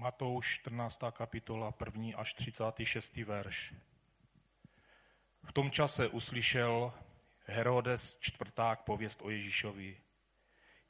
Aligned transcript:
Matouš 0.00 0.64
14. 0.64 1.12
kapitola, 1.12 1.74
1. 1.84 2.16
až 2.16 2.34
36. 2.34 3.16
verš. 3.16 3.74
V 5.42 5.52
tom 5.52 5.70
čase 5.70 6.08
uslyšel 6.08 6.92
Herodes 7.44 8.18
čtvrták 8.20 8.80
pověst 8.80 9.22
o 9.22 9.30
Ježíšovi. 9.30 10.00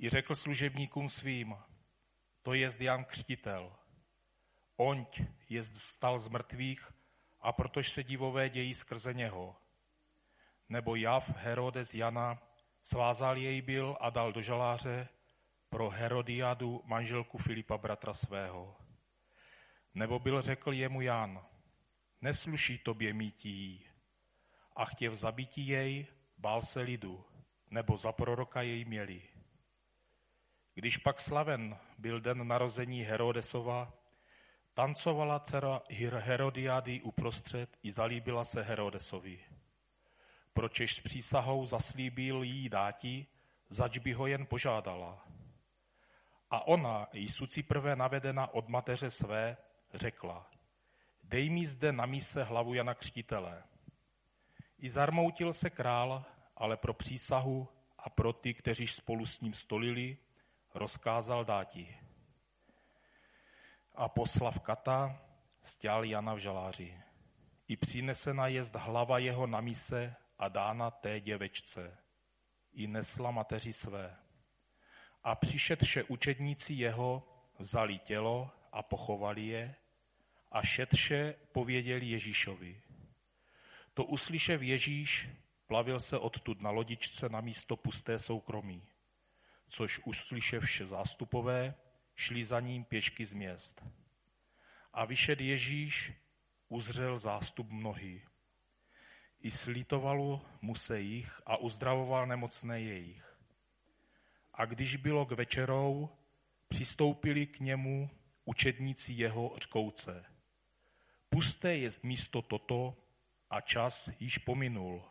I 0.00 0.09
řekl 0.11 0.35
služebníkům 0.35 1.09
svým, 1.09 1.57
to 2.43 2.54
je 2.54 2.71
Jan 2.79 3.04
Křtitel. 3.04 3.77
Oňť 4.77 5.22
je 5.49 5.63
vstal 5.63 6.18
z 6.18 6.29
mrtvých 6.29 6.93
a 7.40 7.53
protož 7.53 7.90
se 7.90 8.04
divové 8.04 8.49
dějí 8.49 8.75
skrze 8.75 9.14
něho. 9.14 9.57
Nebo 10.68 10.96
Jav 10.96 11.36
Herodes 11.36 11.95
Jana 11.95 12.43
svázal 12.82 13.36
jej 13.36 13.63
byl 13.63 13.96
a 14.00 14.11
dal 14.11 14.32
do 14.32 14.43
žaláře 14.43 15.08
pro 15.68 15.90
Herodiadu 15.90 16.82
manželku 16.85 17.39
Filipa 17.39 17.79
bratra 17.79 18.14
svého. 18.14 18.89
Nebo 19.94 20.18
byl 20.18 20.43
řekl 20.43 20.72
jemu 20.72 21.00
Jan, 21.00 21.44
nesluší 22.21 22.79
tobě 22.79 23.12
mítí 23.12 23.86
a 24.76 24.85
chtěl 24.85 25.17
zabití 25.17 25.67
jej, 25.67 26.07
bál 26.39 26.62
se 26.62 26.81
lidu, 26.81 27.25
nebo 27.71 27.96
za 27.96 28.12
proroka 28.12 28.62
jej 28.62 28.84
měli. 28.84 29.22
Když 30.75 30.96
pak 30.96 31.21
slaven 31.21 31.79
byl 31.98 32.20
den 32.20 32.48
narození 32.48 33.03
Herodesova, 33.03 33.92
tancovala 34.75 35.41
dcera 35.41 35.83
Herodiády 36.19 37.00
uprostřed 37.03 37.78
i 37.83 37.92
zalíbila 37.92 38.45
se 38.45 38.62
Herodesovi. 38.62 39.45
Pročež 40.53 40.95
s 40.95 41.00
přísahou 41.00 41.67
zaslíbil 41.67 42.42
jí 42.42 42.69
dáti, 42.69 43.27
zač 43.70 43.98
by 43.98 44.12
ho 44.12 44.27
jen 44.27 44.47
požádala. 44.47 45.27
A 46.50 46.67
ona, 46.67 47.06
Jísuci 47.12 47.62
prvé 47.62 47.97
navedena 47.97 48.55
od 48.55 48.69
mateře 48.69 49.11
své, 49.11 49.56
řekla, 49.95 50.51
dej 51.25 51.51
mi 51.51 51.67
zde 51.67 51.93
na 51.93 52.07
míse 52.07 52.45
hlavu 52.45 52.75
Jana 52.75 52.95
Křtitele. 52.95 53.63
I 54.79 54.91
zarmoutil 54.91 55.53
se 55.53 55.71
král, 55.71 56.25
ale 56.57 56.77
pro 56.77 56.95
přísahu 56.95 57.69
a 57.99 58.11
pro 58.11 58.33
ty, 58.33 58.55
kteří 58.55 58.87
spolu 58.87 59.27
s 59.27 59.41
ním 59.41 59.55
stolili, 59.55 60.19
rozkázal 60.75 61.45
dáti. 61.45 61.97
A 63.95 64.09
poslav 64.09 64.61
kata 64.61 65.21
stěl 65.63 66.03
Jana 66.03 66.35
v 66.35 66.39
žaláři. 66.39 67.03
I 67.69 67.77
přinesena 67.77 68.47
jest 68.47 68.75
hlava 68.75 69.19
jeho 69.19 69.47
na 69.47 69.61
mise 69.61 70.15
a 70.39 70.49
dána 70.49 70.91
té 70.91 71.21
děvečce. 71.21 71.99
I 72.73 72.87
nesla 72.87 73.31
mateři 73.31 73.73
své. 73.73 74.17
A 75.25 75.35
přišetše 75.35 76.03
učedníci 76.03 76.75
jeho 76.75 77.29
vzali 77.59 77.99
tělo 77.99 78.51
a 78.73 78.83
pochovali 78.83 79.47
je 79.47 79.75
a 80.53 80.62
šetše 80.62 81.34
pověděli 81.53 82.06
Ježíšovi. 82.06 82.83
To 83.95 84.05
uslyšev 84.05 84.62
Ježíš, 84.62 85.29
plavil 85.67 86.01
se 86.01 86.19
odtud 86.19 86.61
na 86.61 86.70
lodičce 86.70 87.29
na 87.29 87.41
místo 87.41 87.77
pusté 87.77 88.19
soukromí, 88.19 88.87
což 89.69 90.01
vše 90.61 90.87
zástupové, 90.87 91.75
šli 92.15 92.45
za 92.45 92.61
ním 92.61 92.84
pěšky 92.84 93.27
z 93.27 93.33
měst. 93.33 93.84
A 94.93 95.05
vyšed 95.05 95.41
Ježíš, 95.41 96.12
uzřel 96.69 97.19
zástup 97.19 97.71
mnohý. 97.71 98.23
I 99.41 99.51
slítovalo 99.51 100.47
mu 100.62 100.75
se 100.75 101.01
jich 101.01 101.41
a 101.47 101.56
uzdravoval 101.56 102.27
nemocné 102.27 102.81
jejich. 102.81 103.37
A 104.55 104.65
když 104.65 104.97
bylo 104.97 105.27
k 105.27 105.33
večerou, 105.33 106.11
přistoupili 106.69 107.47
k 107.47 107.61
němu 107.61 108.11
učedníci 108.44 109.12
jeho 109.12 109.55
řkouce. 109.59 110.30
Pusté 111.31 111.77
je 111.77 111.91
místo 112.03 112.43
toto 112.43 112.97
a 113.51 113.61
čas 113.61 114.11
již 114.21 114.39
pominul. 114.39 115.03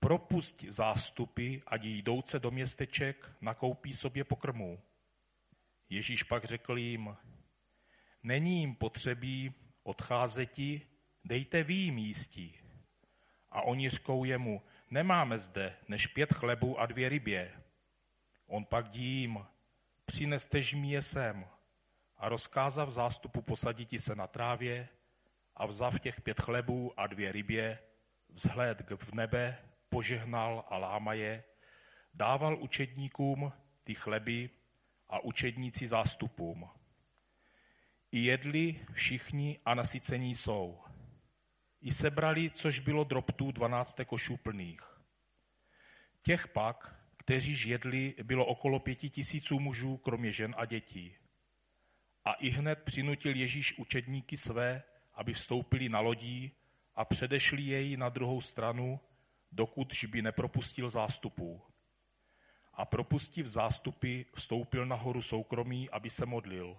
Propust 0.00 0.62
zástupy, 0.62 1.56
ať 1.66 1.84
jdouce 1.84 2.38
do 2.38 2.50
městeček 2.50 3.30
nakoupí 3.40 3.92
sobě 3.92 4.24
pokrmu. 4.24 4.82
Ježíš 5.88 6.22
pak 6.22 6.44
řekl 6.44 6.78
jim, 6.78 7.16
není 8.22 8.60
jim 8.60 8.74
potřebí 8.74 9.54
odcházeti, 9.82 10.86
dejte 11.24 11.62
vy 11.62 11.74
jim 11.74 11.98
jístí. 11.98 12.56
A 13.50 13.62
oni 13.62 13.90
řkou 13.90 14.24
jemu, 14.24 14.62
nemáme 14.90 15.38
zde 15.38 15.76
než 15.88 16.06
pět 16.06 16.32
chlebů 16.32 16.80
a 16.80 16.86
dvě 16.86 17.08
rybě. 17.08 17.62
On 18.46 18.64
pak 18.64 18.88
dí 18.88 19.20
jim, 19.20 19.46
přineste 20.04 20.60
mi 20.74 20.90
je 20.90 21.02
sem. 21.02 21.46
A 22.16 22.28
rozkázav 22.28 22.90
zástupu 22.90 23.42
posaditi 23.42 23.98
se 23.98 24.14
na 24.14 24.26
trávě 24.26 24.88
a 25.60 25.66
vzav 25.66 26.00
těch 26.00 26.20
pět 26.20 26.40
chlebů 26.40 27.00
a 27.00 27.06
dvě 27.06 27.32
rybě, 27.32 27.78
vzhled 28.28 28.90
v 28.96 29.12
nebe, 29.12 29.58
požehnal 29.88 30.64
a 30.68 30.78
lámaje, 30.78 31.44
dával 32.14 32.58
učedníkům 32.62 33.52
ty 33.84 33.94
chleby 33.94 34.50
a 35.08 35.20
učedníci 35.20 35.88
zástupům. 35.88 36.70
I 38.12 38.24
jedli 38.24 38.80
všichni 38.92 39.60
a 39.64 39.74
nasycení 39.74 40.34
jsou. 40.34 40.80
I 41.80 41.90
sebrali, 41.90 42.50
což 42.50 42.80
bylo 42.80 43.04
drobtů 43.04 43.52
dvanácté 43.52 44.04
košů 44.04 44.36
plných. 44.36 44.82
Těch 46.22 46.48
pak, 46.48 46.96
kteříž 47.16 47.64
jedli, 47.64 48.14
bylo 48.22 48.46
okolo 48.46 48.80
pěti 48.80 49.10
tisíců 49.10 49.60
mužů, 49.60 49.96
kromě 49.96 50.32
žen 50.32 50.54
a 50.58 50.64
dětí. 50.64 51.16
A 52.24 52.32
i 52.32 52.50
hned 52.50 52.82
přinutil 52.82 53.36
Ježíš 53.36 53.78
učedníky 53.78 54.36
své, 54.36 54.82
aby 55.20 55.32
vstoupili 55.34 55.88
na 55.88 56.00
lodí 56.00 56.52
a 56.94 57.04
předešli 57.04 57.62
jej 57.62 57.96
na 57.96 58.08
druhou 58.08 58.40
stranu, 58.40 59.00
dokud 59.52 60.04
by 60.08 60.22
nepropustil 60.22 60.90
zástupů. 60.90 61.62
A 62.74 62.84
propustiv 62.84 63.46
zástupy, 63.46 64.22
vstoupil 64.34 64.86
na 64.86 64.96
horu 64.96 65.22
soukromí, 65.22 65.90
aby 65.90 66.10
se 66.10 66.26
modlil. 66.26 66.76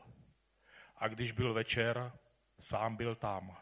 A 0.97 1.07
když 1.07 1.31
byl 1.31 1.53
večer, 1.53 2.11
sám 2.59 2.95
byl 2.95 3.15
tam. 3.15 3.57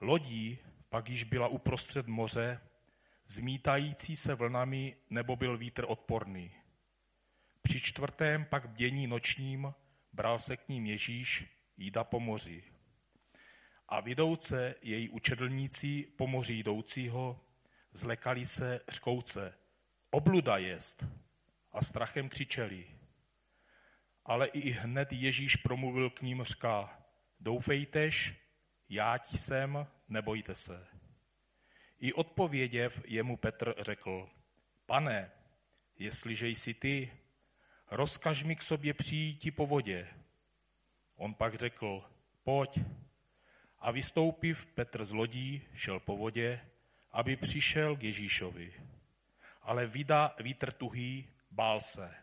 Lodí 0.00 0.58
pak 0.88 1.08
již 1.08 1.24
byla 1.24 1.48
uprostřed 1.48 2.06
moře, 2.06 2.60
zmítající 3.26 4.16
se 4.16 4.34
vlnami, 4.34 4.96
nebo 5.10 5.36
byl 5.36 5.58
vítr 5.58 5.84
odporný. 5.88 6.50
Při 7.62 7.80
čtvrtém 7.80 8.44
pak 8.44 8.68
bdění 8.68 9.06
nočním 9.06 9.74
bral 10.12 10.38
se 10.38 10.56
k 10.56 10.68
ním 10.68 10.86
Ježíš 10.86 11.44
jída 11.76 12.04
po 12.04 12.20
moři. 12.20 12.73
A 13.94 14.00
vidouce 14.00 14.74
její 14.82 15.08
učedlníci 15.08 16.06
po 16.16 16.26
moři 16.26 16.54
jdoucího 16.54 17.40
zlekali 17.92 18.46
se 18.46 18.80
řkouce, 18.88 19.54
obluda 20.10 20.56
jest 20.56 21.04
a 21.72 21.84
strachem 21.84 22.28
křičeli. 22.28 22.86
Ale 24.24 24.46
i 24.46 24.70
hned 24.70 25.12
Ježíš 25.12 25.56
promluvil 25.56 26.10
k 26.10 26.22
ním 26.22 26.44
říká, 26.44 27.02
doufejtež, 27.40 28.34
já 28.88 29.16
jsem, 29.30 29.86
nebojte 30.08 30.54
se. 30.54 30.86
I 31.98 32.12
odpověděv 32.12 33.02
jemu 33.06 33.36
Petr 33.36 33.74
řekl, 33.80 34.28
pane, 34.86 35.30
jestliže 35.98 36.48
jsi 36.48 36.74
ty, 36.74 37.12
rozkaž 37.90 38.42
mi 38.42 38.56
k 38.56 38.62
sobě 38.62 38.94
přijít 38.94 39.56
po 39.56 39.66
vodě. 39.66 40.08
On 41.16 41.34
pak 41.34 41.54
řekl, 41.54 42.04
pojď. 42.44 42.78
A 43.84 43.90
vystoupiv 43.90 44.66
Petr 44.66 45.04
z 45.04 45.12
lodí, 45.12 45.62
šel 45.74 46.00
po 46.00 46.16
vodě, 46.16 46.60
aby 47.12 47.36
přišel 47.36 47.96
k 47.96 48.02
Ježíšovi. 48.02 48.72
Ale 49.62 49.86
vida 49.86 50.34
vítr 50.40 50.72
tuhý, 50.72 51.28
bál 51.50 51.80
se. 51.80 52.14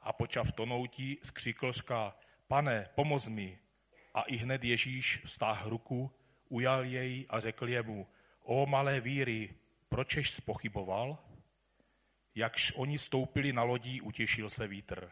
A 0.00 0.12
počav 0.12 0.52
tonoutí 0.52 1.18
skřikl 1.22 1.72
šká, 1.72 2.16
pane, 2.48 2.88
pomoz 2.94 3.26
mi. 3.26 3.58
A 4.14 4.22
i 4.22 4.36
hned 4.36 4.64
Ježíš 4.64 5.22
vztáh 5.24 5.66
ruku, 5.66 6.10
ujal 6.48 6.84
jej 6.84 7.26
a 7.28 7.40
řekl 7.40 7.68
jemu, 7.68 8.06
o 8.42 8.66
malé 8.66 9.00
víry, 9.00 9.54
pročež 9.88 10.30
spochyboval? 10.30 11.18
Jakž 12.34 12.72
oni 12.76 12.98
stoupili 12.98 13.52
na 13.52 13.62
lodí, 13.62 14.00
utěšil 14.00 14.50
se 14.50 14.66
vítr. 14.66 15.10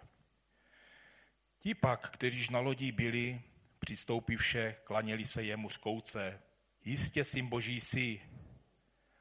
Ti 1.59 1.75
pak, 1.75 2.11
kteříž 2.11 2.51
na 2.51 2.61
lodí 2.61 2.93
byli, 2.93 3.41
přistoupivše, 3.85 4.77
klaněli 4.85 5.25
se 5.25 5.43
jemu 5.43 5.69
škouce. 5.69 6.43
Jistě 6.85 7.25
syn 7.25 7.49
boží 7.49 7.81
si. 7.81 8.21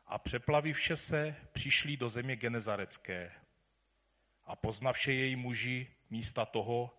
A 0.06 0.18
přeplavivše 0.18 0.98
se, 0.98 1.36
přišli 1.52 1.98
do 1.98 2.10
země 2.10 2.36
Genezarecké. 2.36 3.32
A 4.44 4.56
poznavše 4.56 5.14
jej 5.14 5.36
muži 5.36 5.88
místa 6.10 6.46
toho, 6.46 6.98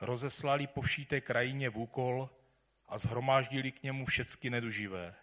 rozeslali 0.00 0.66
po 0.66 0.80
vší 0.80 1.06
té 1.06 1.20
krajině 1.20 1.70
v 1.70 1.78
úkol 1.78 2.30
a 2.86 2.98
zhromáždili 2.98 3.72
k 3.72 3.82
němu 3.82 4.06
všecky 4.06 4.50
neduživé 4.50 5.14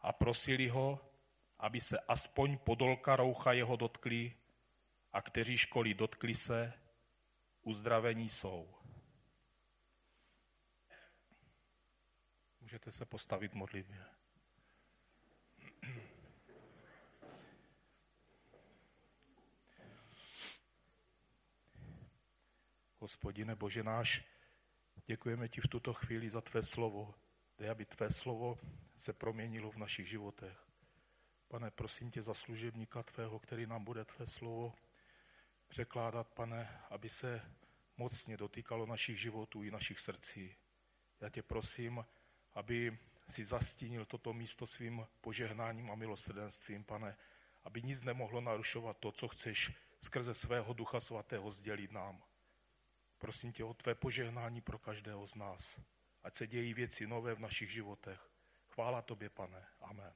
a 0.00 0.12
prosili 0.12 0.68
ho, 0.68 1.00
aby 1.58 1.80
se 1.80 1.98
aspoň 1.98 2.58
podolka 2.58 3.16
roucha 3.16 3.52
jeho 3.52 3.76
dotkli 3.76 4.32
a 5.12 5.22
kteří 5.22 5.56
školy 5.56 5.94
dotkli 5.94 6.34
se, 6.34 6.72
uzdravení 7.62 8.28
jsou. 8.28 8.83
Můžete 12.64 12.92
se 12.92 13.04
postavit 13.06 13.54
modlitbě. 13.54 14.04
Hospodine 22.98 23.54
Bože 23.54 23.82
náš, 23.82 24.24
děkujeme 25.06 25.48
ti 25.48 25.60
v 25.60 25.68
tuto 25.68 25.94
chvíli 25.94 26.30
za 26.30 26.40
tvé 26.40 26.62
slovo. 26.62 27.14
Dej, 27.58 27.70
aby 27.70 27.84
tvé 27.84 28.10
slovo 28.10 28.58
se 28.98 29.12
proměnilo 29.12 29.70
v 29.70 29.76
našich 29.76 30.08
životech. 30.08 30.66
Pane, 31.48 31.70
prosím 31.70 32.10
tě 32.10 32.22
za 32.22 32.34
služebníka 32.34 33.02
tvého, 33.02 33.38
který 33.38 33.66
nám 33.66 33.84
bude 33.84 34.04
tvé 34.04 34.26
slovo 34.26 34.74
překládat, 35.68 36.28
pane, 36.28 36.82
aby 36.90 37.08
se 37.08 37.42
mocně 37.96 38.36
dotýkalo 38.36 38.86
našich 38.86 39.20
životů 39.20 39.62
i 39.62 39.70
našich 39.70 40.00
srdcí. 40.00 40.56
Já 41.20 41.30
tě 41.30 41.42
prosím, 41.42 42.04
aby 42.54 42.98
si 43.28 43.44
zastínil 43.44 44.04
toto 44.04 44.32
místo 44.32 44.66
svým 44.66 45.06
požehnáním 45.20 45.90
a 45.90 45.94
milosrdenstvím, 45.94 46.84
pane, 46.84 47.16
aby 47.64 47.82
nic 47.82 48.02
nemohlo 48.02 48.40
narušovat 48.40 48.98
to, 48.98 49.12
co 49.12 49.28
chceš 49.28 49.72
skrze 50.02 50.34
svého 50.34 50.72
Ducha 50.72 51.00
Svatého 51.00 51.50
sdělit 51.50 51.92
nám. 51.92 52.22
Prosím 53.18 53.52
tě 53.52 53.64
o 53.64 53.74
tvé 53.74 53.94
požehnání 53.94 54.60
pro 54.60 54.78
každého 54.78 55.26
z 55.26 55.34
nás. 55.34 55.80
Ať 56.22 56.34
se 56.34 56.46
dějí 56.46 56.74
věci 56.74 57.06
nové 57.06 57.34
v 57.34 57.40
našich 57.40 57.70
životech. 57.70 58.30
Chvála 58.68 59.02
tobě, 59.02 59.28
pane. 59.28 59.66
Amen. 59.80 60.12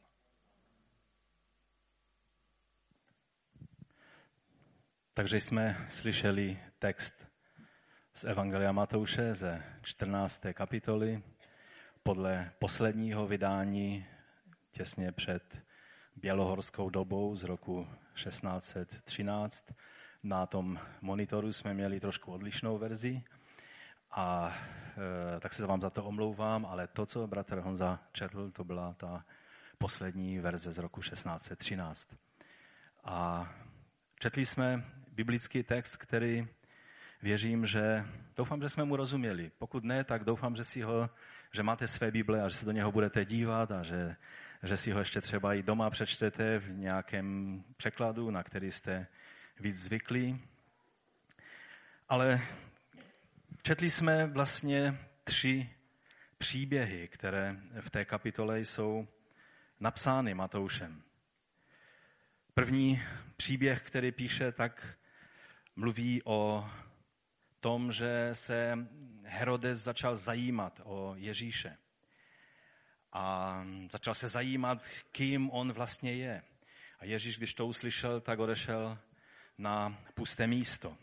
Takže 5.14 5.36
jsme 5.36 5.86
slyšeli 5.90 6.60
text 6.78 7.26
z 8.14 8.24
Evangelia 8.24 8.72
Matouše 8.72 9.34
ze 9.34 9.78
14. 9.82 10.42
kapitoly 10.52 11.22
podle 12.08 12.52
posledního 12.58 13.26
vydání 13.26 14.06
těsně 14.72 15.12
před 15.12 15.62
bělohorskou 16.16 16.90
dobou 16.90 17.36
z 17.36 17.44
roku 17.44 17.88
1613. 18.14 19.72
Na 20.22 20.46
tom 20.46 20.78
monitoru 21.00 21.52
jsme 21.52 21.74
měli 21.74 22.00
trošku 22.00 22.32
odlišnou 22.32 22.78
verzi 22.78 23.22
a 24.10 24.56
e, 25.36 25.40
tak 25.40 25.54
se 25.54 25.66
vám 25.66 25.80
za 25.80 25.90
to 25.90 26.04
omlouvám, 26.04 26.66
ale 26.66 26.86
to, 26.86 27.06
co 27.06 27.26
bratr 27.26 27.58
Honza 27.58 28.00
četl, 28.12 28.50
to 28.50 28.64
byla 28.64 28.92
ta 28.92 29.24
poslední 29.78 30.38
verze 30.38 30.72
z 30.72 30.78
roku 30.78 31.00
1613. 31.00 32.16
A 33.04 33.48
četli 34.20 34.46
jsme 34.46 34.84
biblický 35.12 35.62
text, 35.62 35.96
který 35.96 36.48
věřím, 37.22 37.66
že 37.66 38.04
doufám, 38.36 38.62
že 38.62 38.68
jsme 38.68 38.84
mu 38.84 38.96
rozuměli. 38.96 39.50
Pokud 39.58 39.84
ne, 39.84 40.04
tak 40.04 40.24
doufám, 40.24 40.56
že 40.56 40.64
si 40.64 40.82
ho, 40.82 41.10
že 41.52 41.62
máte 41.62 41.88
své 41.88 42.10
Bible 42.10 42.42
a 42.42 42.48
že 42.48 42.56
se 42.56 42.66
do 42.66 42.72
něho 42.72 42.92
budete 42.92 43.24
dívat 43.24 43.72
a 43.72 43.82
že, 43.82 44.16
že 44.62 44.76
si 44.76 44.90
ho 44.90 44.98
ještě 44.98 45.20
třeba 45.20 45.54
i 45.54 45.62
doma 45.62 45.90
přečtete 45.90 46.58
v 46.58 46.70
nějakém 46.70 47.64
překladu, 47.76 48.30
na 48.30 48.42
který 48.42 48.72
jste 48.72 49.06
víc 49.60 49.76
zvyklí. 49.76 50.40
Ale 52.08 52.40
četli 53.62 53.90
jsme 53.90 54.26
vlastně 54.26 54.98
tři 55.24 55.70
příběhy, 56.38 57.08
které 57.08 57.56
v 57.80 57.90
té 57.90 58.04
kapitole 58.04 58.60
jsou 58.60 59.08
napsány 59.80 60.34
Matoušem. 60.34 61.02
První 62.54 63.02
příběh, 63.36 63.82
který 63.82 64.12
píše, 64.12 64.52
tak 64.52 64.98
mluví 65.76 66.22
o 66.24 66.70
tom, 67.60 67.92
že 67.92 68.30
se 68.32 68.78
Herodes 69.28 69.78
začal 69.78 70.16
zajímat 70.16 70.80
o 70.84 71.14
Ježíše. 71.16 71.76
A 73.12 73.64
začal 73.92 74.14
se 74.14 74.28
zajímat, 74.28 74.82
kým 75.12 75.50
on 75.50 75.72
vlastně 75.72 76.14
je. 76.14 76.42
A 76.98 77.04
Ježíš, 77.04 77.36
když 77.36 77.54
to 77.54 77.66
uslyšel, 77.66 78.20
tak 78.20 78.38
odešel 78.38 78.98
na 79.58 79.98
pusté 80.14 80.46
místo. 80.46 80.96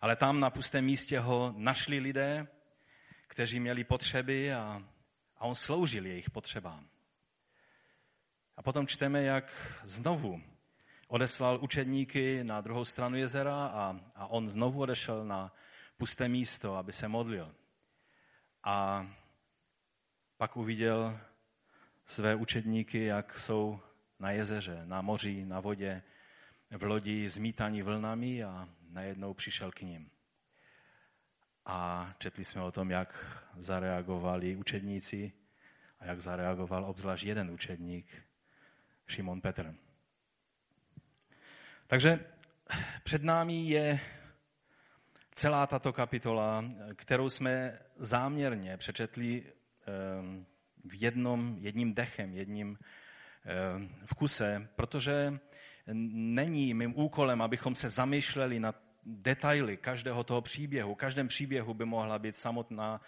Ale 0.00 0.16
tam 0.16 0.40
na 0.40 0.50
pustém 0.50 0.84
místě 0.84 1.18
ho 1.18 1.54
našli 1.56 1.98
lidé, 1.98 2.48
kteří 3.26 3.60
měli 3.60 3.84
potřeby 3.84 4.52
a, 4.52 4.82
a 5.36 5.44
on 5.44 5.54
sloužil 5.54 6.06
jejich 6.06 6.30
potřebám. 6.30 6.88
A 8.56 8.62
potom 8.62 8.86
čteme, 8.86 9.22
jak 9.22 9.78
znovu 9.84 10.42
odeslal 11.08 11.58
učedníky 11.62 12.44
na 12.44 12.60
druhou 12.60 12.84
stranu 12.84 13.16
jezera 13.16 13.66
a, 13.66 14.00
a 14.14 14.26
on 14.26 14.48
znovu 14.48 14.80
odešel 14.80 15.24
na 15.24 15.52
pusté 15.96 16.28
místo, 16.28 16.76
aby 16.76 16.92
se 16.92 17.08
modlil. 17.08 17.54
A 18.64 19.06
pak 20.36 20.56
uviděl 20.56 21.20
své 22.06 22.34
učedníky, 22.34 23.04
jak 23.04 23.38
jsou 23.38 23.80
na 24.18 24.30
jezeře, 24.30 24.82
na 24.84 25.02
moři, 25.02 25.44
na 25.44 25.60
vodě, 25.60 26.02
v 26.70 26.82
lodi 26.82 27.28
zmítaní 27.28 27.82
vlnami 27.82 28.44
a 28.44 28.68
najednou 28.90 29.34
přišel 29.34 29.70
k 29.70 29.80
ním. 29.80 30.10
A 31.66 32.10
četli 32.18 32.44
jsme 32.44 32.62
o 32.62 32.72
tom, 32.72 32.90
jak 32.90 33.42
zareagovali 33.56 34.56
učedníci 34.56 35.32
a 35.98 36.04
jak 36.04 36.20
zareagoval 36.20 36.84
obzvlášť 36.84 37.24
jeden 37.24 37.50
učedník, 37.50 38.06
Šimon 39.06 39.40
Petr. 39.40 39.74
Takže 41.86 42.26
před 43.02 43.22
námi 43.22 43.68
je 43.68 44.00
celá 45.34 45.66
tato 45.66 45.92
kapitola, 45.92 46.64
kterou 46.96 47.28
jsme 47.28 47.78
záměrně 47.96 48.76
přečetli 48.76 49.44
ehm, 49.86 50.46
v 50.84 51.02
jednom, 51.02 51.56
jedním 51.60 51.94
dechem, 51.94 52.34
jedním 52.34 52.78
ehm, 53.44 53.88
vkuse, 54.06 54.68
protože 54.76 55.38
není 55.92 56.74
mým 56.74 56.98
úkolem, 56.98 57.42
abychom 57.42 57.74
se 57.74 57.88
zamýšleli 57.88 58.60
nad 58.60 58.76
detaily 59.04 59.76
každého 59.76 60.24
toho 60.24 60.40
příběhu. 60.42 60.94
V 60.94 60.98
každém 60.98 61.28
příběhu 61.28 61.74
by 61.74 61.84
mohla 61.84 62.18
být 62.18 62.36
samotná, 62.36 63.00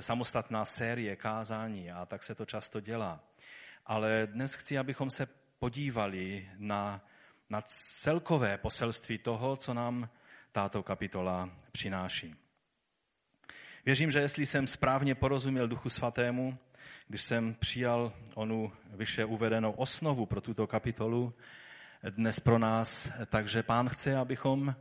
samostatná 0.00 0.64
série 0.64 1.16
kázání 1.16 1.90
a 1.90 2.06
tak 2.06 2.24
se 2.24 2.34
to 2.34 2.44
často 2.44 2.80
dělá. 2.80 3.24
Ale 3.86 4.26
dnes 4.26 4.54
chci, 4.54 4.78
abychom 4.78 5.10
se 5.10 5.26
podívali 5.58 6.50
na, 6.56 7.04
na 7.50 7.62
celkové 8.02 8.58
poselství 8.58 9.18
toho, 9.18 9.56
co 9.56 9.74
nám 9.74 10.08
tato 10.58 10.82
kapitola 10.82 11.50
přináší. 11.72 12.34
Věřím, 13.84 14.10
že 14.10 14.18
jestli 14.18 14.46
jsem 14.46 14.66
správně 14.66 15.14
porozuměl 15.14 15.68
Duchu 15.68 15.88
Svatému, 15.88 16.58
když 17.08 17.22
jsem 17.22 17.54
přijal 17.54 18.12
onu 18.34 18.72
vyše 18.90 19.24
uvedenou 19.24 19.72
osnovu 19.72 20.26
pro 20.26 20.40
tuto 20.40 20.66
kapitolu 20.66 21.34
dnes 22.10 22.40
pro 22.40 22.58
nás, 22.58 23.10
takže 23.26 23.62
pán 23.62 23.88
chce, 23.88 24.16
abychom 24.16 24.74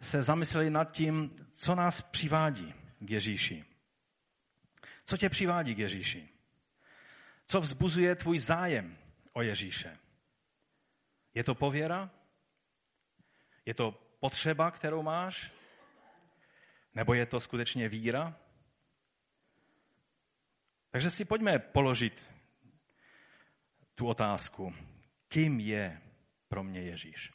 se 0.00 0.22
zamysleli 0.22 0.70
nad 0.70 0.90
tím, 0.90 1.46
co 1.52 1.74
nás 1.74 2.02
přivádí 2.02 2.74
k 3.00 3.10
Ježíši. 3.10 3.64
Co 5.04 5.16
tě 5.16 5.28
přivádí 5.28 5.74
k 5.74 5.78
Ježíši? 5.78 6.28
Co 7.46 7.60
vzbuzuje 7.60 8.14
tvůj 8.14 8.38
zájem 8.38 8.96
o 9.32 9.42
Ježíše? 9.42 9.98
Je 11.34 11.44
to 11.44 11.54
pověra? 11.54 12.10
Je 13.66 13.74
to 13.74 14.09
potřeba, 14.20 14.70
kterou 14.70 15.02
máš? 15.02 15.52
Nebo 16.94 17.14
je 17.14 17.26
to 17.26 17.40
skutečně 17.40 17.88
víra? 17.88 18.36
Takže 20.90 21.10
si 21.10 21.24
pojďme 21.24 21.58
položit 21.58 22.32
tu 23.94 24.06
otázku. 24.06 24.74
Kým 25.28 25.60
je 25.60 26.02
pro 26.48 26.62
mě 26.62 26.82
Ježíš? 26.82 27.32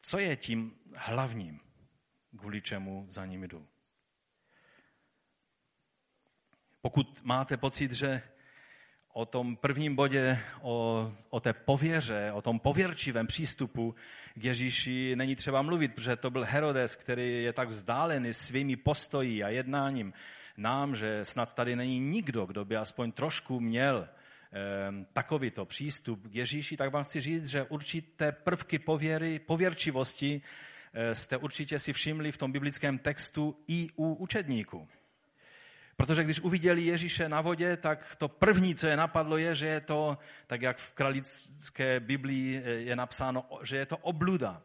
Co 0.00 0.18
je 0.18 0.36
tím 0.36 0.78
hlavním, 0.94 1.60
kvůli 2.38 2.62
čemu 2.62 3.06
za 3.08 3.26
ním 3.26 3.44
jdu? 3.44 3.68
Pokud 6.80 7.22
máte 7.22 7.56
pocit, 7.56 7.92
že 7.92 8.22
o 9.16 9.26
tom 9.26 9.56
prvním 9.56 9.96
bodě, 9.96 10.38
o, 10.60 11.12
o 11.30 11.40
té 11.40 11.52
pověře, 11.52 12.32
o 12.32 12.42
tom 12.42 12.58
pověrčivém 12.58 13.26
přístupu 13.26 13.94
k 14.34 14.44
Ježíši 14.44 15.16
není 15.16 15.36
třeba 15.36 15.62
mluvit, 15.62 15.94
protože 15.94 16.16
to 16.16 16.30
byl 16.30 16.44
Herodes, 16.44 16.96
který 16.96 17.42
je 17.42 17.52
tak 17.52 17.68
vzdálený 17.68 18.34
svými 18.34 18.76
postoji 18.76 19.44
a 19.44 19.48
jednáním 19.48 20.12
nám, 20.56 20.96
že 20.96 21.24
snad 21.24 21.54
tady 21.54 21.76
není 21.76 22.00
nikdo, 22.00 22.46
kdo 22.46 22.64
by 22.64 22.76
aspoň 22.76 23.12
trošku 23.12 23.60
měl 23.60 24.08
eh, 24.08 24.56
takovýto 25.12 25.64
přístup 25.64 26.28
k 26.28 26.34
Ježíši, 26.34 26.76
tak 26.76 26.92
vám 26.92 27.04
chci 27.04 27.20
říct, 27.20 27.46
že 27.46 27.62
určité 27.62 28.32
prvky 28.32 28.78
pověry, 28.78 29.38
pověrčivosti 29.38 30.42
eh, 30.92 31.14
jste 31.14 31.36
určitě 31.36 31.78
si 31.78 31.92
všimli 31.92 32.32
v 32.32 32.38
tom 32.38 32.52
biblickém 32.52 32.98
textu 32.98 33.56
i 33.68 33.88
u 33.96 34.14
učedníků. 34.14 34.88
Protože 35.96 36.24
když 36.24 36.40
uviděli 36.40 36.82
Ježíše 36.82 37.28
na 37.28 37.40
vodě, 37.40 37.76
tak 37.76 38.16
to 38.16 38.28
první, 38.28 38.74
co 38.74 38.86
je 38.86 38.96
napadlo, 38.96 39.36
je, 39.36 39.56
že 39.56 39.66
je 39.66 39.80
to, 39.80 40.18
tak 40.46 40.62
jak 40.62 40.76
v 40.78 40.92
kralické 40.92 42.00
Biblii 42.00 42.62
je 42.64 42.96
napsáno, 42.96 43.44
že 43.62 43.76
je 43.76 43.86
to 43.86 43.96
obluda. 43.96 44.62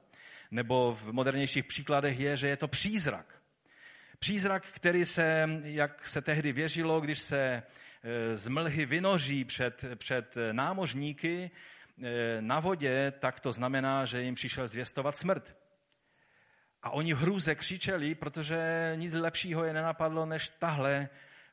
Nebo 0.52 0.98
v 1.02 1.12
modernějších 1.12 1.66
příkladech 1.66 2.20
je, 2.20 2.38
že 2.38 2.48
je 2.48 2.58
to 2.58 2.68
přízrak. 2.68 3.42
Přízrak, 4.20 4.68
který 4.72 5.06
se, 5.06 5.50
jak 5.64 6.08
se 6.08 6.22
tehdy 6.22 6.52
věřilo, 6.52 7.02
když 7.02 7.20
se 7.20 7.64
z 8.34 8.48
mlhy 8.48 8.86
vynoží 8.86 9.46
před, 9.46 9.86
před 9.96 10.36
námořníky 10.52 11.52
na 12.40 12.60
vodě, 12.60 13.14
tak 13.20 13.40
to 13.40 13.52
znamená, 13.52 14.06
že 14.06 14.22
jim 14.22 14.36
přišel 14.36 14.68
zvěstovat 14.68 15.16
smrt. 15.16 15.56
A 16.84 16.90
oni 16.90 17.14
v 17.14 17.18
hrůze 17.18 17.56
křičeli, 17.56 18.16
protože 18.16 18.94
nic 18.96 19.14
lepšího 19.14 19.64
je 19.64 19.74
nenapadlo 19.74 20.26
než 20.26 20.50
tahle 20.50 21.10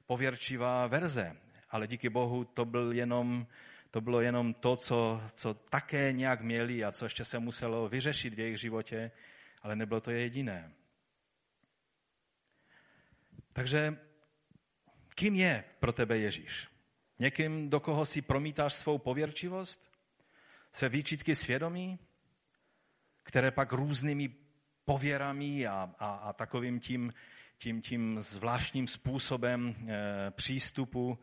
pověrčivá 0.06 0.86
verze. 0.86 1.36
Ale 1.70 1.86
díky 1.86 2.08
Bohu 2.08 2.44
to, 2.44 2.64
byl 2.64 2.92
jenom, 2.92 3.46
to 3.90 4.00
bylo 4.00 4.20
jenom 4.20 4.54
to, 4.54 4.76
co, 4.76 5.22
co 5.34 5.54
také 5.54 6.12
nějak 6.12 6.40
měli 6.40 6.84
a 6.84 6.92
co 6.92 7.04
ještě 7.04 7.24
se 7.24 7.38
muselo 7.38 7.88
vyřešit 7.88 8.34
v 8.34 8.38
jejich 8.38 8.60
životě, 8.60 9.10
ale 9.62 9.76
nebylo 9.76 10.00
to 10.00 10.10
jediné. 10.10 10.72
Takže 13.52 13.96
kým 15.14 15.34
je 15.34 15.64
pro 15.78 15.92
tebe 15.92 16.18
Ježíš? 16.18 16.68
Někým, 17.18 17.70
do 17.70 17.80
koho 17.80 18.04
si 18.04 18.22
promítáš 18.22 18.72
svou 18.72 18.98
pověrčivost? 18.98 19.90
Své 20.72 20.88
výčitky 20.88 21.34
svědomí? 21.34 21.98
Které 23.22 23.50
pak 23.50 23.72
různými 23.72 24.28
pověrami 24.88 25.66
a, 25.66 25.90
a, 25.98 26.10
a 26.10 26.32
takovým 26.32 26.80
tím, 26.80 27.12
tím, 27.58 27.82
tím 27.82 28.20
zvláštním 28.20 28.86
způsobem 28.86 29.68
e, 29.68 30.30
přístupu 30.30 31.18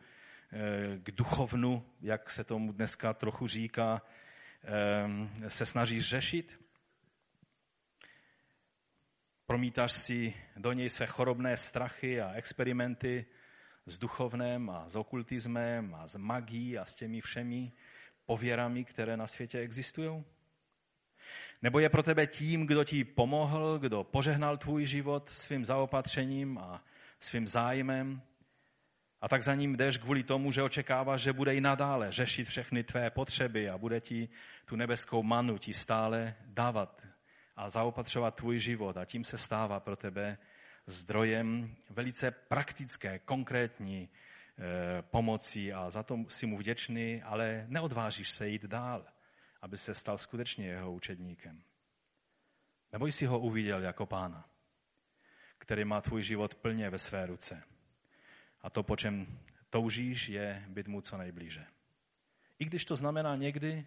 e, 0.52 0.98
k 0.98 1.10
duchovnu, 1.10 1.86
jak 2.00 2.30
se 2.30 2.44
tomu 2.44 2.72
dneska 2.72 3.14
trochu 3.14 3.46
říká, 3.46 4.02
e, 5.42 5.50
se 5.50 5.66
snažíš 5.66 6.08
řešit? 6.08 6.60
Promítáš 9.46 9.92
si 9.92 10.34
do 10.56 10.72
něj 10.72 10.90
své 10.90 11.06
chorobné 11.06 11.56
strachy 11.56 12.20
a 12.20 12.32
experimenty 12.32 13.26
s 13.86 13.98
duchovnem 13.98 14.70
a 14.70 14.88
s 14.88 14.96
okultismem 14.96 15.94
a 15.94 16.08
s 16.08 16.16
magií 16.16 16.78
a 16.78 16.84
s 16.84 16.94
těmi 16.94 17.20
všemi 17.20 17.72
pověrami, 18.26 18.84
které 18.84 19.16
na 19.16 19.26
světě 19.26 19.58
existují? 19.58 20.24
Nebo 21.66 21.78
je 21.78 21.88
pro 21.88 22.02
tebe 22.02 22.26
tím, 22.26 22.66
kdo 22.66 22.84
ti 22.84 23.04
pomohl, 23.04 23.78
kdo 23.78 24.04
požehnal 24.04 24.56
tvůj 24.56 24.86
život 24.86 25.30
svým 25.30 25.64
zaopatřením 25.64 26.58
a 26.58 26.84
svým 27.20 27.48
zájmem? 27.48 28.22
A 29.20 29.28
tak 29.28 29.42
za 29.42 29.54
ním 29.54 29.76
jdeš 29.76 29.96
kvůli 29.96 30.22
tomu, 30.22 30.52
že 30.52 30.62
očekáváš, 30.62 31.20
že 31.20 31.32
bude 31.32 31.54
i 31.54 31.60
nadále 31.60 32.12
řešit 32.12 32.44
všechny 32.44 32.84
tvé 32.84 33.10
potřeby 33.10 33.70
a 33.70 33.78
bude 33.78 34.00
ti 34.00 34.28
tu 34.64 34.76
nebeskou 34.76 35.22
manu 35.22 35.58
ti 35.58 35.74
stále 35.74 36.34
dávat 36.44 37.02
a 37.56 37.68
zaopatřovat 37.68 38.34
tvůj 38.34 38.58
život. 38.58 38.96
A 38.96 39.04
tím 39.04 39.24
se 39.24 39.38
stává 39.38 39.80
pro 39.80 39.96
tebe 39.96 40.38
zdrojem 40.86 41.74
velice 41.90 42.30
praktické, 42.30 43.18
konkrétní 43.18 44.08
e, 44.08 45.02
pomoci 45.02 45.72
a 45.72 45.90
za 45.90 46.02
to 46.02 46.18
si 46.28 46.46
mu 46.46 46.58
vděčný, 46.58 47.22
ale 47.22 47.64
neodvážíš 47.68 48.30
se 48.30 48.48
jít 48.48 48.64
dál 48.64 49.15
aby 49.66 49.78
se 49.78 49.94
stal 49.94 50.18
skutečně 50.18 50.66
jeho 50.66 50.92
učedníkem. 50.92 51.62
Nebo 52.92 53.06
jsi 53.06 53.26
ho 53.26 53.38
uviděl 53.38 53.82
jako 53.82 54.06
pána, 54.06 54.48
který 55.58 55.84
má 55.84 56.00
tvůj 56.00 56.22
život 56.22 56.54
plně 56.54 56.90
ve 56.90 56.98
své 56.98 57.26
ruce. 57.26 57.62
A 58.60 58.70
to, 58.70 58.82
po 58.82 58.96
čem 58.96 59.38
toužíš, 59.70 60.28
je 60.28 60.64
být 60.68 60.88
mu 60.88 61.00
co 61.00 61.16
nejblíže. 61.16 61.66
I 62.58 62.64
když 62.64 62.84
to 62.84 62.96
znamená 62.96 63.36
někdy, 63.36 63.86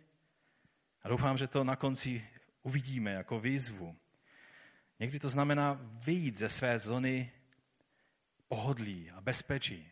a 1.03 1.09
doufám, 1.09 1.37
že 1.37 1.47
to 1.47 1.63
na 1.63 1.75
konci 1.75 2.27
uvidíme 2.63 3.11
jako 3.11 3.39
výzvu, 3.39 3.95
někdy 4.99 5.19
to 5.19 5.29
znamená 5.29 5.79
vyjít 5.81 6.35
ze 6.35 6.49
své 6.49 6.79
zóny 6.79 7.31
pohodlí 8.47 9.11
a 9.11 9.21
bezpečí 9.21 9.91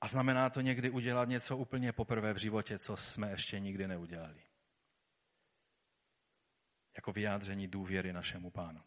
a 0.00 0.08
znamená 0.08 0.50
to 0.50 0.60
někdy 0.60 0.90
udělat 0.90 1.28
něco 1.28 1.56
úplně 1.56 1.92
poprvé 1.92 2.32
v 2.32 2.38
životě, 2.38 2.78
co 2.78 2.96
jsme 2.96 3.30
ještě 3.30 3.58
nikdy 3.60 3.88
neudělali. 3.88 4.42
Jako 6.96 7.12
vyjádření 7.12 7.68
důvěry 7.68 8.12
našemu 8.12 8.50
pánu. 8.50 8.82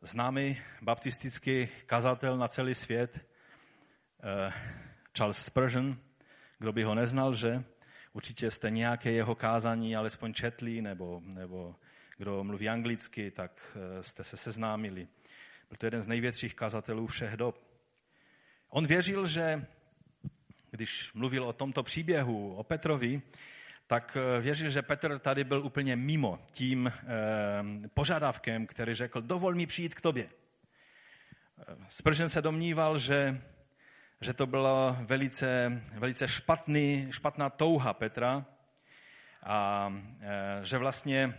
Známý 0.00 0.62
baptistický 0.82 1.68
kazatel 1.86 2.36
na 2.36 2.48
celý 2.48 2.74
svět, 2.74 3.26
eh, 4.22 4.52
Charles 5.12 5.44
Spurgeon, 5.44 5.98
kdo 6.58 6.72
by 6.72 6.82
ho 6.82 6.94
neznal, 6.94 7.34
že 7.34 7.64
určitě 8.12 8.50
jste 8.50 8.70
nějaké 8.70 9.12
jeho 9.12 9.34
kázání 9.34 9.96
alespoň 9.96 10.34
četli, 10.34 10.82
nebo, 10.82 11.22
nebo 11.24 11.76
kdo 12.16 12.44
mluví 12.44 12.68
anglicky, 12.68 13.30
tak 13.30 13.76
eh, 13.76 14.02
jste 14.02 14.24
se 14.24 14.36
seznámili. 14.36 15.08
Byl 15.68 15.76
to 15.78 15.86
jeden 15.86 16.02
z 16.02 16.08
největších 16.08 16.54
kazatelů 16.54 17.06
všech 17.06 17.36
dob. 17.36 17.71
On 18.74 18.86
věřil, 18.86 19.26
že 19.26 19.66
když 20.70 21.12
mluvil 21.12 21.44
o 21.44 21.52
tomto 21.52 21.82
příběhu, 21.82 22.54
o 22.54 22.64
Petrovi, 22.64 23.22
tak 23.86 24.16
eh, 24.16 24.40
věřil, 24.40 24.70
že 24.70 24.82
Petr 24.82 25.18
tady 25.18 25.44
byl 25.44 25.64
úplně 25.64 25.96
mimo 25.96 26.38
tím 26.50 26.86
eh, 26.86 26.92
požadavkem, 27.94 28.66
který 28.66 28.94
řekl, 28.94 29.22
dovol 29.22 29.54
mi 29.54 29.66
přijít 29.66 29.94
k 29.94 30.00
tobě. 30.00 30.28
Eh, 30.28 31.76
Spržen 31.88 32.28
se 32.28 32.42
domníval, 32.42 32.98
že, 32.98 33.42
že 34.20 34.34
to 34.34 34.46
byla 34.46 34.96
velice, 35.00 35.82
velice 35.92 36.28
špatný, 36.28 37.08
špatná 37.10 37.50
touha 37.50 37.92
Petra 37.92 38.46
a 39.42 39.92
že 40.62 40.78
vlastně 40.78 41.38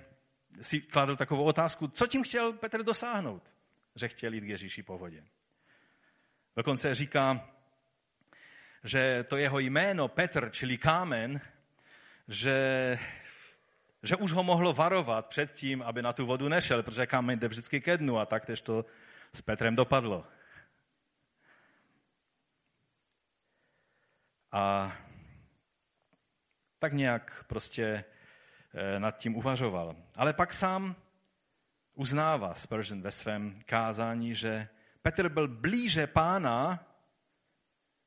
si 0.62 0.82
kladl 0.82 1.16
takovou 1.16 1.44
otázku, 1.44 1.88
co 1.88 2.08
tím 2.08 2.24
chtěl 2.24 2.54
Petr 2.54 2.84
dosáhnout, 2.84 3.52
že 3.96 4.08
chtěl 4.08 4.34
jít 4.34 4.42
k 4.42 4.50
Ježíši 4.50 4.84
po 4.84 4.98
vodě. 4.98 5.24
Dokonce 6.56 6.96
říká, 6.96 7.50
že 8.84 9.24
to 9.24 9.38
jeho 9.38 9.60
jméno 9.60 10.08
Petr, 10.08 10.50
čili 10.50 10.78
kámen, 10.78 11.42
že, 12.28 13.00
že 14.04 14.16
už 14.16 14.32
ho 14.32 14.44
mohlo 14.44 14.74
varovat 14.74 15.28
před 15.28 15.54
tím, 15.54 15.82
aby 15.82 16.02
na 16.02 16.14
tu 16.14 16.26
vodu 16.26 16.50
nešel, 16.50 16.84
protože 16.84 17.08
kámen 17.08 17.40
jde 17.40 17.48
vždycky 17.48 17.82
ke 17.82 17.98
dnu 17.98 18.20
a 18.20 18.26
tak 18.26 18.46
tež 18.46 18.62
to 18.62 18.86
s 19.34 19.42
Petrem 19.42 19.76
dopadlo. 19.76 20.26
A 24.52 24.96
tak 26.80 26.94
nějak 26.94 27.44
prostě 27.48 28.06
eh, 28.74 29.00
nad 29.00 29.18
tím 29.18 29.36
uvažoval. 29.36 29.96
Ale 30.16 30.34
pak 30.34 30.54
sám 30.54 30.96
uznává 31.94 32.54
Spurgeon 32.54 33.02
ve 33.02 33.12
svém 33.12 33.62
kázání, 33.66 34.36
že 34.36 34.68
Petr 35.04 35.30
byl 35.30 35.48
blíže 35.48 36.08
pána, 36.08 36.86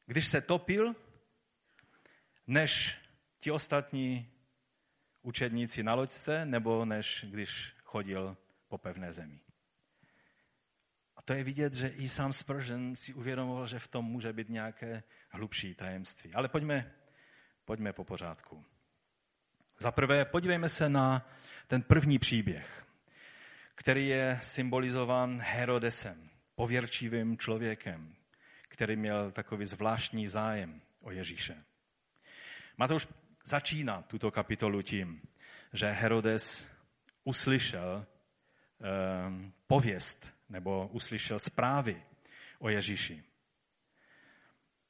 když 0.06 0.26
se 0.26 0.40
topil, 0.40 0.94
než 2.46 2.98
ti 3.40 3.50
ostatní 3.50 4.32
učedníci 5.22 5.82
na 5.82 5.94
loďce, 5.94 6.44
nebo 6.44 6.84
než 6.84 7.24
když 7.28 7.74
chodil 7.84 8.36
po 8.68 8.78
pevné 8.78 9.12
zemi. 9.12 9.40
A 11.16 11.22
to 11.22 11.32
je 11.32 11.44
vidět, 11.44 11.74
že 11.74 11.88
i 11.88 12.08
sám 12.08 12.32
Spurgeon 12.32 12.96
si 12.96 13.14
uvědomoval, 13.14 13.66
že 13.66 13.78
v 13.78 13.88
tom 13.88 14.04
může 14.04 14.32
být 14.32 14.48
nějaké 14.48 15.02
hlubší 15.30 15.74
tajemství. 15.74 16.34
Ale 16.34 16.48
pojďme, 16.48 16.94
pojďme 17.64 17.92
po 17.92 18.04
pořádku. 18.04 18.64
Za 19.78 19.92
prvé, 19.92 20.24
podívejme 20.24 20.68
se 20.68 20.88
na 20.88 21.30
ten 21.66 21.82
první 21.82 22.18
příběh, 22.18 22.86
který 23.74 24.08
je 24.08 24.38
symbolizován 24.42 25.40
Herodesem 25.40 26.35
pověrčivým 26.56 27.38
člověkem, 27.38 28.14
který 28.68 28.96
měl 28.96 29.30
takový 29.30 29.64
zvláštní 29.64 30.28
zájem 30.28 30.80
o 31.00 31.10
Ježíše. 31.10 31.64
Matouš 32.76 33.08
začíná 33.44 34.02
tuto 34.02 34.30
kapitolu 34.30 34.82
tím, 34.82 35.22
že 35.72 35.90
Herodes 35.90 36.66
uslyšel 37.24 38.06
eh, 38.06 38.86
pověst 39.66 40.32
nebo 40.48 40.88
uslyšel 40.92 41.38
zprávy 41.38 42.02
o 42.58 42.68
Ježíši. 42.68 43.22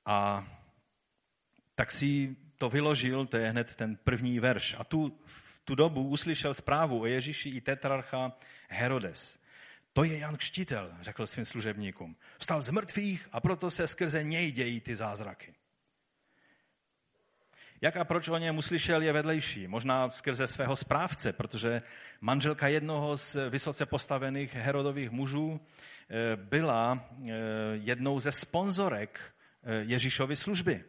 A 0.07 0.47
tak 1.75 1.93
si 1.93 2.37
to 2.59 2.69
vyložil, 2.69 3.27
to 3.27 3.37
je 3.37 3.51
hned 3.51 3.77
ten 3.77 3.97
první 3.97 4.41
verš. 4.41 4.75
A 4.79 4.85
tu, 4.85 5.19
v 5.27 5.47
tu 5.67 5.75
dobu 5.75 6.09
uslyšel 6.09 6.55
zprávu 6.55 7.01
o 7.01 7.07
Ježíši 7.07 7.49
i 7.49 7.61
tetrarcha 7.61 8.33
Herodes. 8.69 9.39
To 9.97 10.05
je 10.05 10.19
Jan 10.19 10.37
Křtitel, 10.37 10.95
řekl 11.01 11.27
svým 11.27 11.45
služebníkům. 11.45 12.17
Vstal 12.39 12.63
z 12.63 12.71
mrtvých 12.71 13.29
a 13.33 13.41
proto 13.41 13.71
se 13.71 13.87
skrze 13.87 14.25
něj 14.25 14.53
dějí 14.53 14.81
ty 14.81 14.97
zázraky. 14.97 15.55
Jak 17.81 17.97
a 17.97 18.05
proč 18.05 18.29
o 18.29 18.39
něm 18.39 18.59
uslyšel 18.59 19.03
je 19.03 19.13
vedlejší. 19.13 19.69
Možná 19.69 20.11
skrze 20.11 20.47
svého 20.47 20.77
správce, 20.77 21.33
protože 21.33 21.83
manželka 22.21 22.69
jednoho 22.69 23.17
z 23.17 23.51
vysoce 23.51 23.87
postavených 23.87 24.55
Herodových 24.55 25.11
mužů 25.11 25.61
eh, 25.61 26.37
byla 26.37 27.09
eh, 27.11 27.33
jednou 27.73 28.21
ze 28.21 28.33
sponzorek 28.33 29.21
eh, 29.63 29.75
Ježíšovy 29.75 30.37
služby. 30.37 30.85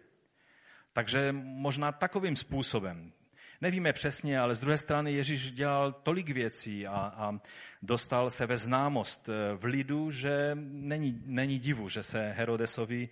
Takže 0.93 1.31
možná 1.31 1.91
takovým 1.91 2.35
způsobem. 2.35 3.13
Nevíme 3.61 3.93
přesně, 3.93 4.39
ale 4.39 4.55
z 4.55 4.59
druhé 4.61 4.77
strany 4.77 5.13
Ježíš 5.13 5.51
dělal 5.51 5.91
tolik 5.91 6.29
věcí 6.29 6.87
a, 6.87 6.95
a 6.95 7.39
dostal 7.81 8.29
se 8.29 8.45
ve 8.45 8.57
známost 8.57 9.29
eh, 9.29 9.55
v 9.55 9.63
lidu, 9.65 10.11
že 10.11 10.51
není, 10.55 11.21
není 11.25 11.59
divu, 11.59 11.89
že 11.89 12.03
se 12.03 12.31
Herodesovi 12.31 13.09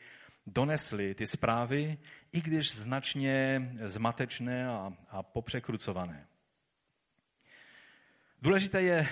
donesly 0.48 1.16
ty 1.16 1.28
zprávy, 1.28 1.98
i 2.32 2.42
když 2.42 2.76
značně 2.76 3.62
zmatečné 3.84 4.68
a, 4.68 4.94
a 5.10 5.24
popřekrucované. 5.24 6.28
Důležité 8.42 8.82
je, 8.82 9.08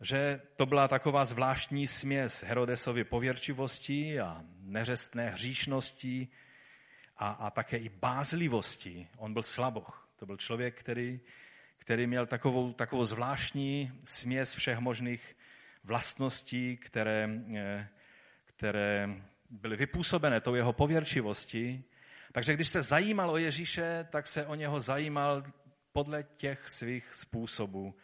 že 0.00 0.40
to 0.56 0.66
byla 0.66 0.88
taková 0.88 1.24
zvláštní 1.24 1.86
směs 1.86 2.42
Herodesovy 2.42 3.04
pověrčivosti 3.04 4.20
a 4.20 4.44
neřestné 4.60 5.30
hříšnosti 5.30 6.28
a, 7.16 7.30
a 7.30 7.50
také 7.50 7.76
i 7.76 7.88
bázlivosti. 7.88 9.08
On 9.16 9.32
byl 9.32 9.42
slaboch. 9.42 10.08
To 10.16 10.26
byl 10.26 10.36
člověk, 10.36 10.80
který, 10.80 11.20
který 11.78 12.06
měl 12.06 12.26
takovou, 12.26 12.72
takovou 12.72 13.04
zvláštní 13.04 13.92
směs 14.04 14.54
všech 14.54 14.78
možných 14.78 15.36
vlastností, 15.84 16.76
které, 16.76 17.28
eh, 17.54 17.88
které 18.44 19.08
byly 19.50 19.76
vypůsobené 19.76 20.40
tou 20.40 20.54
jeho 20.54 20.72
pověrčivosti. 20.72 21.84
Takže 22.32 22.54
když 22.54 22.68
se 22.68 22.82
zajímal 22.82 23.30
o 23.30 23.36
Ježíše, 23.36 24.08
tak 24.10 24.26
se 24.26 24.46
o 24.46 24.54
něho 24.54 24.80
zajímal 24.80 25.44
podle 25.92 26.22
těch 26.22 26.68
svých 26.68 27.14
způsobů 27.14 27.94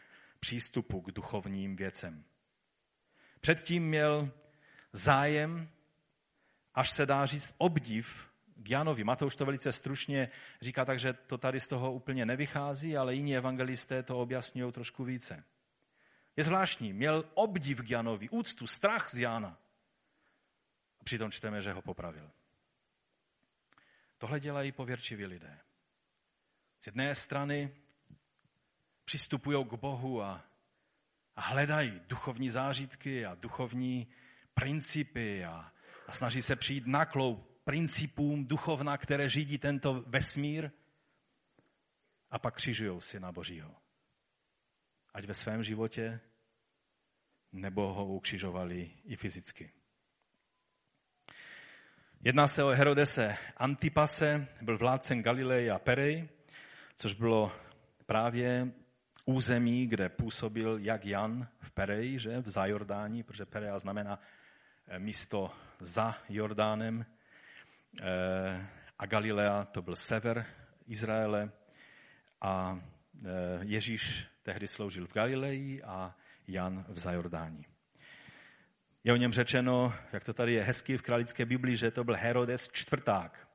přístupu 0.41 1.01
k 1.01 1.13
duchovním 1.13 1.77
věcem. 1.77 2.25
Předtím 3.41 3.89
měl 3.89 4.33
zájem, 4.93 5.69
až 6.75 6.91
se 6.91 7.07
dá 7.07 7.27
říct 7.27 7.55
obdiv 7.59 8.30
k 8.63 8.71
Janovi. 8.71 9.05
Matouš 9.05 9.37
to 9.37 9.45
velice 9.45 9.73
stručně 9.73 10.31
říká 10.61 10.85
tak, 10.85 10.99
že 10.99 11.13
to 11.13 11.39
tady 11.39 11.61
z 11.61 11.69
toho 11.69 11.93
úplně 11.93 12.27
nevychází, 12.27 12.97
ale 12.97 13.15
jiní 13.15 13.37
evangelisté 13.37 14.03
to 14.03 14.19
objasňují 14.19 14.73
trošku 14.73 15.05
více. 15.05 15.45
Je 16.37 16.45
zvláštní, 16.45 16.93
měl 16.93 17.25
obdiv 17.35 17.81
k 17.81 17.91
Janovi, 17.91 18.29
úctu, 18.29 18.67
strach 18.67 19.11
z 19.11 19.19
Jana. 19.19 19.59
A 21.01 21.05
přitom 21.05 21.31
čteme, 21.31 21.63
že 21.63 21.73
ho 21.73 21.83
popravil. 21.83 22.31
Tohle 24.19 24.41
dělají 24.41 24.73
pověrčiví 24.73 25.27
lidé. 25.27 25.59
Z 26.81 26.87
jedné 26.87 27.15
strany 27.15 27.75
přistupují 29.05 29.65
k 29.65 29.75
Bohu 29.75 30.23
a, 30.23 30.45
a 31.37 31.41
hledají 31.41 32.01
duchovní 32.07 32.51
zážitky 32.51 33.27
a 33.27 33.35
duchovní 33.35 34.09
principy 34.55 35.45
a, 35.45 35.73
a 36.07 36.13
snaží 36.13 36.43
se 36.43 36.57
přijít 36.57 36.87
na 36.87 37.05
kloup 37.05 37.50
principům 37.71 38.47
duchovna, 38.47 38.99
které 38.99 39.29
řídí 39.29 39.59
tento 39.59 40.05
vesmír 40.07 40.71
a 42.31 42.39
pak 42.39 42.55
křižují 42.55 43.01
na 43.19 43.33
Božího. 43.33 43.75
Ať 45.15 45.25
ve 45.25 45.35
svém 45.35 45.63
životě, 45.63 46.21
nebo 47.53 47.93
ho 47.93 48.07
ukřižovali 48.07 48.91
i 49.05 49.17
fyzicky. 49.17 49.73
Jedná 52.21 52.49
se 52.49 52.65
o 52.65 52.69
Herodese 52.69 53.37
Antipase, 53.57 54.49
byl 54.63 54.79
vládcem 54.79 55.23
Galileje 55.23 55.71
a 55.71 55.79
Perej, 55.79 56.29
což 56.97 57.15
bylo 57.15 57.53
právě 58.07 58.73
území, 59.25 59.87
kde 59.87 60.09
působil 60.09 60.79
jak 60.79 61.05
Jan 61.05 61.49
v 61.59 61.71
Pereji, 61.71 62.19
že, 62.19 62.41
v 62.41 62.51
Zajordání, 62.51 63.23
protože 63.23 63.47
Pereja 63.47 63.79
znamená 63.79 64.21
eh, 64.89 64.99
místo 64.99 65.53
za 65.81 66.19
Jordánem, 66.29 67.07
a 68.99 69.07
Galilea 69.07 69.65
to 69.65 69.83
byl 69.83 69.97
sever 69.97 70.47
Izraele 70.87 71.51
a 72.41 72.81
eh, 73.25 73.29
Ježíš 73.63 74.27
tehdy 74.43 74.69
sloužil 74.69 75.07
v 75.07 75.13
Galileji 75.13 75.83
a 75.83 76.15
Jan 76.49 76.85
v 76.89 76.99
Zajordání. 76.99 77.65
Je 79.05 79.13
o 79.13 79.17
něm 79.17 79.33
řečeno, 79.33 79.95
jak 80.13 80.25
to 80.25 80.33
tady 80.35 80.53
je 80.53 80.63
hezky 80.63 80.99
v 80.99 81.03
králické 81.03 81.47
Biblii, 81.47 81.77
že 81.77 81.91
to 81.91 82.05
byl 82.05 82.15
Herodes 82.17 82.71
čtvrták. 82.73 83.49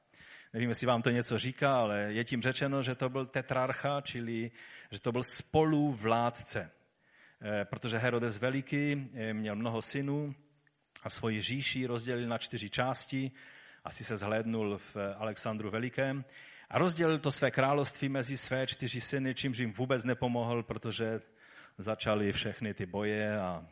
Nevím, 0.53 0.69
jestli 0.69 0.87
vám 0.87 1.01
to 1.01 1.09
něco 1.09 1.37
říká, 1.37 1.77
ale 1.77 1.99
je 1.99 2.23
tím 2.23 2.41
řečeno, 2.41 2.83
že 2.83 2.95
to 2.95 3.09
byl 3.09 3.25
tetrarcha, 3.25 4.01
čili 4.01 4.51
že 4.91 5.01
to 5.01 5.11
byl 5.11 5.23
spoluvládce. 5.23 6.71
Eh, 7.41 7.65
protože 7.65 7.97
Herodes 7.97 8.37
Veliký 8.37 9.09
eh, 9.13 9.33
měl 9.33 9.55
mnoho 9.55 9.81
synů 9.81 10.35
a 11.03 11.09
svoji 11.09 11.41
říši 11.41 11.85
rozdělil 11.85 12.27
na 12.27 12.37
čtyři 12.37 12.69
části, 12.69 13.31
asi 13.85 14.03
se 14.03 14.17
zhlédnul 14.17 14.77
v 14.77 14.97
Alexandru 15.17 15.71
Velikém, 15.71 16.25
a 16.69 16.77
rozdělil 16.77 17.19
to 17.19 17.31
své 17.31 17.51
království 17.51 18.09
mezi 18.09 18.37
své 18.37 18.67
čtyři 18.67 19.01
syny, 19.01 19.35
čímž 19.35 19.57
jim 19.57 19.73
vůbec 19.73 20.03
nepomohl, 20.03 20.63
protože 20.63 21.21
začaly 21.77 22.31
všechny 22.31 22.73
ty 22.73 22.85
boje 22.85 23.39
a, 23.39 23.65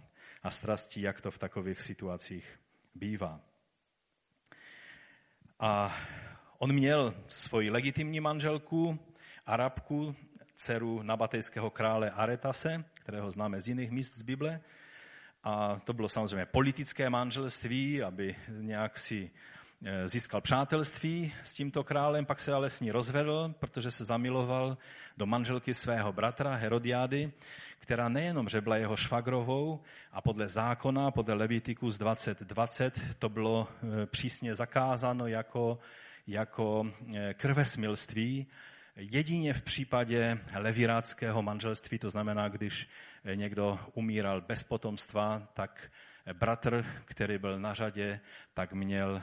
a 0.44 0.50
strasti, 0.50 1.02
jak 1.02 1.22
to 1.22 1.32
v 1.32 1.40
takových 1.40 1.82
situacích 1.82 2.60
bývá. 2.96 3.40
A 5.60 5.98
On 6.58 6.74
měl 6.74 7.14
svoji 7.28 7.70
legitimní 7.70 8.20
manželku, 8.20 9.00
Arabku, 9.46 10.16
dceru 10.56 11.02
nabatejského 11.02 11.70
krále 11.70 12.10
Aretase, 12.10 12.86
kterého 12.94 13.32
známe 13.32 13.62
z 13.62 13.68
jiných 13.68 13.92
míst 13.92 14.18
z 14.18 14.22
Bible. 14.22 14.62
A 15.44 15.80
to 15.84 15.94
bylo 15.94 16.10
samozřejmě 16.10 16.46
politické 16.46 17.10
manželství, 17.10 18.04
aby 18.04 18.36
nějak 18.48 18.98
si 18.98 19.32
získal 20.06 20.42
přátelství 20.42 21.34
s 21.44 21.54
tímto 21.54 21.84
králem, 21.84 22.26
pak 22.26 22.40
se 22.40 22.54
ale 22.54 22.70
s 22.70 22.80
ní 22.80 22.92
rozvedl, 22.92 23.56
protože 23.60 23.92
se 23.92 24.06
zamiloval 24.06 24.78
do 25.18 25.26
manželky 25.26 25.74
svého 25.74 26.14
bratra 26.14 26.56
Herodiády, 26.56 27.32
která 27.80 28.10
nejenom 28.10 28.50
že 28.50 28.62
byla 28.62 28.78
jeho 28.78 28.96
švagrovou 28.96 29.82
a 30.12 30.22
podle 30.22 30.48
zákona, 30.48 31.12
podle 31.12 31.34
Levitikus 31.34 31.98
2020, 31.98 33.02
to 33.20 33.30
bylo 33.30 33.68
e, 33.68 34.06
přísně 34.06 34.56
zakázáno 34.56 35.28
jako 35.28 35.80
jako 36.28 36.92
eh, 37.16 37.34
krvesmilství, 37.34 38.48
jedině 38.96 39.54
v 39.54 39.62
případě 39.62 40.40
leviráckého 40.56 41.42
manželství, 41.42 42.00
to 42.00 42.10
znamená, 42.10 42.50
když 42.50 42.88
eh, 43.26 43.36
někdo 43.36 43.80
umíral 43.94 44.42
bez 44.42 44.64
potomstva, 44.64 45.48
tak 45.54 45.82
eh, 45.84 45.90
bratr, 46.34 46.86
který 47.06 47.38
byl 47.38 47.60
na 47.60 47.74
řadě, 47.74 48.20
tak 48.54 48.74
měl 48.74 49.22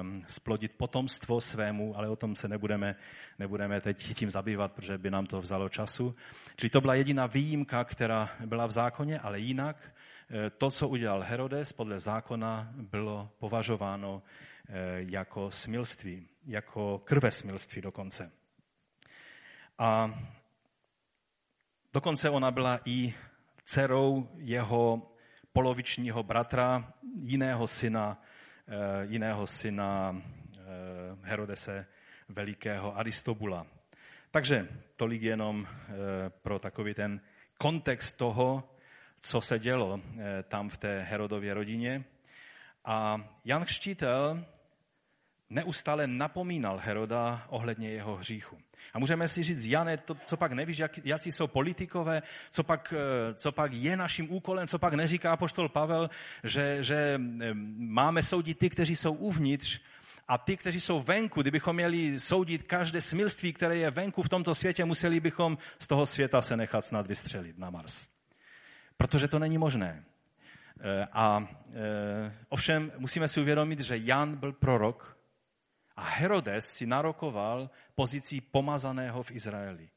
um, 0.00 0.24
splodit 0.26 0.72
potomstvo 0.76 1.40
svému, 1.40 1.96
ale 1.96 2.08
o 2.08 2.16
tom 2.16 2.36
se 2.36 2.48
nebudeme, 2.48 2.96
nebudeme 3.38 3.80
teď 3.80 4.14
tím 4.14 4.30
zabývat, 4.30 4.72
protože 4.72 4.98
by 4.98 5.10
nám 5.10 5.26
to 5.26 5.40
vzalo 5.40 5.68
času. 5.68 6.14
Čili 6.56 6.70
to 6.70 6.80
byla 6.80 6.94
jediná 6.94 7.26
výjimka, 7.26 7.84
která 7.84 8.30
byla 8.46 8.66
v 8.66 8.70
zákoně, 8.70 9.18
ale 9.18 9.38
jinak 9.38 9.92
to, 10.58 10.70
co 10.70 10.88
udělal 10.88 11.22
Herodes 11.22 11.72
podle 11.72 12.00
zákona, 12.00 12.72
bylo 12.74 13.30
považováno 13.38 14.22
jako 14.96 15.50
smilství 15.50 16.28
jako 16.44 16.98
krvesmilství 16.98 17.82
dokonce. 17.82 18.32
A 19.78 20.20
dokonce 21.92 22.30
ona 22.30 22.50
byla 22.50 22.80
i 22.84 23.14
dcerou 23.64 24.28
jeho 24.36 25.09
polovičního 25.52 26.22
bratra, 26.22 26.92
jiného 27.22 27.66
syna, 27.66 28.22
eh, 28.68 29.06
jiného 29.06 29.46
syna 29.46 30.16
eh, 30.16 30.60
Herodese 31.22 31.86
Velikého 32.28 32.98
Aristobula. 32.98 33.66
Takže 34.30 34.68
tolik 34.96 35.22
jenom 35.22 35.66
eh, 35.66 35.94
pro 36.42 36.58
takový 36.58 36.94
ten 36.94 37.20
kontext 37.58 38.16
toho, 38.16 38.76
co 39.20 39.40
se 39.40 39.58
dělo 39.58 40.00
tam 40.48 40.68
v 40.68 40.78
té 40.78 41.02
Herodově 41.02 41.54
rodině. 41.54 42.04
A 42.84 43.20
Jan 43.44 43.64
Křtítel 43.64 44.44
neustále 45.50 46.06
napomínal 46.06 46.80
Heroda 46.84 47.46
ohledně 47.48 47.90
jeho 47.90 48.16
hříchu. 48.16 48.58
A 48.94 48.98
můžeme 48.98 49.28
si 49.28 49.42
říct, 49.42 49.66
Jane, 49.66 49.96
to, 49.96 50.16
co 50.26 50.36
pak 50.36 50.52
nevíš, 50.52 50.78
jak, 50.78 51.00
jaký 51.04 51.32
jsou 51.32 51.46
politikové, 51.46 52.22
co 52.50 52.62
pak, 52.64 52.94
eh, 52.96 53.34
co 53.34 53.52
pak 53.52 53.72
je 53.72 53.96
naším 53.96 54.32
úkolem, 54.32 54.66
co 54.66 54.78
pak 54.78 54.94
neříká 54.94 55.36
poštol 55.36 55.68
Pavel, 55.68 56.10
že, 56.44 56.84
že 56.84 57.20
eh, 57.40 57.54
máme 57.76 58.22
soudit 58.22 58.58
ty, 58.58 58.70
kteří 58.70 58.96
jsou 58.96 59.12
uvnitř 59.12 59.80
a 60.28 60.38
ty, 60.38 60.56
kteří 60.56 60.80
jsou 60.80 61.00
venku, 61.00 61.42
kdybychom 61.42 61.76
měli 61.76 62.20
soudit 62.20 62.62
každé 62.62 63.00
smilství, 63.00 63.52
které 63.52 63.76
je 63.76 63.90
venku 63.90 64.22
v 64.22 64.28
tomto 64.28 64.54
světě, 64.54 64.84
museli 64.84 65.20
bychom 65.20 65.58
z 65.78 65.88
toho 65.88 66.06
světa 66.06 66.40
se 66.40 66.56
nechat 66.56 66.84
snad 66.84 67.06
vystřelit 67.06 67.58
na 67.58 67.70
Mars. 67.70 68.08
Protože 68.96 69.28
to 69.28 69.38
není 69.38 69.58
možné. 69.58 70.04
Eh, 70.80 71.06
a 71.12 71.48
ovšem 72.48 72.92
musíme 72.98 73.28
si 73.28 73.40
uvědomit, 73.40 73.80
že 73.80 73.98
Jan 73.98 74.36
byl 74.36 74.52
prorok, 74.52 75.19
a 75.96 76.04
Herodes 76.04 76.72
si 76.74 76.86
narokoval 76.86 77.70
pozici 77.94 78.40
pomazaného 78.40 79.22
v 79.22 79.30
Izraeli. 79.30 79.90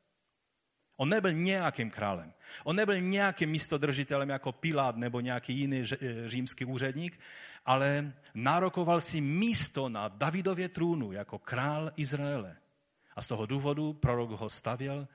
On 0.97 1.09
nebyl 1.09 1.33
nějakým 1.33 1.91
králem. 1.91 2.33
On 2.63 2.75
nebyl 2.75 3.01
nějakým 3.01 3.49
místodržitelem 3.49 4.29
jako 4.29 4.51
Pilát 4.51 4.95
nebo 4.95 5.19
nějaký 5.19 5.53
jiný 5.53 5.83
římský 6.25 6.65
úředník, 6.65 7.19
ale 7.65 8.13
narokoval 8.33 9.01
si 9.01 9.21
místo 9.21 9.89
na 9.89 10.07
Davidově 10.07 10.69
trůnu 10.69 11.11
jako 11.11 11.39
král 11.39 11.91
Izraele. 11.95 12.57
A 13.15 13.21
z 13.21 13.27
toho 13.27 13.45
důvodu 13.45 13.93
prorok 13.93 14.29
ho 14.29 14.49
stavěl 14.49 15.07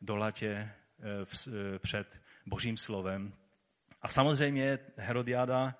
do 0.00 0.16
latě 0.16 0.72
před 1.78 2.20
božím 2.46 2.76
slovem. 2.76 3.32
A 4.02 4.08
samozřejmě 4.08 4.78
Herodiáda 4.96 5.74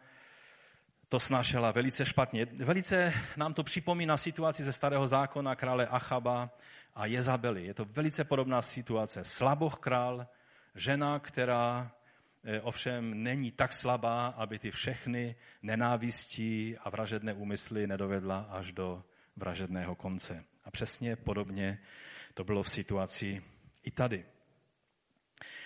to 1.11 1.21
snášela 1.21 1.71
velice 1.71 2.07
špatně. 2.07 2.45
Velice 2.45 3.13
nám 3.37 3.55
to 3.55 3.65
připomíná 3.65 4.17
situaci 4.17 4.65
ze 4.65 4.73
starého 4.73 5.07
zákona 5.07 5.55
krále 5.55 5.87
Achaba 5.87 6.51
a 6.95 7.07
Jezabely. 7.07 7.67
Je 7.67 7.75
to 7.75 7.85
velice 7.85 8.25
podobná 8.25 8.63
situace. 8.63 9.25
Slaboch 9.25 9.75
král, 9.75 10.27
žena, 10.75 11.19
která 11.19 11.93
eh, 12.45 12.61
ovšem 12.61 13.23
není 13.23 13.51
tak 13.51 13.73
slabá, 13.73 14.27
aby 14.27 14.59
ty 14.59 14.71
všechny 14.71 15.37
nenávistí 15.63 16.77
a 16.79 16.91
vražedné 16.91 17.35
úmysly 17.35 17.87
nedovedla 17.87 18.41
až 18.51 18.73
do 18.73 19.03
vražedného 19.37 19.95
konce. 19.95 20.45
A 20.65 20.71
přesně 20.71 21.17
podobně 21.17 21.79
to 22.35 22.45
bylo 22.45 22.63
v 22.63 22.71
situaci 22.71 23.43
i 23.83 23.91
tady. 23.91 24.25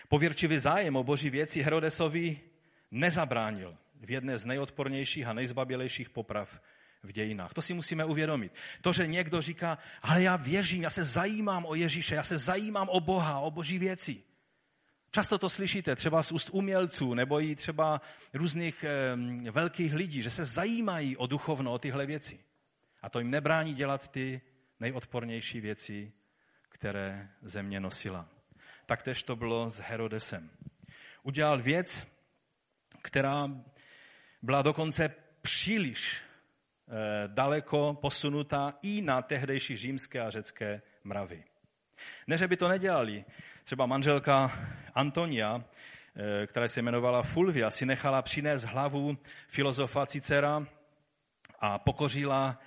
Pověrčivý 0.09 0.59
zájem 0.59 0.97
o 0.97 1.05
boží 1.05 1.31
věci 1.31 1.63
Herodesovi 1.63 2.41
nezabránil 2.91 3.77
v 4.05 4.11
jedné 4.11 4.39
z 4.39 4.47
nejodpornějších 4.47 5.27
a 5.27 5.33
nejzbabělejších 5.33 6.11
poprav 6.11 6.61
v 7.03 7.13
dějinách. 7.13 7.55
To 7.55 7.63
si 7.63 7.75
musíme 7.75 8.05
uvědomit. 8.05 8.53
To, 8.81 8.93
že 8.93 9.07
někdo 9.07 9.41
říká, 9.41 9.79
ale 10.03 10.23
já 10.23 10.37
věřím, 10.37 10.83
já 10.83 10.91
se 10.91 11.05
zajímám 11.05 11.67
o 11.67 11.75
Ježíše, 11.75 12.15
já 12.15 12.23
se 12.23 12.39
zajímám 12.39 12.89
o 12.89 13.01
Boha, 13.01 13.41
o 13.41 13.51
boží 13.51 13.79
věci. 13.79 14.23
Často 15.11 15.39
to 15.39 15.49
slyšíte, 15.49 15.97
třeba 15.97 16.23
z 16.23 16.33
úst 16.33 16.51
umělců 16.53 17.15
nebo 17.15 17.41
i 17.41 17.57
třeba 17.57 18.01
různých 18.33 18.85
e, 18.85 19.51
velkých 19.51 19.95
lidí, 19.95 20.23
že 20.23 20.31
se 20.31 20.45
zajímají 20.45 21.17
o 21.17 21.27
duchovno, 21.27 21.73
o 21.73 21.79
tyhle 21.79 22.07
věci. 22.07 22.41
A 23.03 23.09
to 23.09 23.19
jim 23.19 23.31
nebrání 23.31 23.75
dělat 23.75 24.09
ty 24.09 24.41
nejodpornější 24.81 25.61
věci, 25.61 26.13
které 26.69 27.29
země 27.43 27.81
nosila. 27.81 28.29
Taktež 28.87 29.23
to 29.23 29.37
bylo 29.37 29.71
s 29.71 29.79
Herodesem. 29.79 30.51
Udělal 31.23 31.63
věc, 31.63 32.07
která 33.03 33.49
byla 34.45 34.63
dokonce 34.63 35.15
příliš 35.43 36.21
eh, 36.21 36.93
daleko 37.27 37.99
posunutá 38.03 38.75
i 38.83 39.03
na 39.03 39.23
tehdejší 39.23 39.77
římské 39.77 40.21
a 40.21 40.31
řecké 40.31 40.83
mravy. 41.05 41.45
Ne, 42.27 42.37
že 42.37 42.49
by 42.49 42.57
to 42.57 42.69
nedělali. 42.69 43.25
Třeba 43.65 43.87
manželka 43.87 44.53
Antonia, 44.95 45.65
eh, 46.17 46.47
která 46.47 46.69
se 46.69 46.81
jmenovala 46.81 47.23
Fulvia, 47.23 47.71
si 47.71 47.87
nechala 47.87 48.23
přinést 48.23 48.65
hlavu 48.65 49.19
filozofa 49.49 50.07
Cicera 50.07 50.67
a 51.61 51.79
pokořila 51.79 52.61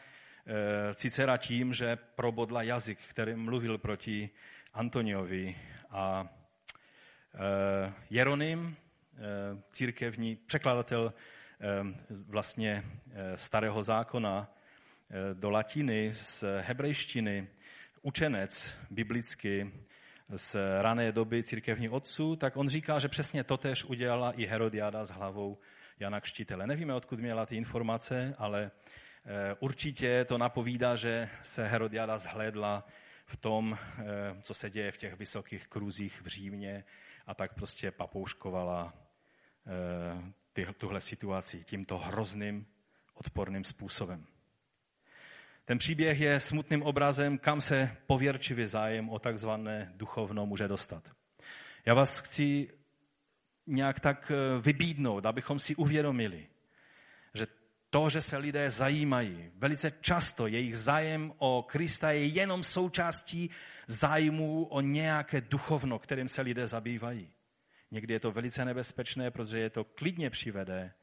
eh, 0.47 0.93
Cicera 0.93 1.37
tím, 1.37 1.73
že 1.73 1.95
probodla 1.95 2.63
jazyk, 2.63 2.99
který 3.09 3.35
mluvil 3.35 3.77
proti 3.77 4.29
Antoniovi. 4.73 5.55
A 5.89 6.27
Jeronym, 8.09 8.75
církevní 9.71 10.35
překladatel 10.35 11.13
vlastně 12.09 12.83
eh, 13.11 13.37
starého 13.37 13.83
zákona 13.83 14.47
eh, 15.09 15.33
do 15.33 15.49
latiny 15.49 16.09
z 16.13 16.43
hebrejštiny, 16.61 17.47
učenec 18.01 18.77
biblicky 18.89 19.71
z 20.35 20.55
rané 20.81 21.11
doby 21.11 21.43
církevní 21.43 21.89
otců, 21.89 22.35
tak 22.35 22.57
on 22.57 22.69
říká, 22.69 22.99
že 22.99 23.07
přesně 23.07 23.43
totež 23.43 23.83
udělala 23.83 24.31
i 24.31 24.45
Herodiáda 24.45 25.05
s 25.05 25.09
hlavou 25.09 25.57
Jana 25.99 26.21
Kštitele. 26.21 26.67
Nevíme, 26.67 26.93
odkud 26.93 27.19
měla 27.19 27.45
ty 27.45 27.55
informace, 27.55 28.35
ale 28.37 28.71
eh, 29.25 29.55
určitě 29.59 30.25
to 30.25 30.37
napovídá, 30.37 30.95
že 30.95 31.29
se 31.43 31.67
Herodiáda 31.67 32.17
zhlédla 32.17 32.87
v 33.25 33.37
tom, 33.37 33.77
co 34.41 34.53
se 34.53 34.69
děje 34.69 34.91
v 34.91 34.97
těch 34.97 35.13
vysokých 35.13 35.67
kruzích 35.67 36.21
v 36.21 36.27
Římě 36.27 36.83
a 37.25 37.33
tak 37.33 37.53
prostě 37.53 37.91
papouškovala 37.91 38.93
tuhle 40.65 41.01
situaci 41.01 41.63
tímto 41.63 41.97
hrozným, 41.97 42.65
odporným 43.13 43.63
způsobem. 43.63 44.25
Ten 45.65 45.77
příběh 45.77 46.19
je 46.19 46.39
smutným 46.39 46.83
obrazem, 46.83 47.37
kam 47.37 47.61
se 47.61 47.97
pověrčivý 48.07 48.65
zájem 48.65 49.09
o 49.09 49.19
takzvané 49.19 49.91
duchovno 49.95 50.45
může 50.45 50.67
dostat. 50.67 51.03
Já 51.85 51.93
vás 51.93 52.19
chci 52.19 52.69
nějak 53.67 53.99
tak 53.99 54.31
eh, 54.31 54.61
vybídnout, 54.61 55.25
abychom 55.25 55.59
si 55.59 55.75
uvědomili, 55.75 56.47
že 57.33 57.47
to, 57.89 58.09
že 58.09 58.21
se 58.21 58.37
lidé 58.37 58.69
zajímají, 58.69 59.51
velice 59.55 59.91
často 60.01 60.47
jejich 60.47 60.77
zájem 60.77 61.33
o 61.37 61.65
Krista 61.69 62.11
je 62.11 62.25
jenom 62.25 62.63
součástí 62.63 63.49
zájmu 63.87 64.65
o 64.65 64.81
nějaké 64.81 65.41
duchovno, 65.41 65.99
kterým 65.99 66.27
se 66.27 66.41
lidé 66.41 66.67
zabývají. 66.67 67.29
Někdy 67.91 68.13
je 68.13 68.19
to 68.19 68.31
velice 68.31 68.65
nebezpečné, 68.65 69.31
protože 69.31 69.59
je 69.59 69.69
to 69.69 69.83
klidně 69.83 70.29
přivede 70.29 70.93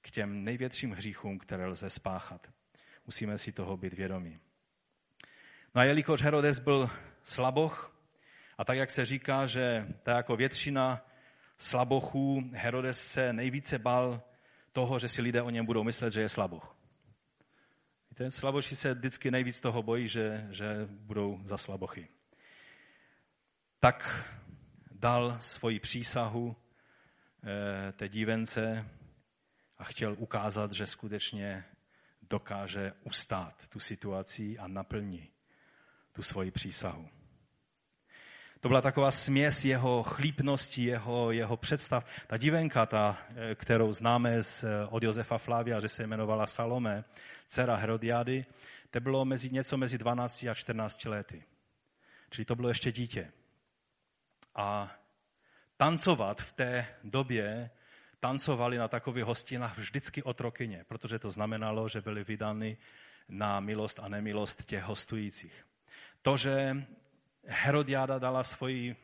k 0.00 0.10
těm 0.10 0.44
největším 0.44 0.92
hříchům, 0.92 1.38
které 1.38 1.66
lze 1.66 1.90
spáchat. 1.90 2.46
Musíme 3.06 3.38
si 3.38 3.52
toho 3.52 3.76
být 3.76 3.92
vědomí. 3.92 4.40
No 5.74 5.80
a 5.80 5.84
jelikož 5.84 6.22
Herodes 6.22 6.58
byl 6.58 6.90
slaboch, 7.22 7.96
a 8.58 8.64
tak, 8.64 8.76
jak 8.76 8.90
se 8.90 9.04
říká, 9.04 9.46
že 9.46 9.86
tak 10.02 10.16
jako 10.16 10.36
většina 10.36 11.06
slabochů, 11.58 12.50
Herodes 12.52 13.12
se 13.12 13.32
nejvíce 13.32 13.78
bal 13.78 14.22
toho, 14.72 14.98
že 14.98 15.08
si 15.08 15.22
lidé 15.22 15.42
o 15.42 15.50
něm 15.50 15.66
budou 15.66 15.84
myslet, 15.84 16.12
že 16.12 16.20
je 16.20 16.28
slaboch. 16.28 16.76
Víte, 18.10 18.30
slaboši 18.30 18.76
se 18.76 18.94
vždycky 18.94 19.30
nejvíc 19.30 19.60
toho 19.60 19.82
bojí, 19.82 20.08
že, 20.08 20.46
že 20.50 20.88
budou 20.88 21.40
za 21.44 21.58
slabochy. 21.58 22.08
Tak 23.80 24.24
dal 24.98 25.36
svoji 25.40 25.80
přísahu 25.80 26.56
eh, 26.56 27.92
té 27.92 28.08
dívence 28.08 28.88
a 29.78 29.84
chtěl 29.84 30.16
ukázat, 30.18 30.72
že 30.72 30.86
skutečně 30.86 31.64
dokáže 32.22 32.92
ustát 33.04 33.68
tu 33.68 33.80
situaci 33.80 34.58
a 34.58 34.68
naplní 34.68 35.28
tu 36.12 36.22
svoji 36.22 36.50
přísahu. 36.50 37.08
To 38.60 38.68
byla 38.68 38.80
taková 38.80 39.10
směs 39.10 39.64
jeho 39.64 40.02
chlípnosti, 40.02 40.84
jeho, 40.84 41.32
jeho 41.32 41.56
představ. 41.56 42.06
Ta 42.26 42.36
divenka, 42.36 42.86
ta, 42.86 43.18
eh, 43.36 43.54
kterou 43.54 43.92
známe 43.92 44.42
z, 44.42 44.64
eh, 44.64 44.86
od 44.86 45.02
Josefa 45.02 45.38
Flavia, 45.38 45.80
že 45.80 45.88
se 45.88 46.02
jmenovala 46.02 46.46
Salome, 46.46 47.04
dcera 47.46 47.76
Herodiady, 47.76 48.46
to 48.90 49.00
bylo 49.00 49.24
mezi, 49.24 49.50
něco 49.50 49.76
mezi 49.76 49.98
12 49.98 50.48
a 50.48 50.54
14 50.54 51.08
lety. 51.08 51.44
Čili 52.30 52.44
to 52.44 52.54
bylo 52.56 52.68
ještě 52.68 52.92
dítě. 52.92 53.32
A 54.56 54.96
tancovat 55.76 56.42
v 56.42 56.52
té 56.52 56.86
době 57.04 57.70
tancovali 58.20 58.78
na 58.78 58.88
takových 58.88 59.24
hostinách 59.24 59.78
vždycky 59.78 60.22
otrokyně, 60.22 60.84
protože 60.88 61.18
to 61.18 61.30
znamenalo, 61.30 61.88
že 61.88 62.00
byly 62.00 62.24
vydány 62.24 62.76
na 63.28 63.60
milost 63.60 64.00
a 64.02 64.08
nemilost 64.08 64.64
těch 64.64 64.82
hostujících. 64.82 65.66
To, 66.22 66.36
že 66.36 66.76
Herodiáda 67.46 68.18
dala 68.18 68.44
svoji, 68.44 68.96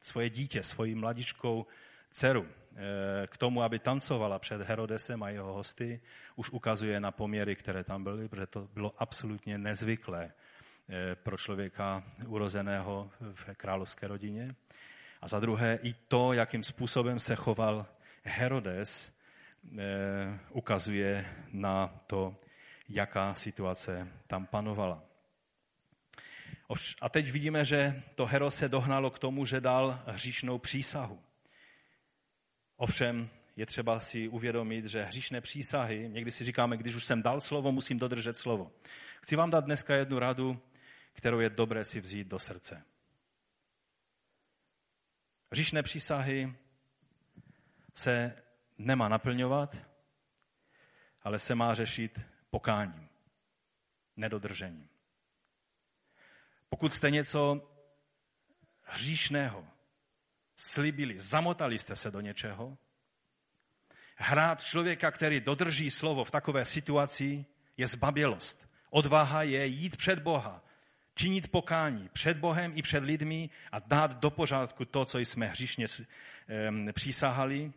svoje 0.00 0.30
dítě, 0.30 0.62
svoji 0.62 0.94
mladičkou 0.94 1.66
dceru 2.10 2.46
eh, 2.46 3.26
k 3.26 3.36
tomu, 3.36 3.62
aby 3.62 3.78
tancovala 3.78 4.38
před 4.38 4.60
Herodesem 4.60 5.22
a 5.22 5.30
jeho 5.30 5.52
hosty, 5.52 6.00
už 6.36 6.50
ukazuje 6.50 7.00
na 7.00 7.10
poměry, 7.10 7.56
které 7.56 7.84
tam 7.84 8.04
byly, 8.04 8.28
protože 8.28 8.46
to 8.46 8.68
bylo 8.74 8.94
absolutně 8.98 9.58
nezvyklé 9.58 10.32
pro 11.14 11.36
člověka 11.36 12.04
urozeného 12.26 13.10
v 13.32 13.54
královské 13.56 14.08
rodině. 14.08 14.54
A 15.22 15.28
za 15.28 15.40
druhé 15.40 15.78
i 15.82 15.92
to, 15.92 16.32
jakým 16.32 16.62
způsobem 16.62 17.20
se 17.20 17.36
choval 17.36 17.86
Herodes, 18.22 19.12
eh, 19.78 20.38
ukazuje 20.50 21.26
na 21.52 21.98
to, 22.06 22.36
jaká 22.88 23.34
situace 23.34 24.08
tam 24.26 24.46
panovala. 24.46 25.02
A 27.00 27.08
teď 27.08 27.30
vidíme, 27.30 27.64
že 27.64 28.02
to 28.14 28.26
Hero 28.26 28.50
se 28.50 28.68
dohnalo 28.68 29.10
k 29.10 29.18
tomu, 29.18 29.44
že 29.44 29.60
dal 29.60 30.02
hříšnou 30.06 30.58
přísahu. 30.58 31.20
Ovšem 32.76 33.30
je 33.56 33.66
třeba 33.66 34.00
si 34.00 34.28
uvědomit, 34.28 34.86
že 34.86 35.02
hříšné 35.02 35.40
přísahy, 35.40 36.08
někdy 36.08 36.30
si 36.30 36.44
říkáme, 36.44 36.76
když 36.76 36.94
už 36.94 37.04
jsem 37.04 37.22
dal 37.22 37.40
slovo, 37.40 37.72
musím 37.72 37.98
dodržet 37.98 38.36
slovo. 38.36 38.72
Chci 39.22 39.36
vám 39.36 39.50
dát 39.50 39.64
dneska 39.64 39.94
jednu 39.94 40.18
radu, 40.18 40.60
kterou 41.12 41.40
je 41.40 41.50
dobré 41.50 41.84
si 41.84 42.00
vzít 42.00 42.26
do 42.26 42.38
srdce. 42.38 42.84
Říšné 45.52 45.82
přísahy 45.82 46.54
se 47.94 48.42
nemá 48.78 49.08
naplňovat, 49.08 49.76
ale 51.22 51.38
se 51.38 51.54
má 51.54 51.74
řešit 51.74 52.20
pokáním, 52.50 53.08
nedodržením. 54.16 54.88
Pokud 56.68 56.92
jste 56.92 57.10
něco 57.10 57.70
hříšného 58.82 59.68
slibili, 60.56 61.18
zamotali 61.18 61.78
jste 61.78 61.96
se 61.96 62.10
do 62.10 62.20
něčeho, 62.20 62.78
hrát 64.16 64.64
člověka, 64.64 65.10
který 65.10 65.40
dodrží 65.40 65.90
slovo 65.90 66.24
v 66.24 66.30
takové 66.30 66.64
situaci, 66.64 67.44
je 67.76 67.86
zbabělost. 67.86 68.68
Odvaha 68.90 69.42
je 69.42 69.66
jít 69.66 69.96
před 69.96 70.18
Boha, 70.18 70.64
činit 71.14 71.50
pokání 71.50 72.08
před 72.12 72.36
Bohem 72.36 72.72
i 72.74 72.82
před 72.82 73.04
lidmi 73.04 73.50
a 73.72 73.78
dát 73.78 74.20
do 74.20 74.30
pořádku 74.30 74.84
to, 74.84 75.04
co 75.04 75.18
jsme 75.18 75.46
hříšně 75.46 75.86
přísahali, 76.92 77.72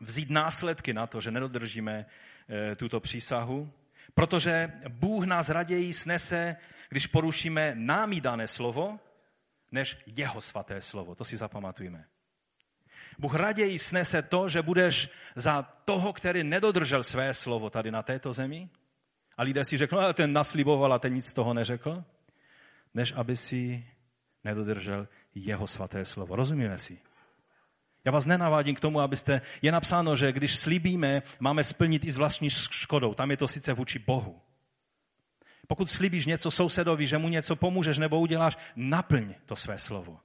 vzít 0.00 0.30
následky 0.30 0.94
na 0.94 1.06
to, 1.06 1.20
že 1.20 1.30
nedodržíme 1.30 2.06
eh, 2.48 2.76
tuto 2.76 3.00
přísahu, 3.00 3.72
protože 4.14 4.72
Bůh 4.88 5.26
nás 5.26 5.48
raději 5.48 5.92
snese, 5.92 6.56
když 6.88 7.06
porušíme 7.06 7.72
námi 7.74 8.20
dané 8.20 8.46
slovo, 8.46 8.98
než 9.72 9.98
jeho 10.06 10.40
svaté 10.40 10.80
slovo. 10.80 11.14
To 11.14 11.24
si 11.24 11.36
zapamatujeme. 11.36 12.04
Bůh 13.18 13.34
raději 13.34 13.78
snese 13.78 14.22
to, 14.22 14.48
že 14.48 14.62
budeš 14.62 15.08
za 15.36 15.62
toho, 15.62 16.12
který 16.12 16.44
nedodržel 16.44 17.02
své 17.02 17.34
slovo 17.34 17.70
tady 17.70 17.90
na 17.90 18.02
této 18.02 18.32
zemi, 18.32 18.68
a 19.36 19.42
lidé 19.42 19.64
si 19.64 19.76
řeknou, 19.76 19.98
ale 19.98 20.14
ten 20.14 20.32
nasliboval 20.32 20.92
a 20.92 20.98
ten 20.98 21.14
nic 21.14 21.26
z 21.26 21.34
toho 21.34 21.54
neřekl, 21.54 22.04
než 22.94 23.12
aby 23.16 23.36
si 23.36 23.86
nedodržel 24.44 25.08
jeho 25.34 25.66
svaté 25.66 26.04
slovo. 26.04 26.36
Rozumíme 26.36 26.78
si? 26.78 26.98
Já 28.04 28.12
vás 28.12 28.26
nenavádím 28.26 28.74
k 28.74 28.80
tomu, 28.80 29.00
abyste, 29.00 29.40
je 29.62 29.72
napsáno, 29.72 30.16
že 30.16 30.32
když 30.32 30.56
slíbíme, 30.56 31.22
máme 31.40 31.64
splnit 31.64 32.04
i 32.04 32.12
s 32.12 32.16
vlastní 32.16 32.50
škodou. 32.50 33.14
Tam 33.14 33.30
je 33.30 33.36
to 33.36 33.48
sice 33.48 33.72
vůči 33.72 33.98
Bohu. 33.98 34.40
Pokud 35.66 35.90
slíbíš 35.90 36.26
něco 36.26 36.50
sousedovi, 36.50 37.06
že 37.06 37.18
mu 37.18 37.28
něco 37.28 37.56
pomůžeš 37.56 37.98
nebo 37.98 38.20
uděláš, 38.20 38.56
naplň 38.76 39.34
to 39.46 39.56
své 39.56 39.78
slovo. 39.78 40.20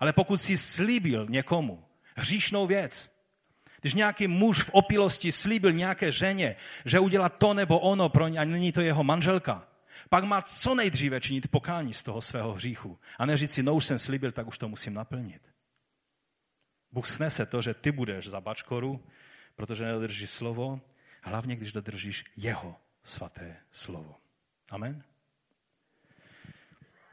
Ale 0.00 0.12
pokud 0.12 0.40
si 0.40 0.58
slíbil 0.58 1.26
někomu 1.28 1.84
hříšnou 2.16 2.66
věc, 2.66 3.10
když 3.80 3.94
nějaký 3.94 4.28
muž 4.28 4.62
v 4.62 4.70
opilosti 4.72 5.32
slíbil 5.32 5.72
nějaké 5.72 6.12
ženě, 6.12 6.56
že 6.84 7.00
udělá 7.00 7.28
to 7.28 7.54
nebo 7.54 7.78
ono 7.78 8.08
pro 8.08 8.28
ně 8.28 8.38
a 8.38 8.44
není 8.44 8.72
to 8.72 8.80
jeho 8.80 9.04
manželka, 9.04 9.69
pak 10.10 10.24
má 10.24 10.42
co 10.42 10.74
nejdříve 10.74 11.20
činit 11.20 11.48
pokání 11.48 11.94
z 11.94 12.02
toho 12.02 12.20
svého 12.20 12.52
hříchu. 12.52 12.98
A 13.18 13.26
neříct 13.26 13.54
si, 13.54 13.62
no 13.62 13.74
už 13.74 13.86
jsem 13.86 13.98
slíbil, 13.98 14.32
tak 14.32 14.46
už 14.46 14.58
to 14.58 14.68
musím 14.68 14.94
naplnit. 14.94 15.42
Bůh 16.92 17.06
snese 17.06 17.46
to, 17.46 17.62
že 17.62 17.74
ty 17.74 17.92
budeš 17.92 18.26
za 18.28 18.40
bačkoru, 18.40 19.06
protože 19.54 19.84
nedodržíš 19.84 20.30
slovo, 20.30 20.80
hlavně 21.22 21.56
když 21.56 21.72
dodržíš 21.72 22.24
jeho 22.36 22.76
svaté 23.02 23.56
slovo. 23.70 24.16
Amen. 24.70 25.04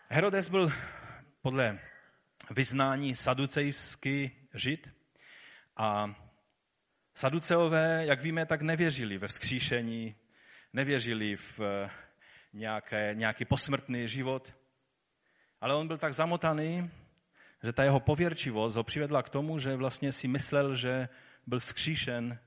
Herodes 0.10 0.50
byl 0.50 0.72
podle 1.42 1.80
vyznání 2.52 3.16
saducejský 3.16 4.32
žid 4.54 4.90
a 5.78 6.16
saduceové, 7.16 8.06
jak 8.06 8.22
víme, 8.22 8.46
tak 8.46 8.62
nevěřili 8.62 9.18
ve 9.18 9.28
vzkříšení, 9.28 10.16
nevěřili 10.74 11.36
v 11.36 11.60
nějaké, 12.58 13.12
nějaký 13.14 13.46
posmrtný 13.46 14.08
život, 14.08 14.54
ale 15.62 15.76
on 15.76 15.88
byl 15.88 15.98
tak 15.98 16.14
zamotaný, 16.14 16.90
že 17.64 17.74
ta 17.74 17.84
jeho 17.84 18.00
pověrčivost 18.00 18.76
ho 18.76 18.84
přivedla 18.84 19.24
k 19.24 19.30
tomu, 19.30 19.60
že 19.60 19.76
vlastně 19.76 20.12
si 20.12 20.28
myslel, 20.28 20.76
že 20.76 21.10
byl 21.48 21.60
vzkříšen 21.60 22.40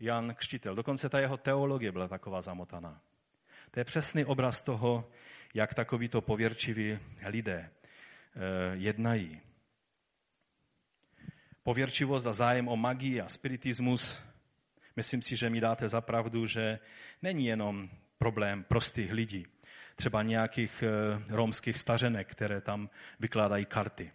Jan 0.00 0.34
Křtitel. 0.34 0.74
Dokonce 0.74 1.08
ta 1.08 1.20
jeho 1.20 1.36
teologie 1.36 1.92
byla 1.92 2.08
taková 2.08 2.40
zamotaná. 2.40 3.00
To 3.70 3.80
je 3.80 3.84
přesný 3.84 4.24
obraz 4.24 4.62
toho, 4.62 5.10
jak 5.54 5.74
takovýto 5.74 6.20
pověrčiví 6.20 6.98
lidé 7.26 7.70
eh, 7.70 8.40
jednají. 8.72 9.40
Pověrčivost 11.62 12.26
a 12.26 12.32
zájem 12.32 12.68
o 12.68 12.76
magii 12.76 13.20
a 13.20 13.28
spiritismus, 13.28 14.22
myslím 14.96 15.22
si, 15.22 15.36
že 15.36 15.50
mi 15.50 15.60
dáte 15.60 15.88
za 15.88 16.00
pravdu, 16.00 16.46
že 16.46 16.78
není 17.22 17.46
jenom 17.46 17.90
problém 18.22 18.64
prostých 18.64 19.12
lidí, 19.12 19.46
třeba 19.96 20.22
nějakých 20.22 20.82
eh, 20.82 20.88
romských 21.28 21.78
stařenek, 21.78 22.30
které 22.30 22.60
tam 22.60 22.90
vykládají 23.20 23.66
karty. 23.66 24.12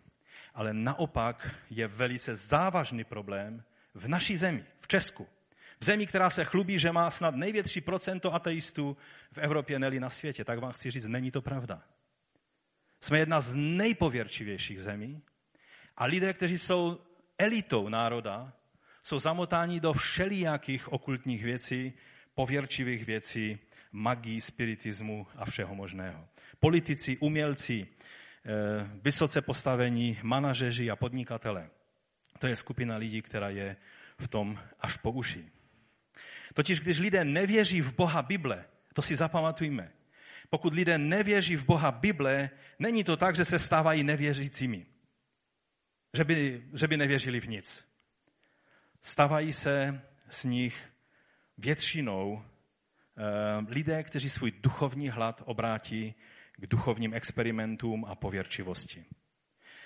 Ale 0.53 0.73
naopak 0.73 1.55
je 1.69 1.87
velice 1.87 2.35
závažný 2.35 3.03
problém 3.03 3.63
v 3.93 4.07
naší 4.07 4.37
zemi, 4.37 4.63
v 4.79 4.87
Česku. 4.87 5.27
V 5.79 5.85
zemi, 5.85 6.07
která 6.07 6.29
se 6.29 6.45
chlubí, 6.45 6.79
že 6.79 6.91
má 6.91 7.11
snad 7.11 7.35
největší 7.35 7.81
procento 7.81 8.33
ateistů 8.33 8.97
v 9.31 9.37
Evropě, 9.37 9.79
neli 9.79 9.99
na 9.99 10.09
světě, 10.09 10.45
tak 10.45 10.59
vám 10.59 10.71
chci 10.71 10.91
říct, 10.91 11.07
není 11.07 11.31
to 11.31 11.41
pravda. 11.41 11.83
Jsme 13.01 13.19
jedna 13.19 13.41
z 13.41 13.55
nejpověrčivějších 13.55 14.81
zemí 14.81 15.21
a 15.97 16.05
lidé, 16.05 16.33
kteří 16.33 16.57
jsou 16.57 16.99
elitou 17.37 17.89
národa, 17.89 18.53
jsou 19.03 19.19
zamotáni 19.19 19.79
do 19.79 19.93
všelijakých 19.93 20.91
okultních 20.91 21.43
věcí, 21.43 21.93
pověrčivých 22.35 23.05
věcí, 23.05 23.59
magii, 23.97 24.41
spiritismu 24.41 25.27
a 25.35 25.45
všeho 25.45 25.75
možného. 25.75 26.27
Politici, 26.59 27.17
umělci, 27.17 27.87
eh, 27.87 28.49
vysoce 29.01 29.41
postavení 29.41 30.19
manažeři 30.23 30.91
a 30.91 30.95
podnikatele. 30.95 31.69
To 32.39 32.47
je 32.47 32.55
skupina 32.55 32.97
lidí, 32.97 33.21
která 33.21 33.49
je 33.49 33.75
v 34.19 34.27
tom 34.27 34.59
až 34.79 34.97
po 34.97 35.11
uši. 35.11 35.45
Totiž 36.53 36.79
když 36.79 36.99
lidé 36.99 37.25
nevěří 37.25 37.81
v 37.81 37.95
Boha 37.95 38.21
Bible, 38.21 38.65
to 38.93 39.01
si 39.01 39.15
zapamatujme. 39.15 39.91
Pokud 40.49 40.73
lidé 40.73 40.97
nevěří 40.97 41.55
v 41.55 41.65
Boha 41.65 41.91
Bible, 41.91 42.49
není 42.79 43.03
to 43.03 43.17
tak, 43.17 43.35
že 43.35 43.45
se 43.45 43.59
stávají 43.59 44.03
nevěřícími. 44.03 44.85
Že 46.13 46.23
by, 46.23 46.63
že 46.73 46.87
by 46.87 46.97
nevěřili 46.97 47.39
v 47.39 47.49
nic. 47.49 47.85
Stávají 49.01 49.53
se 49.53 50.01
z 50.29 50.43
nich 50.43 50.91
většinou 51.57 52.45
lidé, 53.67 54.03
kteří 54.03 54.29
svůj 54.29 54.51
duchovní 54.51 55.09
hlad 55.09 55.41
obrátí 55.45 56.15
k 56.57 56.67
duchovním 56.67 57.13
experimentům 57.13 58.05
a 58.05 58.15
pověrčivosti. 58.15 59.05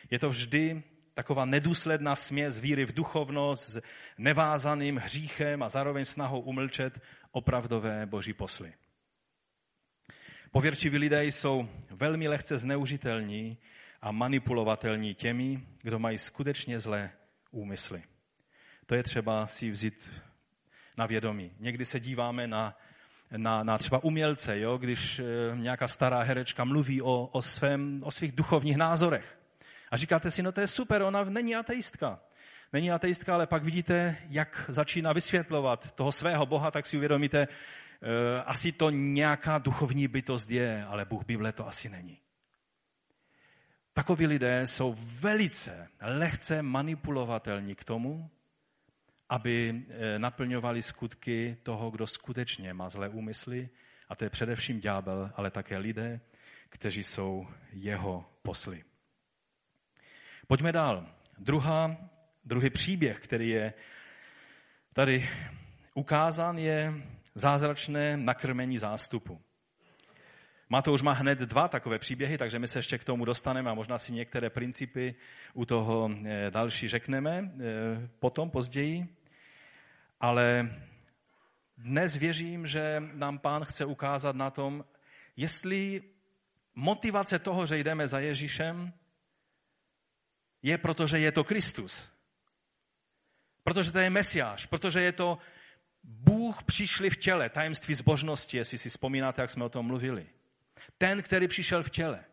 Je 0.10 0.20
to 0.20 0.30
vždy 0.30 0.84
taková 1.14 1.46
nedůsledná 1.46 2.16
směs 2.16 2.60
víry 2.60 2.86
v 2.86 2.94
duchovnost 2.94 3.70
s 3.70 3.82
nevázaným 4.18 4.98
hříchem 4.98 5.64
a 5.64 5.70
zároveň 5.70 6.06
snahou 6.06 6.40
umlčet 6.40 7.02
opravdové 7.32 8.06
boží 8.06 8.34
posly. 8.34 8.74
Pověrčiví 10.52 10.98
lidé 10.98 11.26
jsou 11.26 11.70
velmi 11.90 12.28
lehce 12.28 12.58
zneužitelní 12.58 13.58
a 14.02 14.12
manipulovatelní 14.12 15.16
těmi, 15.16 15.64
kdo 15.82 16.00
mají 16.00 16.18
skutečně 16.18 16.80
zlé 16.80 17.12
úmysly. 17.52 18.04
To 18.86 18.96
je 18.96 19.04
třeba 19.04 19.48
si 19.48 19.72
vzít 19.72 20.14
na 20.98 21.06
vědomí. 21.06 21.52
Někdy 21.60 21.86
se 21.86 22.00
díváme 22.00 22.48
na, 22.48 22.78
na, 23.38 23.64
na 23.64 23.78
třeba 23.78 24.04
umělce, 24.04 24.60
jo? 24.60 24.78
když 24.78 25.20
e, 25.20 25.24
nějaká 25.56 25.88
stará 25.88 26.22
herečka 26.22 26.64
mluví 26.64 27.02
o, 27.02 27.30
o, 27.32 27.42
svém, 27.42 28.02
o 28.04 28.12
svých 28.12 28.32
duchovních 28.32 28.78
názorech. 28.78 29.38
A 29.92 29.98
říkáte 29.98 30.32
si, 30.32 30.44
no 30.44 30.52
to 30.52 30.62
je 30.62 30.68
super, 30.68 31.02
ona 31.02 31.24
není 31.24 31.56
ateistka. 31.56 32.20
Není 32.74 32.92
ateistka, 32.92 33.34
ale 33.34 33.48
pak 33.48 33.64
vidíte, 33.64 34.18
jak 34.30 34.66
začíná 34.68 35.14
vysvětlovat 35.14 35.92
toho 35.92 36.12
svého 36.12 36.46
Boha, 36.46 36.72
tak 36.72 36.86
si 36.86 36.98
uvědomíte, 36.98 37.42
e, 37.42 37.48
asi 38.46 38.72
to 38.72 38.90
nějaká 38.90 39.58
duchovní 39.58 40.08
bytost 40.08 40.52
je, 40.52 40.86
ale 40.86 41.06
Bůh 41.06 41.26
Bible 41.26 41.52
to 41.52 41.68
asi 41.68 41.90
není. 41.90 42.18
Takoví 43.94 44.28
lidé 44.28 44.68
jsou 44.68 44.96
velice 44.98 45.88
lehce 46.02 46.62
manipulovatelní 46.62 47.76
k 47.76 47.84
tomu, 47.84 48.30
aby 49.32 49.84
e, 49.90 50.20
naplňovali 50.20 50.82
skutky 50.82 51.58
toho, 51.64 51.92
kdo 51.92 52.08
skutečně 52.08 52.74
má 52.74 52.90
zlé 52.90 53.10
úmysly, 53.10 53.70
a 54.10 54.16
to 54.16 54.24
je 54.24 54.30
především 54.30 54.80
ďábel, 54.80 55.32
ale 55.36 55.52
také 55.52 55.78
lidé, 55.78 56.20
kteří 56.70 57.04
jsou 57.04 57.48
jeho 57.74 58.26
posly. 58.42 58.84
Pojďme 60.48 60.72
dál. 60.72 61.08
Druhá, 61.38 61.98
druhý 62.46 62.70
příběh, 62.70 63.20
který 63.20 63.50
je 63.50 63.74
tady 64.94 65.30
ukázán, 65.94 66.58
je 66.58 66.94
zázračné 67.36 68.18
nakrmení 68.18 68.78
zástupu. 68.78 69.42
Matouš 70.70 71.02
má 71.02 71.12
hned 71.12 71.40
dva 71.40 71.68
takové 71.68 72.00
příběhy, 72.00 72.38
takže 72.38 72.60
my 72.60 72.68
se 72.68 72.80
ještě 72.80 72.98
k 72.98 73.04
tomu 73.04 73.26
dostaneme 73.26 73.72
a 73.72 73.74
možná 73.74 73.98
si 73.98 74.14
některé 74.14 74.50
principy 74.50 75.16
u 75.54 75.66
toho 75.66 76.10
eh, 76.26 76.52
další 76.52 76.88
řekneme 76.88 77.40
eh, 77.40 78.08
potom, 78.20 78.50
později. 78.50 79.21
Ale 80.22 80.70
dnes 81.78 82.16
věřím, 82.16 82.68
že 82.68 83.04
nám 83.14 83.40
pán 83.40 83.66
chce 83.66 83.86
ukázat 83.86 84.36
na 84.36 84.50
tom, 84.50 84.86
jestli 85.36 86.04
motivace 86.76 87.40
toho, 87.40 87.66
že 87.66 87.78
jdeme 87.78 88.08
za 88.08 88.20
Ježíšem, 88.20 88.94
je 90.62 90.78
proto, 90.78 91.08
že 91.08 91.20
je 91.20 91.32
to 91.32 91.44
Kristus. 91.44 92.12
Protože 93.64 93.92
to 93.92 94.00
je 94.00 94.10
Mesiáš, 94.10 94.66
protože 94.66 95.02
je 95.02 95.12
to 95.12 95.38
Bůh 96.04 96.64
přišli 96.64 97.10
v 97.10 97.18
těle, 97.18 97.50
tajemství 97.50 97.94
zbožnosti, 97.94 98.58
jestli 98.58 98.78
si 98.78 98.90
vzpomínáte, 98.90 99.42
jak 99.42 99.50
jsme 99.50 99.66
o 99.66 99.70
tom 99.70 99.86
mluvili. 99.86 100.28
Ten, 100.98 101.22
který 101.22 101.48
přišel 101.48 101.84
v 101.84 101.90
těle. 101.90 102.26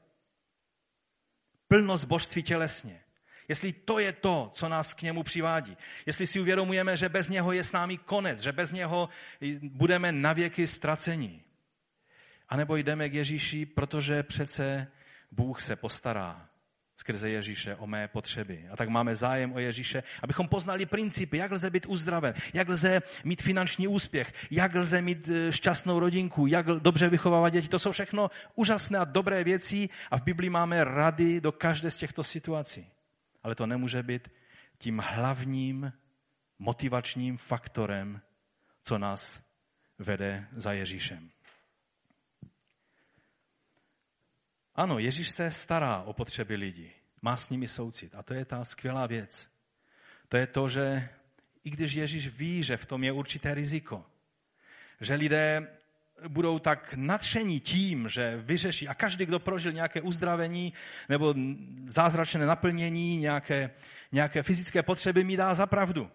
Plnost 1.68 2.05
božství 2.05 2.42
tělesně. 2.42 3.05
Jestli 3.48 3.72
to 3.72 3.98
je 3.98 4.12
to, 4.12 4.50
co 4.52 4.68
nás 4.68 4.94
k 4.94 5.02
němu 5.02 5.22
přivádí. 5.22 5.76
Jestli 6.06 6.26
si 6.26 6.40
uvědomujeme, 6.40 6.96
že 6.96 7.08
bez 7.08 7.28
něho 7.28 7.52
je 7.52 7.64
s 7.64 7.72
námi 7.72 7.98
konec, 7.98 8.40
že 8.40 8.52
bez 8.52 8.72
něho 8.72 9.08
budeme 9.62 10.12
navěky 10.12 10.66
ztracení. 10.66 11.42
A 12.48 12.56
nebo 12.56 12.76
jdeme 12.76 13.08
k 13.08 13.14
Ježíši, 13.14 13.66
protože 13.66 14.22
přece 14.22 14.87
Bůh 15.30 15.61
se 15.61 15.76
postará 15.76 16.48
skrze 16.96 17.30
Ježíše 17.30 17.76
o 17.76 17.87
mé 17.87 18.08
potřeby. 18.08 18.68
A 18.70 18.76
tak 18.76 18.88
máme 18.88 19.14
zájem 19.14 19.52
o 19.52 19.58
Ježíše, 19.58 20.02
abychom 20.22 20.48
poznali 20.48 20.87
principy, 20.87 21.37
jak 21.38 21.50
lze 21.50 21.70
být 21.70 21.87
uzdraven, 21.87 22.34
jak 22.54 22.68
lze 22.68 23.02
mít 23.24 23.42
finanční 23.42 23.88
úspěch, 23.88 24.32
jak 24.50 24.74
lze 24.74 25.02
mít 25.02 25.28
e, 25.28 25.52
šťastnou 25.52 25.98
rodinku, 25.98 26.46
jak 26.46 26.66
dobře 26.66 27.08
vychovávat 27.08 27.52
děti. 27.52 27.68
To 27.68 27.78
jsou 27.78 27.92
všechno 27.92 28.30
úžasné 28.54 28.98
a 28.98 29.04
dobré 29.04 29.44
věci 29.44 29.88
a 30.11 30.18
v 30.18 30.22
Biblii 30.22 30.50
máme 30.50 30.84
rady 30.84 31.40
do 31.40 31.52
každé 31.52 31.90
z 31.90 31.96
těchto 31.96 32.22
situací. 32.22 32.97
Ale 33.42 33.55
to 33.55 33.66
nemůže 33.66 34.03
být 34.03 34.29
tím 34.79 34.98
hlavním 34.98 35.92
motivačním 36.59 37.37
faktorem, 37.37 38.20
co 38.83 38.98
nás 38.98 39.42
vede 39.98 40.48
za 40.53 40.72
Ježíšem. 40.72 41.31
Ano, 44.74 44.98
Ježíš 44.98 45.31
se 45.31 45.51
stará 45.51 46.03
o 46.03 46.12
potřeby 46.12 46.55
lidí. 46.55 46.90
Má 47.22 47.37
s 47.37 47.51
nimi 47.51 47.68
soucit. 47.68 48.14
A 48.14 48.22
to 48.22 48.35
je 48.35 48.44
ta 48.44 48.64
skvělá 48.64 49.07
věc. 49.07 49.51
To 50.29 50.37
je 50.37 50.46
to, 50.46 50.68
že 50.68 51.09
i 51.64 51.70
když 51.70 51.92
Ježíš 51.92 52.29
ví, 52.29 52.62
že 52.62 52.77
v 52.77 52.87
tom 52.87 53.05
je 53.05 53.12
určité 53.12 53.55
riziko, 53.55 54.07
že 55.01 55.14
lidé 55.14 55.78
budou 56.28 56.59
tak 56.59 56.94
nadšení 56.96 57.61
tím, 57.61 58.09
že 58.09 58.37
vyřeší, 58.37 58.88
a 58.88 58.94
každý, 58.94 59.26
kdo 59.26 59.38
prožil 59.38 59.72
nějaké 59.72 60.00
uzdravení 60.00 60.72
nebo 61.09 61.35
zázračné 61.87 62.46
naplnění, 62.46 63.16
nějaké, 63.16 63.70
nějaké 64.12 64.42
fyzické 64.42 64.83
potřeby, 64.83 65.24
mi 65.24 65.37
dá 65.37 65.54
za 65.54 65.66
pravdu 65.66 66.11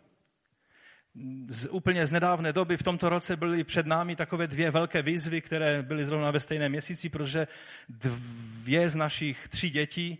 z, 1.48 1.68
úplně 1.72 2.08
z 2.08 2.12
nedávné 2.12 2.54
doby 2.54 2.78
v 2.78 2.84
tomto 2.84 3.10
roce 3.10 3.36
byly 3.36 3.64
před 3.64 3.86
námi 3.86 4.16
takové 4.16 4.48
dvě 4.48 4.72
velké 4.72 5.02
výzvy, 5.02 5.42
které 5.42 5.84
byly 5.84 6.06
zrovna 6.06 6.32
ve 6.32 6.40
stejném 6.40 6.72
měsíci, 6.72 7.10
protože 7.10 7.48
dvě 7.90 8.90
z 8.90 8.96
našich 8.96 9.48
tří 9.48 9.70
dětí 9.70 10.20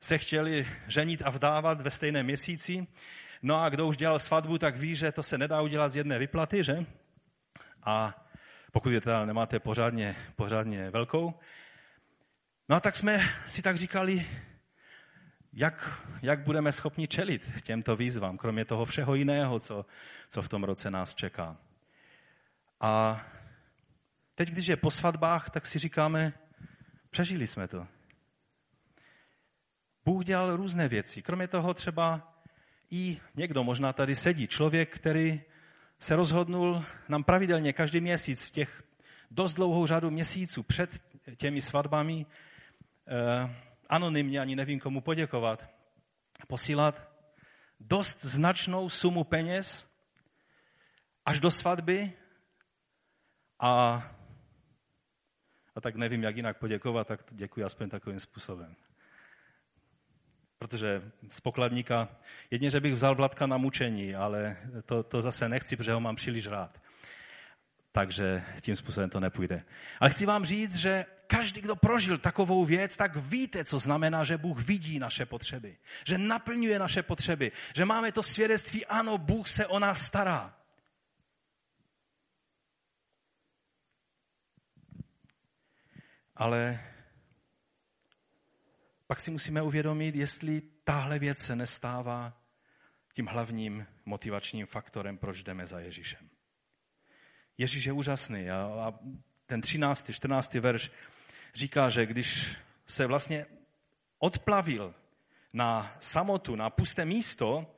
se 0.00 0.18
chtěli 0.18 0.68
ženit 0.86 1.22
a 1.24 1.30
vdávat 1.30 1.80
ve 1.80 1.90
stejném 1.90 2.26
měsíci. 2.26 2.86
No 3.42 3.62
a 3.62 3.68
kdo 3.68 3.86
už 3.86 3.96
dělal 3.96 4.18
svatbu, 4.18 4.58
tak 4.58 4.76
ví, 4.76 4.96
že 4.96 5.12
to 5.12 5.22
se 5.22 5.38
nedá 5.38 5.60
udělat 5.60 5.92
z 5.92 5.96
jedné 5.96 6.18
vyplaty, 6.18 6.64
že? 6.64 6.86
A 7.82 8.23
pokud 8.74 8.90
je 8.90 9.00
teda 9.00 9.24
nemáte 9.24 9.60
pořádně, 9.60 10.16
pořádně 10.36 10.90
velkou. 10.90 11.34
No 12.68 12.76
a 12.76 12.80
tak 12.80 12.96
jsme 12.96 13.30
si 13.46 13.62
tak 13.62 13.76
říkali, 13.76 14.26
jak, 15.52 16.06
jak 16.22 16.44
budeme 16.44 16.72
schopni 16.72 17.08
čelit 17.08 17.62
těmto 17.62 17.96
výzvám, 17.96 18.38
kromě 18.38 18.64
toho 18.64 18.84
všeho 18.84 19.14
jiného, 19.14 19.60
co, 19.60 19.86
co 20.28 20.42
v 20.42 20.48
tom 20.48 20.64
roce 20.64 20.90
nás 20.90 21.14
čeká. 21.14 21.56
A 22.80 23.24
teď, 24.34 24.48
když 24.50 24.66
je 24.66 24.76
po 24.76 24.90
svatbách, 24.90 25.50
tak 25.50 25.66
si 25.66 25.78
říkáme, 25.78 26.32
přežili 27.10 27.46
jsme 27.46 27.68
to. 27.68 27.86
Bůh 30.04 30.24
dělal 30.24 30.56
různé 30.56 30.88
věci. 30.88 31.22
Kromě 31.22 31.48
toho 31.48 31.74
třeba 31.74 32.34
i 32.90 33.20
někdo 33.34 33.64
možná 33.64 33.92
tady 33.92 34.14
sedí, 34.14 34.48
člověk, 34.48 34.94
který 34.94 35.42
se 36.04 36.16
rozhodnul 36.16 36.84
nám 37.08 37.24
pravidelně 37.24 37.72
každý 37.72 38.00
měsíc 38.00 38.44
v 38.44 38.50
těch 38.50 38.82
dost 39.30 39.54
dlouhou 39.54 39.86
řadu 39.86 40.10
měsíců 40.10 40.62
před 40.62 40.90
těmi 41.36 41.60
svatbami 41.60 42.26
eh, 43.08 43.56
anonymně, 43.88 44.40
ani 44.40 44.56
nevím 44.56 44.80
komu 44.80 45.00
poděkovat, 45.00 45.70
posílat 46.46 47.08
dost 47.80 48.24
značnou 48.24 48.90
sumu 48.90 49.24
peněz 49.24 49.88
až 51.24 51.40
do 51.40 51.50
svatby 51.50 52.12
a, 53.58 53.70
a 55.74 55.80
tak 55.80 55.96
nevím, 55.96 56.22
jak 56.22 56.36
jinak 56.36 56.58
poděkovat, 56.58 57.06
tak 57.06 57.20
děkuji 57.30 57.64
aspoň 57.64 57.90
takovým 57.90 58.20
způsobem. 58.20 58.76
Protože 60.64 61.02
z 61.30 61.40
pokladníka, 61.40 62.08
jedně, 62.50 62.70
že 62.70 62.80
bych 62.80 62.94
vzal 62.94 63.14
Vladka 63.14 63.46
na 63.46 63.56
mučení, 63.56 64.14
ale 64.14 64.56
to, 64.86 65.02
to 65.02 65.22
zase 65.22 65.48
nechci, 65.48 65.76
protože 65.76 65.92
ho 65.92 66.00
mám 66.00 66.16
příliš 66.16 66.46
rád. 66.46 66.80
Takže 67.92 68.44
tím 68.60 68.76
způsobem 68.76 69.10
to 69.10 69.20
nepůjde. 69.20 69.64
Ale 70.00 70.10
chci 70.10 70.26
vám 70.26 70.44
říct, 70.44 70.76
že 70.76 71.06
každý, 71.26 71.60
kdo 71.60 71.76
prožil 71.76 72.18
takovou 72.18 72.64
věc, 72.64 72.96
tak 72.96 73.16
víte, 73.16 73.64
co 73.64 73.78
znamená, 73.78 74.24
že 74.24 74.38
Bůh 74.38 74.58
vidí 74.58 74.98
naše 74.98 75.26
potřeby. 75.26 75.76
Že 76.04 76.18
naplňuje 76.18 76.78
naše 76.78 77.02
potřeby. 77.02 77.52
Že 77.76 77.84
máme 77.84 78.12
to 78.12 78.22
svědectví, 78.22 78.86
ano, 78.86 79.18
Bůh 79.18 79.48
se 79.48 79.66
o 79.66 79.78
nás 79.78 80.06
stará. 80.06 80.56
Ale 86.36 86.93
pak 89.06 89.20
si 89.20 89.30
musíme 89.30 89.62
uvědomit, 89.62 90.14
jestli 90.14 90.62
tahle 90.84 91.18
věc 91.18 91.38
se 91.38 91.56
nestává 91.56 92.40
tím 93.14 93.26
hlavním 93.26 93.86
motivačním 94.04 94.66
faktorem, 94.66 95.18
proč 95.18 95.42
jdeme 95.42 95.66
za 95.66 95.80
Ježíšem. 95.80 96.28
Ježíš 97.58 97.84
je 97.84 97.92
úžasný 97.92 98.50
a, 98.50 98.56
a 98.56 98.94
ten 99.46 99.60
13. 99.60 100.10
14. 100.12 100.54
verš 100.54 100.90
říká, 101.54 101.88
že 101.88 102.06
když 102.06 102.56
se 102.86 103.06
vlastně 103.06 103.46
odplavil 104.18 104.94
na 105.52 105.96
samotu, 106.00 106.56
na 106.56 106.70
pusté 106.70 107.04
místo, 107.04 107.74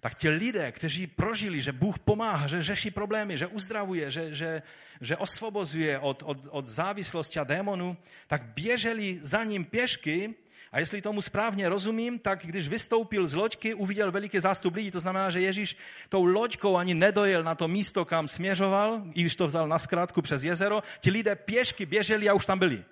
tak 0.00 0.14
ti 0.14 0.28
lidé, 0.28 0.72
kteří 0.72 1.06
prožili, 1.06 1.60
že 1.60 1.72
Bůh 1.72 1.98
pomáhá, 1.98 2.46
že 2.46 2.62
řeší 2.62 2.90
problémy, 2.90 3.38
že 3.38 3.46
uzdravuje, 3.46 4.10
že, 4.10 4.34
že, 4.34 4.62
že 5.00 5.16
osvobozuje 5.16 5.98
od, 5.98 6.22
od, 6.22 6.38
od 6.50 6.66
závislosti 6.66 7.38
a 7.38 7.44
démonu, 7.44 7.96
tak 8.26 8.42
běželi 8.42 9.18
za 9.22 9.44
ním 9.44 9.64
pěšky 9.64 10.34
a 10.72 10.78
jestli 10.78 11.02
tomu 11.02 11.20
správně 11.22 11.68
rozumím, 11.68 12.18
tak 12.18 12.46
když 12.46 12.68
vystoupil 12.68 13.26
z 13.26 13.34
loďky, 13.34 13.74
uviděl 13.74 14.12
veliký 14.12 14.40
zástup 14.40 14.74
lidí. 14.74 14.90
To 14.90 15.00
znamená, 15.00 15.30
že 15.30 15.40
Ježíš 15.40 15.76
tou 16.08 16.24
loďkou 16.24 16.76
ani 16.76 16.94
nedojel 16.94 17.42
na 17.42 17.54
to 17.54 17.68
místo, 17.68 18.04
kam 18.04 18.28
směřoval, 18.28 19.02
i 19.14 19.20
když 19.20 19.36
to 19.36 19.46
vzal 19.46 19.68
na 19.68 19.78
zkrátku 19.78 20.22
přes 20.22 20.42
jezero. 20.42 20.82
Ti 21.00 21.10
lidé 21.10 21.36
pěšky 21.36 21.86
běželi 21.86 22.28
a 22.28 22.34
už 22.34 22.46
tam 22.46 22.58
byli. 22.58 22.84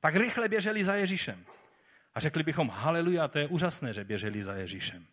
Tak 0.00 0.16
rychle 0.16 0.48
běželi 0.48 0.84
za 0.84 0.94
Ježíšem. 0.94 1.44
A 2.14 2.20
řekli 2.20 2.42
bychom, 2.42 2.68
haleluja, 2.68 3.28
to 3.28 3.38
je 3.38 3.46
úžasné, 3.46 3.92
že 3.92 4.04
běželi 4.04 4.42
za 4.42 4.54
Ježíšem. 4.54 5.06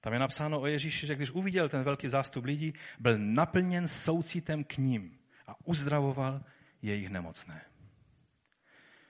Tam 0.00 0.12
je 0.12 0.18
napsáno 0.18 0.60
o 0.60 0.66
Ježíši, 0.66 1.06
že 1.06 1.14
když 1.14 1.30
uviděl 1.30 1.68
ten 1.68 1.82
velký 1.82 2.08
zástup 2.08 2.44
lidí, 2.44 2.74
byl 2.98 3.18
naplněn 3.18 3.88
soucitem 3.88 4.64
k 4.64 4.76
ním 4.76 5.18
a 5.46 5.54
uzdravoval 5.64 6.44
jejich 6.82 7.08
nemocné. 7.08 7.64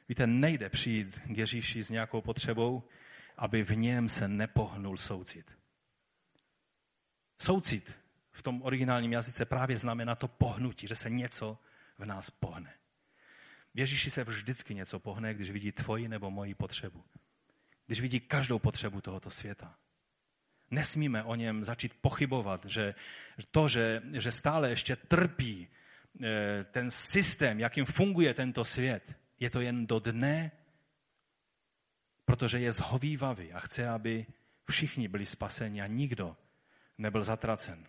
Víte, 0.09 0.27
nejde 0.27 0.69
přijít 0.69 1.19
k 1.19 1.39
Ježíši 1.39 1.83
s 1.83 1.91
nějakou 1.91 2.21
potřebou, 2.21 2.83
aby 3.37 3.63
v 3.63 3.77
něm 3.77 4.09
se 4.09 4.29
nepohnul 4.29 4.97
soucit. 4.97 5.59
Soucit 7.39 7.99
v 8.33 8.43
tom 8.43 8.63
originálním 8.63 9.13
jazyce 9.13 9.45
právě 9.45 9.79
znamená 9.79 10.15
to 10.15 10.29
pohnutí, 10.29 10.87
že 10.87 10.95
se 10.95 11.11
něco 11.11 11.59
v 11.99 12.05
nás 12.05 12.31
pohne. 12.31 12.75
V 13.75 13.79
Ježíši 13.79 14.11
se 14.11 14.25
vždycky 14.25 14.75
něco 14.75 14.99
pohne, 14.99 15.35
když 15.35 15.51
vidí 15.51 15.73
tvoji 15.73 16.09
nebo 16.09 16.31
moji 16.31 16.55
potřebu. 16.55 17.05
Když 17.87 18.01
vidí 18.01 18.21
každou 18.21 18.59
potřebu 18.59 19.01
tohoto 19.01 19.31
světa. 19.31 19.75
Nesmíme 20.71 21.23
o 21.23 21.35
něm 21.35 21.65
začít 21.65 21.95
pochybovat, 22.01 22.65
že 22.65 22.95
to, 23.51 23.69
že, 23.69 24.03
že 24.13 24.33
stále 24.33 24.71
ještě 24.71 24.97
trpí 24.97 25.69
eh, 26.23 26.65
ten 26.65 26.91
systém, 26.91 27.61
jakým 27.61 27.85
funguje 27.85 28.35
tento 28.35 28.65
svět, 28.65 29.18
je 29.41 29.51
to 29.51 29.61
jen 29.61 29.87
do 29.87 29.99
dne, 29.99 30.51
protože 32.25 32.59
je 32.59 32.73
zhovývavý 32.73 33.53
a 33.53 33.61
chce, 33.61 33.89
aby 33.89 34.27
všichni 34.71 35.09
byli 35.09 35.27
spaseni 35.27 35.83
a 35.83 35.87
nikdo 35.87 36.37
nebyl 36.99 37.25
zatracen. 37.25 37.87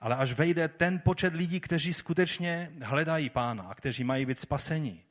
Ale 0.00 0.16
až 0.16 0.32
vejde 0.32 0.68
ten 0.68 1.00
počet 1.04 1.34
lidí, 1.34 1.60
kteří 1.60 1.92
skutečně 1.92 2.72
hledají 2.82 3.30
pána 3.30 3.62
a 3.62 3.74
kteří 3.74 4.04
mají 4.04 4.26
být 4.26 4.38
spaseni, 4.38 5.04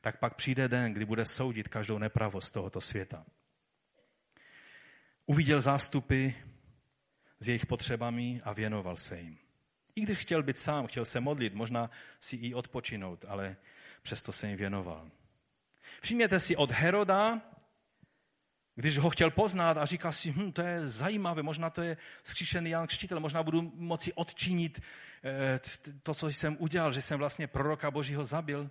tak 0.00 0.18
pak 0.18 0.34
přijde 0.34 0.68
den, 0.68 0.94
kdy 0.94 1.04
bude 1.04 1.24
soudit 1.24 1.68
každou 1.68 1.98
nepravost 1.98 2.50
tohoto 2.50 2.80
světa. 2.80 3.26
Uviděl 5.26 5.60
zástupy 5.60 6.28
s 7.40 7.48
jejich 7.48 7.66
potřebami 7.66 8.40
a 8.44 8.52
věnoval 8.52 8.96
se 8.96 9.20
jim. 9.20 9.38
I 9.94 10.00
když 10.00 10.18
chtěl 10.18 10.42
být 10.42 10.58
sám, 10.58 10.86
chtěl 10.86 11.04
se 11.04 11.20
modlit, 11.20 11.54
možná 11.54 11.90
si 12.20 12.36
i 12.36 12.54
odpočinout, 12.54 13.24
ale 13.28 13.56
přesto 14.02 14.32
se 14.32 14.48
jim 14.48 14.56
věnoval. 14.56 15.10
Všimněte 16.02 16.40
si 16.40 16.56
od 16.56 16.70
Heroda, 16.70 17.40
když 18.74 18.98
ho 18.98 19.10
chtěl 19.10 19.30
poznat 19.30 19.76
a 19.76 19.84
říkal 19.84 20.12
si, 20.12 20.32
hm, 20.32 20.52
to 20.52 20.62
je 20.62 20.88
zajímavé, 20.88 21.42
možná 21.42 21.70
to 21.70 21.82
je 21.82 21.96
skříšený 22.22 22.70
Jan 22.70 22.86
Křtitel, 22.86 23.20
možná 23.20 23.42
budu 23.42 23.72
moci 23.74 24.12
odčinit 24.12 24.80
eh, 25.24 25.60
to, 26.02 26.14
co 26.14 26.28
jsem 26.28 26.56
udělal, 26.60 26.92
že 26.92 27.02
jsem 27.02 27.18
vlastně 27.18 27.46
proroka 27.46 27.90
Božího 27.90 28.24
zabil. 28.24 28.70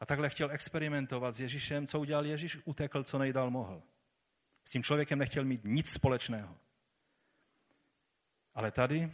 A 0.00 0.06
takhle 0.06 0.30
chtěl 0.30 0.50
experimentovat 0.50 1.34
s 1.34 1.40
Ježíšem. 1.40 1.86
Co 1.86 2.00
udělal 2.00 2.26
Ježíš? 2.26 2.58
Utekl, 2.64 3.02
co 3.02 3.18
nejdál 3.18 3.50
mohl. 3.50 3.82
S 4.64 4.70
tím 4.70 4.82
člověkem 4.82 5.18
nechtěl 5.18 5.44
mít 5.44 5.60
nic 5.64 5.92
společného. 5.92 6.56
Ale 8.54 8.70
tady 8.70 9.12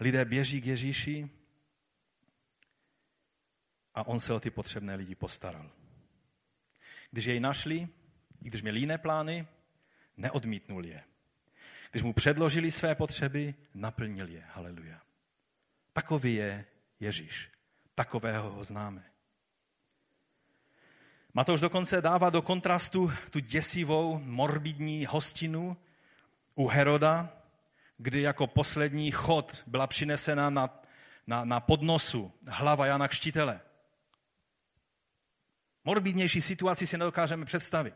lidé 0.00 0.24
běží 0.24 0.60
k 0.60 0.66
Ježíši 0.66 1.30
a 3.98 4.06
on 4.06 4.20
se 4.20 4.34
o 4.34 4.40
ty 4.40 4.50
potřebné 4.50 4.94
lidi 4.94 5.14
postaral. 5.14 5.70
Když 7.10 7.24
jej 7.24 7.40
našli, 7.40 7.88
i 8.42 8.48
když 8.48 8.62
měli 8.62 8.80
jiné 8.80 8.98
plány, 8.98 9.46
neodmítnul 10.16 10.86
je. 10.86 11.04
Když 11.90 12.02
mu 12.02 12.12
předložili 12.12 12.70
své 12.70 12.94
potřeby, 12.94 13.54
naplnil 13.74 14.28
je. 14.28 14.44
Haleluja. 14.52 15.00
Takový 15.92 16.34
je 16.34 16.64
Ježíš. 17.00 17.50
Takového 17.94 18.50
ho 18.50 18.64
známe. 18.64 19.04
Matouš 21.34 21.60
dokonce 21.60 22.02
dává 22.02 22.30
do 22.30 22.42
kontrastu 22.42 23.12
tu 23.30 23.38
děsivou, 23.38 24.18
morbidní 24.18 25.06
hostinu 25.06 25.76
u 26.54 26.68
Heroda, 26.68 27.32
kdy 27.96 28.22
jako 28.22 28.46
poslední 28.46 29.10
chod 29.10 29.62
byla 29.66 29.86
přinesena 29.86 30.50
na, 30.50 30.82
na, 31.26 31.44
na 31.44 31.60
podnosu 31.60 32.32
hlava 32.46 32.86
Jana 32.86 33.08
Kštitele. 33.08 33.60
Morbidnější 35.84 36.40
situaci 36.40 36.86
si 36.86 36.98
nedokážeme 36.98 37.44
představit. 37.44 37.94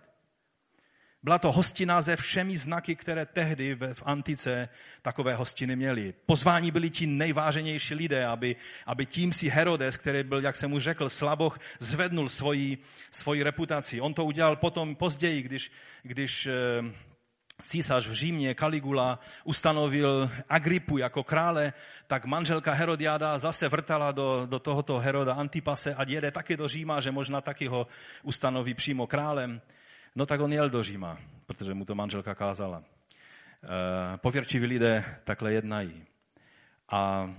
Byla 1.23 1.39
to 1.39 1.53
hostina 1.53 2.03
se 2.03 2.17
všemi 2.17 2.57
znaky, 2.57 2.97
které 2.97 3.27
tehdy 3.27 3.75
v 3.75 4.03
antice 4.05 4.69
takové 5.03 5.35
hostiny 5.35 5.77
měly. 5.77 6.15
Pozvání 6.27 6.71
byli 6.71 6.91
ti 6.91 7.07
nejváženější 7.07 7.95
lidé, 7.95 8.27
aby, 8.27 8.57
aby 8.87 9.07
tím 9.07 9.33
si 9.33 9.49
Herodes, 9.49 9.97
který 9.97 10.23
byl, 10.23 10.43
jak 10.43 10.57
jsem 10.57 10.71
mu 10.71 10.79
řekl, 10.79 11.09
slaboch, 11.09 11.59
zvednul 11.79 12.29
svoji, 12.29 12.79
svoji 13.11 13.43
reputaci. 13.43 14.01
On 14.01 14.15
to 14.15 14.25
udělal 14.25 14.57
potom 14.57 14.97
později, 14.97 15.43
když, 15.43 15.73
když 16.03 16.47
eh, 16.47 16.53
císař 17.63 18.07
v 18.07 18.13
Římě 18.13 18.55
Caligula 18.55 19.19
ustanovil 19.45 20.31
Agripu 20.49 20.99
jako 20.99 21.25
krále, 21.25 21.73
tak 22.07 22.25
manželka 22.25 22.73
Herodiáda 22.73 23.39
zase 23.39 23.69
vrtala 23.69 24.13
do, 24.13 24.47
do 24.47 24.59
tohoto 24.59 24.99
Heroda 24.99 25.35
Antipase 25.35 25.95
a 25.95 26.05
jede 26.09 26.31
taky 26.31 26.57
do 26.57 26.69
Říma, 26.69 27.01
že 27.01 27.11
možná 27.11 27.41
taky 27.41 27.67
ho 27.67 27.87
ustanoví 28.23 28.75
přímo 28.75 29.07
králem. 29.07 29.61
No 30.17 30.27
tak 30.27 30.41
on 30.41 30.53
jel 30.53 30.71
do 30.71 30.83
Říma, 30.83 31.19
protože 31.47 31.75
mu 31.75 31.85
to 31.85 31.95
manželka 31.95 32.35
kázala. 32.35 32.83
E, 32.85 34.19
pověrčiví 34.19 34.67
lidé 34.67 35.05
takhle 35.25 35.53
jednají. 35.53 36.05
A, 36.89 37.31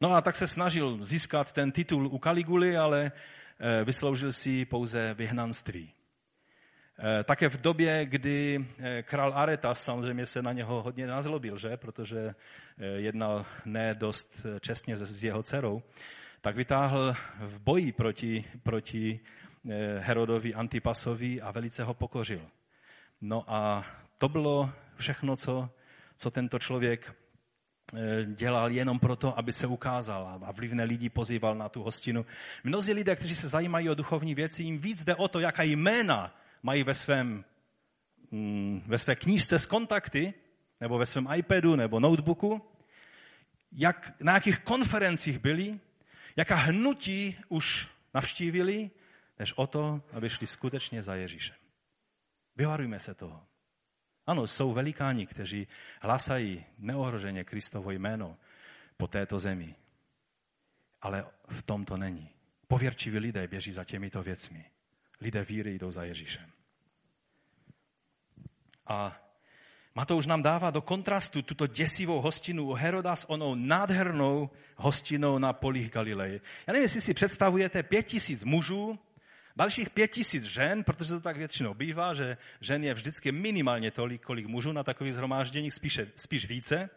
no 0.00 0.14
a 0.14 0.20
tak 0.20 0.36
se 0.36 0.48
snažil 0.48 0.98
získat 1.04 1.52
ten 1.52 1.72
titul 1.72 2.06
u 2.06 2.18
Kaliguly, 2.18 2.76
ale 2.76 3.12
e, 3.58 3.84
vysloužil 3.84 4.32
si 4.32 4.64
pouze 4.64 5.14
vyhnanství. 5.14 5.92
E, 6.98 7.24
také 7.24 7.48
v 7.48 7.60
době, 7.60 8.06
kdy 8.06 8.66
král 9.02 9.34
Aretas 9.34 9.82
samozřejmě 9.82 10.26
se 10.26 10.42
na 10.42 10.52
něho 10.52 10.82
hodně 10.82 11.06
nazlobil, 11.06 11.58
že? 11.58 11.76
protože 11.76 12.34
jednal 12.96 13.46
ne 13.64 13.94
dost 13.94 14.46
čestně 14.60 14.96
s 14.96 15.24
jeho 15.24 15.42
dcerou, 15.42 15.82
tak 16.40 16.56
vytáhl 16.56 17.16
v 17.38 17.58
boji 17.58 17.92
proti, 17.92 18.44
proti 18.62 19.20
Eh, 19.68 19.98
Herodovi 20.00 20.54
Antipasovi 20.54 21.40
a 21.40 21.50
velice 21.50 21.84
ho 21.84 21.94
pokořil. 21.94 22.40
No 23.20 23.44
a 23.48 23.86
to 24.18 24.28
bylo 24.28 24.70
všechno, 24.96 25.36
co, 25.36 25.70
co 26.16 26.30
tento 26.30 26.58
člověk 26.58 27.14
eh, 27.94 28.24
dělal 28.24 28.72
jenom 28.72 28.98
proto, 28.98 29.38
aby 29.38 29.52
se 29.52 29.66
ukázal 29.66 30.40
a 30.44 30.52
vlivné 30.52 30.84
lidi 30.84 31.08
pozýval 31.08 31.54
na 31.54 31.68
tu 31.68 31.82
hostinu. 31.82 32.26
Mnozí 32.64 32.92
lidé, 32.92 33.16
kteří 33.16 33.36
se 33.36 33.48
zajímají 33.48 33.90
o 33.90 33.94
duchovní 33.94 34.34
věci, 34.34 34.62
jim 34.62 34.78
víc 34.78 35.04
jde 35.04 35.14
o 35.14 35.28
to, 35.28 35.40
jaká 35.40 35.62
jména 35.62 36.36
mají 36.64 36.82
ve, 36.82 36.94
svém, 36.94 37.44
mm, 38.30 38.82
ve 38.86 38.98
své 38.98 39.16
knížce 39.16 39.58
s 39.58 39.66
kontakty, 39.66 40.34
nebo 40.80 40.98
ve 40.98 41.06
svém 41.06 41.28
iPadu, 41.36 41.76
nebo 41.76 42.00
notebooku, 42.00 42.62
jak, 43.72 44.20
na 44.20 44.34
jakých 44.34 44.58
konferencích 44.58 45.38
byli, 45.38 45.80
jaká 46.36 46.54
hnutí 46.54 47.36
už 47.48 47.88
navštívili, 48.14 48.90
než 49.38 49.52
o 49.52 49.66
to, 49.66 50.02
aby 50.12 50.30
šli 50.30 50.46
skutečně 50.46 51.02
za 51.02 51.14
Ježíšem. 51.14 51.56
Vyvarujme 52.56 53.00
se 53.00 53.14
toho. 53.14 53.46
Ano, 54.26 54.46
jsou 54.46 54.72
velikáni, 54.72 55.26
kteří 55.26 55.68
hlasají 56.00 56.64
neohroženě 56.78 57.44
Kristovo 57.44 57.90
jméno 57.90 58.38
po 58.96 59.06
této 59.06 59.38
zemi. 59.38 59.74
Ale 61.00 61.26
v 61.48 61.62
tom 61.62 61.84
to 61.84 61.96
není. 61.96 62.30
Pověrčiví 62.68 63.18
lidé 63.18 63.48
běží 63.48 63.72
za 63.72 63.84
těmito 63.84 64.22
věcmi. 64.22 64.73
Lidé 65.24 65.44
víry 65.44 65.78
jdou 65.78 65.90
za 65.90 66.04
Ježíšem. 66.04 66.50
A 68.86 69.20
Matouš 69.94 70.26
nám 70.26 70.42
dává 70.42 70.70
do 70.70 70.82
kontrastu 70.82 71.42
tuto 71.42 71.66
děsivou 71.66 72.20
hostinu 72.20 72.64
u 72.64 72.72
Heroda 72.72 73.16
s 73.16 73.30
onou 73.30 73.54
nádhernou 73.54 74.50
hostinou 74.76 75.38
na 75.38 75.52
polích 75.52 75.90
Galileje. 75.90 76.40
Já 76.66 76.72
nevím, 76.72 76.82
jestli 76.82 77.00
si 77.00 77.14
představujete 77.14 77.82
pět 77.82 78.06
tisíc 78.06 78.44
mužů, 78.44 78.98
Dalších 79.56 79.90
pět 79.90 80.08
tisíc 80.08 80.44
žen, 80.44 80.84
protože 80.84 81.14
to 81.14 81.20
tak 81.20 81.36
většinou 81.36 81.74
bývá, 81.74 82.14
že 82.14 82.36
žen 82.60 82.84
je 82.84 82.94
vždycky 82.94 83.32
minimálně 83.32 83.90
tolik, 83.90 84.22
kolik 84.22 84.46
mužů 84.46 84.72
na 84.72 84.82
takových 84.82 85.14
zhromážděních, 85.14 85.74
spíše, 85.74 86.10
spíš 86.16 86.46
více. 86.46 86.90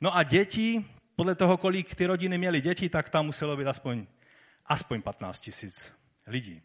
No 0.00 0.16
a 0.16 0.22
děti, 0.22 0.84
podle 1.16 1.34
toho, 1.34 1.56
kolik 1.56 1.94
ty 1.94 2.06
rodiny 2.06 2.38
měly 2.38 2.60
děti, 2.60 2.88
tak 2.88 3.08
tam 3.08 3.26
muselo 3.26 3.56
být 3.56 3.66
aspoň, 3.66 4.06
aspoň 4.66 5.02
15 5.02 5.40
tisíc 5.40 5.92
lidí. 6.26 6.62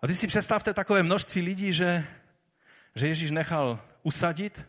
A 0.00 0.06
ty 0.06 0.14
si 0.14 0.26
představte 0.26 0.74
takové 0.74 1.02
množství 1.02 1.42
lidí, 1.42 1.72
že, 1.72 2.06
že 2.94 3.08
Ježíš 3.08 3.30
nechal 3.30 3.80
usadit 4.02 4.64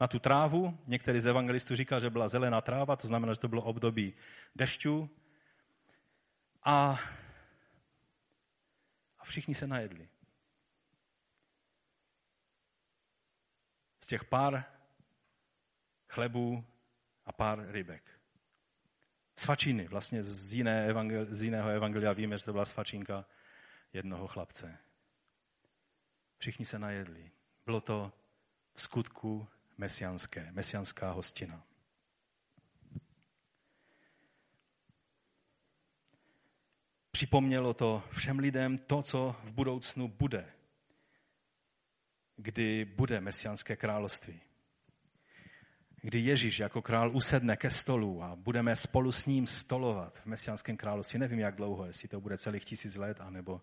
na 0.00 0.08
tu 0.08 0.18
trávu. 0.18 0.78
Některý 0.86 1.20
z 1.20 1.26
evangelistů 1.26 1.76
říká, 1.76 1.98
že 1.98 2.10
byla 2.10 2.28
zelená 2.28 2.60
tráva, 2.60 2.96
to 2.96 3.06
znamená, 3.06 3.32
že 3.32 3.40
to 3.40 3.48
bylo 3.48 3.62
období 3.62 4.14
dešťů. 4.54 5.10
A 6.64 6.98
a 9.24 9.26
všichni 9.26 9.54
se 9.54 9.66
najedli. 9.66 10.08
Z 14.00 14.06
těch 14.06 14.24
pár 14.24 14.64
chlebů 16.08 16.64
a 17.24 17.32
pár 17.32 17.70
rybek. 17.70 18.20
Svačiny, 19.36 19.88
vlastně 19.88 20.22
z, 20.22 20.54
jiné 20.54 20.86
evangel, 20.86 21.26
z 21.30 21.42
jiného 21.42 21.68
evangelia 21.68 22.12
víme, 22.12 22.38
že 22.38 22.44
to 22.44 22.52
byla 22.52 22.64
svačinka 22.64 23.24
jednoho 23.94 24.26
chlapce. 24.26 24.78
Všichni 26.38 26.64
se 26.64 26.78
najedli. 26.78 27.30
Bylo 27.66 27.80
to 27.80 28.12
v 28.74 28.82
skutku 28.82 29.48
mesianské, 29.78 30.52
mesianská 30.52 31.10
hostina. 31.10 31.66
Připomnělo 37.10 37.74
to 37.74 38.02
všem 38.10 38.38
lidem 38.38 38.78
to, 38.78 39.02
co 39.02 39.36
v 39.44 39.52
budoucnu 39.52 40.08
bude, 40.08 40.52
kdy 42.36 42.84
bude 42.84 43.20
mesianské 43.20 43.76
království. 43.76 44.40
Kdy 46.02 46.20
Ježíš 46.20 46.58
jako 46.58 46.82
král 46.82 47.16
usedne 47.16 47.56
ke 47.56 47.70
stolu 47.70 48.22
a 48.22 48.36
budeme 48.36 48.76
spolu 48.76 49.12
s 49.12 49.26
ním 49.26 49.46
stolovat 49.46 50.18
v 50.18 50.26
mesianském 50.26 50.76
království. 50.76 51.18
Nevím, 51.18 51.38
jak 51.38 51.56
dlouho, 51.56 51.86
jestli 51.86 52.08
to 52.08 52.20
bude 52.20 52.38
celých 52.38 52.64
tisíc 52.64 52.96
let, 52.96 53.20
anebo 53.20 53.62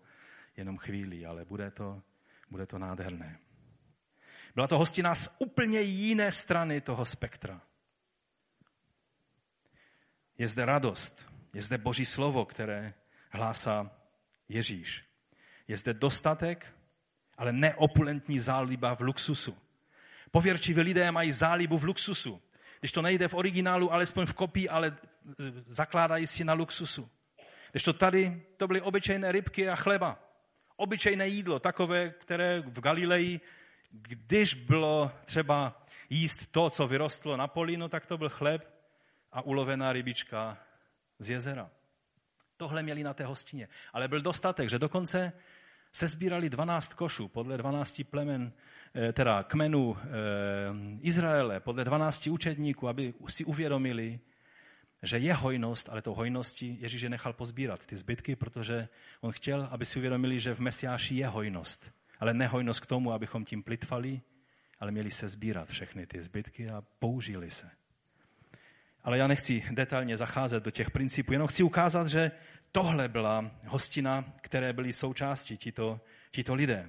jenom 0.56 0.78
chvíli, 0.78 1.26
ale 1.26 1.44
bude 1.44 1.70
to, 1.70 2.02
bude 2.50 2.66
to 2.66 2.78
nádherné. 2.78 3.38
Byla 4.54 4.66
to 4.66 4.78
hostina 4.78 5.14
z 5.14 5.28
úplně 5.38 5.80
jiné 5.80 6.32
strany 6.32 6.80
toho 6.80 7.04
spektra. 7.04 7.60
Je 10.38 10.48
zde 10.48 10.64
radost, 10.64 11.26
je 11.54 11.62
zde 11.62 11.78
Boží 11.78 12.04
slovo, 12.04 12.44
které 12.44 12.94
hlásá 13.30 13.90
Ježíš. 14.48 15.04
Je 15.68 15.76
zde 15.76 15.94
dostatek, 15.94 16.74
ale 17.38 17.52
neopulentní 17.52 18.38
záliba 18.38 18.94
v 18.94 19.00
luxusu. 19.00 19.58
Pověrčiví 20.30 20.80
lidé 20.80 21.12
mají 21.12 21.32
zálibu 21.32 21.78
v 21.78 21.84
luxusu. 21.84 22.42
Když 22.80 22.92
to 22.92 23.02
nejde 23.02 23.28
v 23.28 23.34
originálu, 23.34 23.92
alespoň 23.92 24.26
v 24.26 24.34
kopii, 24.34 24.68
ale 24.68 24.88
e, 24.88 24.94
zakládají 25.66 26.26
si 26.26 26.44
na 26.44 26.52
luxusu. 26.52 27.10
Když 27.70 27.82
to 27.82 27.92
tady, 27.92 28.42
to 28.56 28.66
byly 28.66 28.80
obyčejné 28.80 29.32
rybky 29.32 29.68
a 29.68 29.76
chleba. 29.76 30.31
Obyčejné 30.82 31.28
jídlo, 31.28 31.58
takové, 31.58 32.10
které 32.10 32.60
v 32.60 32.80
Galileji, 32.80 33.40
když 33.90 34.54
bylo 34.54 35.12
třeba 35.24 35.84
jíst 36.10 36.46
to, 36.52 36.70
co 36.70 36.86
vyrostlo 36.86 37.36
na 37.36 37.46
polínu, 37.48 37.88
tak 37.88 38.06
to 38.06 38.18
byl 38.18 38.28
chleb 38.28 38.74
a 39.32 39.42
ulovená 39.42 39.92
rybička 39.92 40.58
z 41.18 41.30
jezera. 41.30 41.70
Tohle 42.56 42.82
měli 42.82 43.02
na 43.04 43.14
té 43.14 43.24
hostině. 43.24 43.68
Ale 43.92 44.08
byl 44.08 44.20
dostatek, 44.20 44.70
že 44.70 44.78
dokonce 44.78 45.32
se 45.92 46.08
sbírali 46.08 46.50
12 46.50 46.94
košů 46.94 47.28
podle 47.28 47.56
12 47.56 48.04
plemen, 48.04 48.52
eh, 48.94 49.12
teda 49.12 49.42
kmenů 49.42 49.96
eh, 49.96 50.08
Izraele, 51.00 51.60
podle 51.60 51.84
12 51.84 52.26
učedníků, 52.26 52.88
aby 52.88 53.14
si 53.28 53.44
uvědomili, 53.44 54.20
že 55.02 55.18
je 55.18 55.34
hojnost, 55.34 55.88
ale 55.88 56.02
tou 56.02 56.14
hojností 56.14 56.78
Ježíš 56.80 57.02
je 57.02 57.08
nechal 57.08 57.32
pozbírat 57.32 57.86
ty 57.86 57.96
zbytky, 57.96 58.36
protože 58.36 58.88
on 59.20 59.32
chtěl, 59.32 59.68
aby 59.70 59.86
si 59.86 59.98
uvědomili, 59.98 60.40
že 60.40 60.54
v 60.54 60.60
Mesiáši 60.60 61.14
je 61.14 61.26
hojnost. 61.26 61.90
Ale 62.20 62.34
ne 62.34 62.46
hojnost 62.46 62.80
k 62.80 62.86
tomu, 62.86 63.12
abychom 63.12 63.44
tím 63.44 63.62
plitvali, 63.62 64.20
ale 64.80 64.90
měli 64.90 65.10
se 65.10 65.28
sbírat 65.28 65.68
všechny 65.68 66.06
ty 66.06 66.22
zbytky 66.22 66.70
a 66.70 66.82
použili 66.98 67.50
se. 67.50 67.70
Ale 69.04 69.18
já 69.18 69.26
nechci 69.26 69.64
detailně 69.70 70.16
zacházet 70.16 70.64
do 70.64 70.70
těch 70.70 70.90
principů, 70.90 71.32
jenom 71.32 71.48
chci 71.48 71.62
ukázat, 71.62 72.08
že 72.08 72.30
tohle 72.72 73.08
byla 73.08 73.50
hostina, 73.66 74.24
které 74.40 74.72
byly 74.72 74.92
součástí 74.92 75.56
tito, 75.56 76.00
tito 76.30 76.54
lidé. 76.54 76.88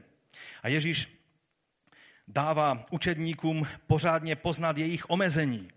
A 0.64 0.68
Ježíš 0.68 1.24
dává 2.28 2.86
učedníkům 2.92 3.68
pořádně 3.88 4.36
poznat 4.36 4.78
jejich 4.78 5.10
omezení 5.10 5.70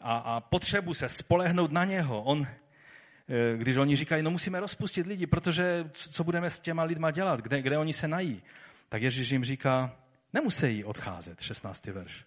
a, 0.00 0.16
a 0.16 0.40
potřebu 0.40 0.94
se 0.94 1.08
spolehnout 1.08 1.72
na 1.72 1.84
něho. 1.84 2.22
On, 2.22 2.46
eh, 2.46 3.56
když 3.56 3.76
oni 3.76 3.96
říkají, 3.96 4.22
no 4.22 4.30
musíme 4.30 4.60
rozpustit 4.60 5.06
lidi, 5.06 5.26
protože 5.26 5.90
co 5.92 6.24
budeme 6.24 6.50
s 6.50 6.60
těma 6.60 6.82
lidma 6.82 7.10
dělat, 7.10 7.40
kde, 7.40 7.62
kde 7.62 7.78
oni 7.78 7.92
se 7.92 8.08
nají, 8.08 8.42
tak 8.88 9.02
Ježíš 9.02 9.30
jim 9.30 9.44
říká, 9.44 9.96
nemusí 10.32 10.84
odcházet, 10.84 11.40
16. 11.40 11.86
verš. 11.86 12.24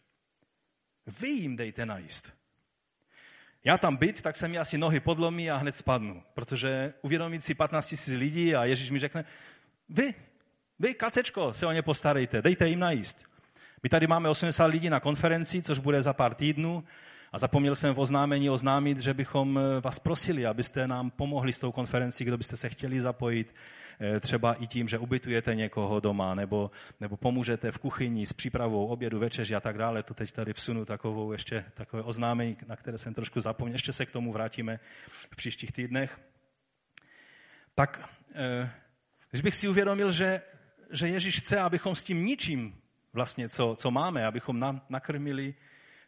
Vy 1.21 1.29
jim 1.29 1.55
dejte 1.55 1.85
najíst. 1.85 2.33
Já 3.63 3.77
tam 3.77 3.97
byt, 3.97 4.21
tak 4.21 4.35
se 4.35 4.47
mi 4.47 4.57
asi 4.57 4.77
nohy 4.77 4.99
podlomí 4.99 5.51
a 5.51 5.57
hned 5.57 5.75
spadnu, 5.75 6.23
protože 6.33 6.93
uvědomit 7.01 7.43
si 7.43 7.55
15 7.55 8.07
000 8.07 8.19
lidí 8.19 8.55
a 8.55 8.65
Ježíš 8.65 8.91
mi 8.91 8.99
řekne, 8.99 9.25
vy, 9.89 10.13
vy, 10.79 10.93
kacečko, 10.93 11.53
se 11.53 11.65
o 11.65 11.71
ně 11.71 11.81
postarejte, 11.81 12.41
dejte 12.41 12.67
jim 12.67 12.79
najíst. 12.79 13.25
My 13.83 13.89
tady 13.89 14.07
máme 14.07 14.29
80 14.29 14.65
lidí 14.65 14.89
na 14.89 14.99
konferenci, 14.99 15.61
což 15.61 15.79
bude 15.79 16.01
za 16.01 16.13
pár 16.13 16.35
týdnů. 16.35 16.83
A 17.31 17.37
zapomněl 17.37 17.75
jsem 17.75 17.93
v 17.93 17.99
oznámení 17.99 18.49
oznámit, 18.49 18.99
že 18.99 19.13
bychom 19.13 19.59
eh, 19.59 19.81
vás 19.81 19.99
prosili, 19.99 20.45
abyste 20.45 20.87
nám 20.87 21.11
pomohli 21.11 21.53
s 21.53 21.59
tou 21.59 21.71
konferencí, 21.71 22.25
kdo 22.25 22.37
byste 22.37 22.57
se 22.57 22.69
chtěli 22.69 23.01
zapojit, 23.01 23.55
eh, 23.99 24.19
třeba 24.19 24.53
i 24.53 24.67
tím, 24.67 24.87
že 24.87 24.97
ubytujete 24.97 25.55
někoho 25.55 25.99
doma, 25.99 26.35
nebo, 26.35 26.71
nebo 26.99 27.17
pomůžete 27.17 27.71
v 27.71 27.77
kuchyni 27.77 28.27
s 28.27 28.33
přípravou 28.33 28.87
obědu, 28.87 29.19
večeři 29.19 29.55
a 29.55 29.59
tak 29.59 29.77
dále. 29.77 30.03
To 30.03 30.13
teď 30.13 30.31
tady 30.31 30.53
vsunu 30.53 30.85
takovou 30.85 31.31
ještě 31.31 31.65
takové 31.73 32.03
oznámení, 32.03 32.57
na 32.67 32.75
které 32.75 32.97
jsem 32.97 33.13
trošku 33.13 33.41
zapomněl. 33.41 33.75
Ještě 33.75 33.93
se 33.93 34.05
k 34.05 34.11
tomu 34.11 34.33
vrátíme 34.33 34.79
v 35.31 35.35
příštích 35.35 35.71
týdnech. 35.71 36.19
Tak, 37.75 38.09
eh, 38.35 38.71
když 39.29 39.41
bych 39.41 39.55
si 39.55 39.67
uvědomil, 39.67 40.11
že, 40.11 40.41
že 40.91 41.07
Ježíš 41.07 41.37
chce, 41.37 41.59
abychom 41.59 41.95
s 41.95 42.03
tím 42.03 42.25
ničím 42.25 42.81
vlastně, 43.13 43.49
co, 43.49 43.75
co 43.79 43.91
máme, 43.91 44.25
abychom 44.25 44.59
nám 44.59 44.81
nakrmili 44.89 45.55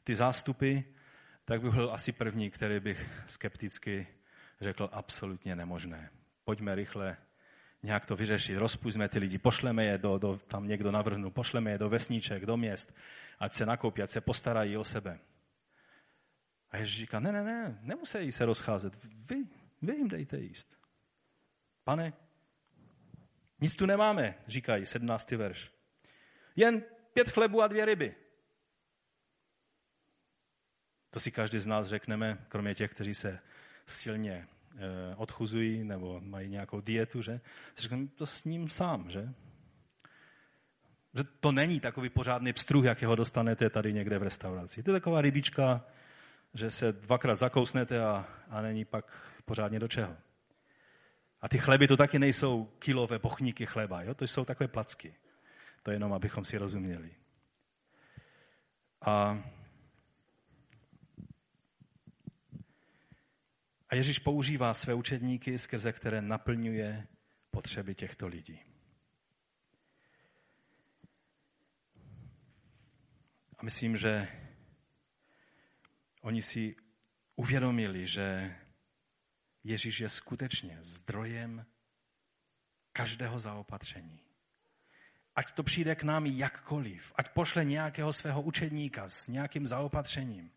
ty 0.04 0.16
zástupy, 0.16 0.80
tak 1.46 1.62
bych 1.62 1.74
byl 1.74 1.94
asi 1.94 2.12
první, 2.12 2.52
který 2.52 2.80
bych 2.80 3.10
skepticky 3.28 4.08
řekl 4.62 4.90
absolutně 4.92 5.56
nemožné. 5.56 6.10
Pojďme 6.44 6.76
rychle 6.76 7.18
nějak 7.84 8.06
to 8.06 8.16
vyřešit, 8.16 8.58
rozpustíme 8.58 9.10
ty 9.10 9.20
lidi, 9.20 9.38
pošleme 9.38 9.86
je 9.86 9.98
do, 9.98 10.18
do 10.18 10.38
tam 10.38 10.68
někdo 10.68 10.92
navrhnu, 10.92 11.32
pošleme 11.32 11.72
je 11.72 11.78
do 11.78 11.90
vesníček, 11.90 12.46
do 12.46 12.58
měst, 12.58 12.94
ať 13.40 13.54
se 13.54 13.66
nakoupí, 13.66 14.02
ať 14.02 14.10
se 14.10 14.22
postarají 14.22 14.78
o 14.78 14.84
sebe. 14.84 15.20
A 16.72 16.78
Ježíš 16.78 16.98
říká, 16.98 17.20
ne, 17.20 17.32
ne, 17.32 17.44
ne, 17.44 17.80
nemusí 17.82 18.32
se 18.32 18.46
rozcházet, 18.46 18.94
vy, 19.04 19.36
vy 19.82 19.94
jim 19.94 20.08
dejte 20.08 20.38
jíst. 20.38 20.78
Pane, 21.84 22.14
nic 23.60 23.76
tu 23.76 23.86
nemáme, 23.86 24.36
říkají 24.48 24.86
17. 24.86 25.32
verš. 25.32 25.72
Jen 26.56 26.84
pět 27.14 27.30
chlebů 27.30 27.62
a 27.62 27.68
dvě 27.68 27.86
ryby. 27.86 28.16
To 31.14 31.20
si 31.20 31.32
každý 31.32 31.60
z 31.60 31.68
nás 31.68 31.88
řekneme, 31.88 32.38
kromě 32.50 32.76
těch, 32.76 32.92
kteří 32.92 33.14
se 33.14 33.40
silně 33.86 34.48
eh, 34.76 35.16
odchuzují 35.16 35.84
nebo 35.84 36.22
mají 36.22 36.50
nějakou 36.50 36.82
dietu, 36.82 37.22
že? 37.22 37.42
Si 37.76 37.82
řekneme, 37.82 38.08
to 38.08 38.26
s 38.26 38.44
ním 38.44 38.70
sám, 38.70 39.10
že? 39.10 39.34
Že 41.18 41.24
to 41.40 41.52
není 41.52 41.80
takový 41.80 42.10
pořádný 42.10 42.54
pstruh, 42.54 42.86
jakého 42.86 43.16
dostanete 43.16 43.70
tady 43.70 43.94
někde 43.94 44.18
v 44.18 44.24
restauraci. 44.24 44.84
To 44.84 44.92
je 44.92 45.00
taková 45.00 45.22
rybička, 45.22 45.86
že 46.54 46.72
se 46.72 46.92
dvakrát 46.92 47.36
zakousnete 47.36 48.06
a, 48.06 48.26
a 48.50 48.62
není 48.62 48.86
pak 48.86 49.06
pořádně 49.46 49.80
do 49.80 49.88
čeho. 49.88 50.18
A 51.42 51.50
ty 51.50 51.58
chleby 51.58 51.88
to 51.88 51.98
taky 51.98 52.20
nejsou 52.20 52.66
kilové 52.66 53.20
pochníky 53.20 53.66
chleba, 53.66 54.02
jo? 54.02 54.14
to 54.14 54.28
jsou 54.28 54.46
takové 54.46 54.68
placky. 54.68 55.16
To 55.84 55.92
je 55.92 55.96
jenom, 55.96 56.14
abychom 56.14 56.46
si 56.46 56.58
rozuměli. 56.58 57.10
A, 59.02 59.44
a 63.94 63.96
Ježíš 63.96 64.20
používá 64.20 64.74
své 64.74 64.94
učedníky, 64.94 65.60
skrze 65.60 65.94
které 65.94 66.22
naplňuje 66.22 67.08
potřeby 67.52 67.96
těchto 67.96 68.28
lidí. 68.28 68.60
A 73.58 73.64
myslím, 73.64 73.98
že 73.98 74.28
oni 76.22 76.42
si 76.42 76.76
uvědomili, 77.36 78.08
že 78.08 78.56
Ježíš 79.64 80.00
je 80.00 80.10
skutečně 80.10 80.78
zdrojem 80.82 81.66
každého 82.94 83.40
zaopatření. 83.40 84.20
Ať 85.36 85.52
to 85.52 85.64
přijde 85.64 85.96
k 85.96 86.04
nám 86.04 86.26
jakkoliv, 86.26 87.14
ať 87.16 87.34
pošle 87.34 87.66
nějakého 87.66 88.14
svého 88.14 88.42
učedníka 88.42 89.10
s 89.10 89.28
nějakým 89.28 89.68
zaopatřením, 89.68 90.52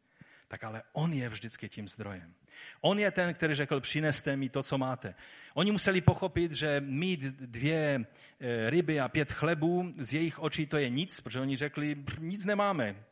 tak 0.49 0.65
ale 0.65 0.83
on 0.93 1.13
je 1.13 1.29
vždycky 1.29 1.69
tím 1.69 1.89
zdrojem. 1.89 2.35
On 2.81 2.99
je 2.99 3.11
ten, 3.11 3.35
který 3.35 3.55
řekl, 3.55 3.81
přineste 3.81 4.37
mi 4.37 4.49
to, 4.49 4.63
co 4.63 4.79
máte. 4.79 5.15
Oni 5.55 5.73
museli 5.73 6.01
pochopit, 6.01 6.53
že 6.53 6.81
mít 6.81 7.21
dvě 7.21 8.07
e, 8.41 8.71
ryby 8.71 9.01
a 9.01 9.09
pět 9.09 9.33
chlebů 9.33 9.95
z 9.99 10.15
jejich 10.15 10.39
očí 10.39 10.67
to 10.67 10.77
je 10.77 10.89
nic, 10.89 11.21
protože 11.21 11.41
oni 11.41 11.57
řekli, 11.57 12.05
nic 12.19 12.45
nemáme, 12.45 13.05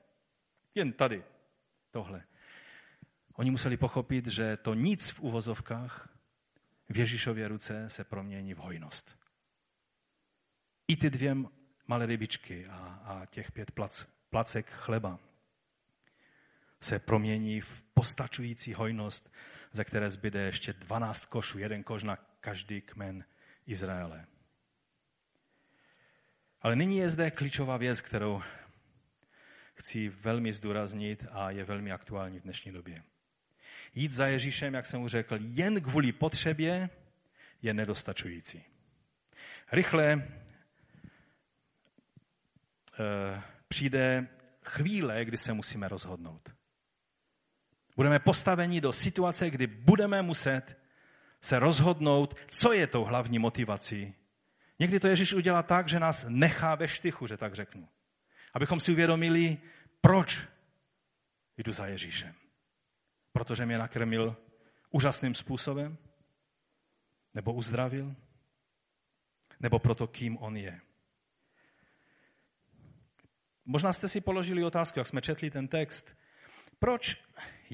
jen 0.75 0.93
tady 0.93 1.25
tohle. 1.91 2.25
Oni 3.35 3.51
museli 3.51 3.77
pochopit, 3.77 4.27
že 4.27 4.57
to 4.57 4.75
nic 4.75 5.11
v 5.11 5.21
uvozovkách 5.21 6.09
v 6.89 6.99
Ježíšově 6.99 7.49
ruce 7.49 7.91
se 7.91 8.05
promění 8.05 8.55
v 8.55 8.59
hojnost. 8.59 9.19
I 10.89 10.97
ty 10.97 11.11
dvě 11.11 11.37
malé 11.87 12.07
rybičky 12.07 12.67
a, 12.67 12.77
a 13.05 13.27
těch 13.27 13.53
pět 13.53 13.71
plac, 13.71 14.07
placek 14.31 14.71
chleba 14.71 15.19
se 16.85 16.99
promění 16.99 17.61
v 17.61 17.83
postačující 17.95 18.75
hojnost, 18.75 19.33
za 19.73 19.85
které 19.85 20.11
zbyde 20.11 20.41
ještě 20.41 20.73
12 20.73 21.25
košů, 21.25 21.59
jeden 21.59 21.83
koš 21.83 22.03
na 22.03 22.17
každý 22.41 22.81
kmen 22.81 23.25
Izraele. 23.67 24.27
Ale 26.61 26.77
nyní 26.77 26.99
je 26.99 27.09
zde 27.09 27.31
klíčová 27.31 27.77
věc, 27.77 28.01
kterou 28.01 28.43
chci 29.75 30.09
velmi 30.09 30.53
zdůraznit 30.53 31.27
a 31.31 31.51
je 31.51 31.65
velmi 31.65 31.93
aktuální 31.93 32.39
v 32.39 32.43
dnešní 32.43 32.73
době. 32.73 33.03
Jít 33.95 34.11
za 34.11 34.27
Ježíšem, 34.27 34.75
jak 34.75 34.87
jsem 34.87 35.01
mu 35.01 35.09
řekl, 35.09 35.39
jen 35.41 35.81
kvůli 35.81 36.13
potřebě 36.13 36.91
je 37.63 37.75
nedostačující. 37.75 38.65
Rychle 39.73 40.29
Eh, 43.01 43.43
přijde 43.69 44.29
chvíle, 44.63 45.25
kdy 45.25 45.37
se 45.37 45.53
musíme 45.53 45.89
rozhodnout. 45.89 46.49
Budeme 47.97 48.19
postaveni 48.19 48.81
do 48.81 48.93
situace, 48.93 49.51
kdy 49.51 49.67
budeme 49.67 50.23
muset 50.23 50.79
se 51.41 51.59
rozhodnout, 51.59 52.35
co 52.47 52.73
je 52.73 52.87
tou 52.87 53.05
hlavní 53.05 53.39
motivací. 53.39 54.15
Někdy 54.79 55.01
to 55.01 55.09
Ježíš 55.09 55.33
udělá 55.33 55.63
tak, 55.63 55.89
že 55.89 56.01
nás 56.01 56.27
nechá 56.29 56.75
ve 56.75 56.89
štychu, 56.89 57.27
že 57.27 57.37
tak 57.37 57.55
řeknu. 57.55 57.89
Abychom 58.55 58.81
si 58.81 58.93
uvědomili, 58.93 59.59
proč 60.01 60.49
jdu 61.57 61.73
za 61.73 61.87
Ježíšem. 61.87 62.35
Protože 63.33 63.67
mě 63.67 63.79
nakrmil 63.79 64.37
úžasným 64.91 65.35
způsobem, 65.35 65.99
nebo 67.35 67.53
uzdravil, 67.53 68.15
nebo 69.61 69.79
proto, 69.79 70.07
kým 70.07 70.39
on 70.39 70.57
je. 70.57 70.81
Možná 73.65 73.93
jste 73.93 74.09
si 74.09 74.21
položili 74.21 74.65
otázku, 74.65 74.99
jak 74.99 75.07
jsme 75.07 75.23
četli 75.23 75.51
ten 75.51 75.69
text. 75.69 76.17
Proč 76.79 77.24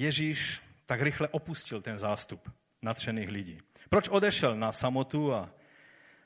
Ježíš 0.00 0.60
tak 0.86 1.00
rychle 1.00 1.28
opustil 1.28 1.82
ten 1.82 1.98
zástup 1.98 2.52
natřených 2.82 3.28
lidí? 3.28 3.58
Proč 3.88 4.08
odešel 4.08 4.56
na 4.56 4.72
samotu 4.72 5.34
a 5.34 5.50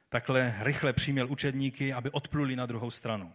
takhle 0.08 0.54
rychle 0.60 0.92
přiměl 0.92 1.32
učedníky, 1.32 1.92
aby 1.92 2.10
odpluli 2.10 2.56
na 2.56 2.66
druhou 2.66 2.90
stranu? 2.90 3.32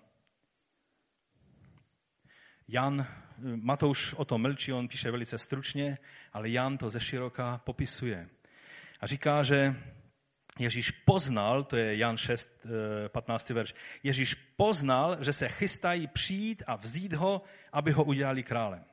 Jan, 2.68 3.08
Matouš 3.56 4.14
o 4.14 4.26
tom 4.26 4.42
mlčí, 4.42 4.74
on 4.74 4.88
píše 4.88 5.12
velice 5.12 5.38
stručně, 5.38 5.98
ale 6.34 6.50
Jan 6.50 6.78
to 6.78 6.90
ze 6.90 7.00
široka 7.00 7.58
popisuje. 7.58 8.30
A 9.00 9.08
říká, 9.08 9.44
že 9.44 9.76
Ježíš 10.60 10.92
poznal, 10.92 11.64
to 11.64 11.76
je 11.76 11.98
Jan 11.98 12.18
6, 12.18 12.66
15. 13.08 13.52
Eh, 13.52 13.54
verš, 13.54 13.74
Ježíš 14.04 14.34
poznal, 14.34 15.18
že 15.24 15.34
se 15.34 15.50
chystají 15.50 16.08
přijít 16.08 16.64
a 16.68 16.76
vzít 16.76 17.14
ho, 17.14 17.42
aby 17.72 17.92
ho 17.92 18.04
udělali 18.04 18.44
králem. 18.44 18.89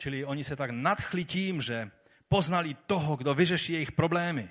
Čili 0.00 0.24
oni 0.24 0.44
se 0.44 0.56
tak 0.56 0.70
nadchli 0.70 1.24
tím, 1.24 1.60
že 1.60 1.90
poznali 2.28 2.74
toho, 2.86 3.16
kdo 3.16 3.34
vyřeší 3.34 3.72
jejich 3.72 3.92
problémy. 3.92 4.50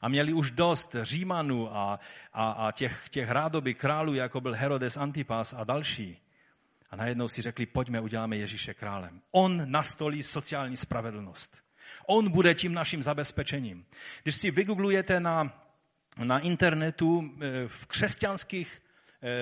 A 0.00 0.08
měli 0.08 0.32
už 0.32 0.50
dost 0.50 0.96
Římanů 1.02 1.76
a, 1.76 2.00
a, 2.32 2.50
a 2.50 2.72
těch, 2.72 3.08
těch 3.08 3.30
rádoby 3.30 3.74
králů, 3.74 4.14
jako 4.14 4.40
byl 4.40 4.54
Herodes 4.54 4.96
Antipas 4.96 5.54
a 5.54 5.64
další. 5.64 6.18
A 6.90 6.96
najednou 6.96 7.28
si 7.28 7.42
řekli, 7.42 7.66
pojďme, 7.66 8.00
uděláme 8.00 8.36
Ježíše 8.36 8.74
králem. 8.74 9.20
On 9.30 9.70
nastolí 9.70 10.22
sociální 10.22 10.76
spravedlnost. 10.76 11.56
On 12.06 12.30
bude 12.30 12.54
tím 12.54 12.72
naším 12.72 13.02
zabezpečením. 13.02 13.86
Když 14.22 14.34
si 14.34 14.50
vygooglujete 14.50 15.20
na, 15.20 15.64
na 16.24 16.38
internetu 16.38 17.34
eh, 17.40 17.68
v 17.68 17.86
křesťanských 17.86 18.82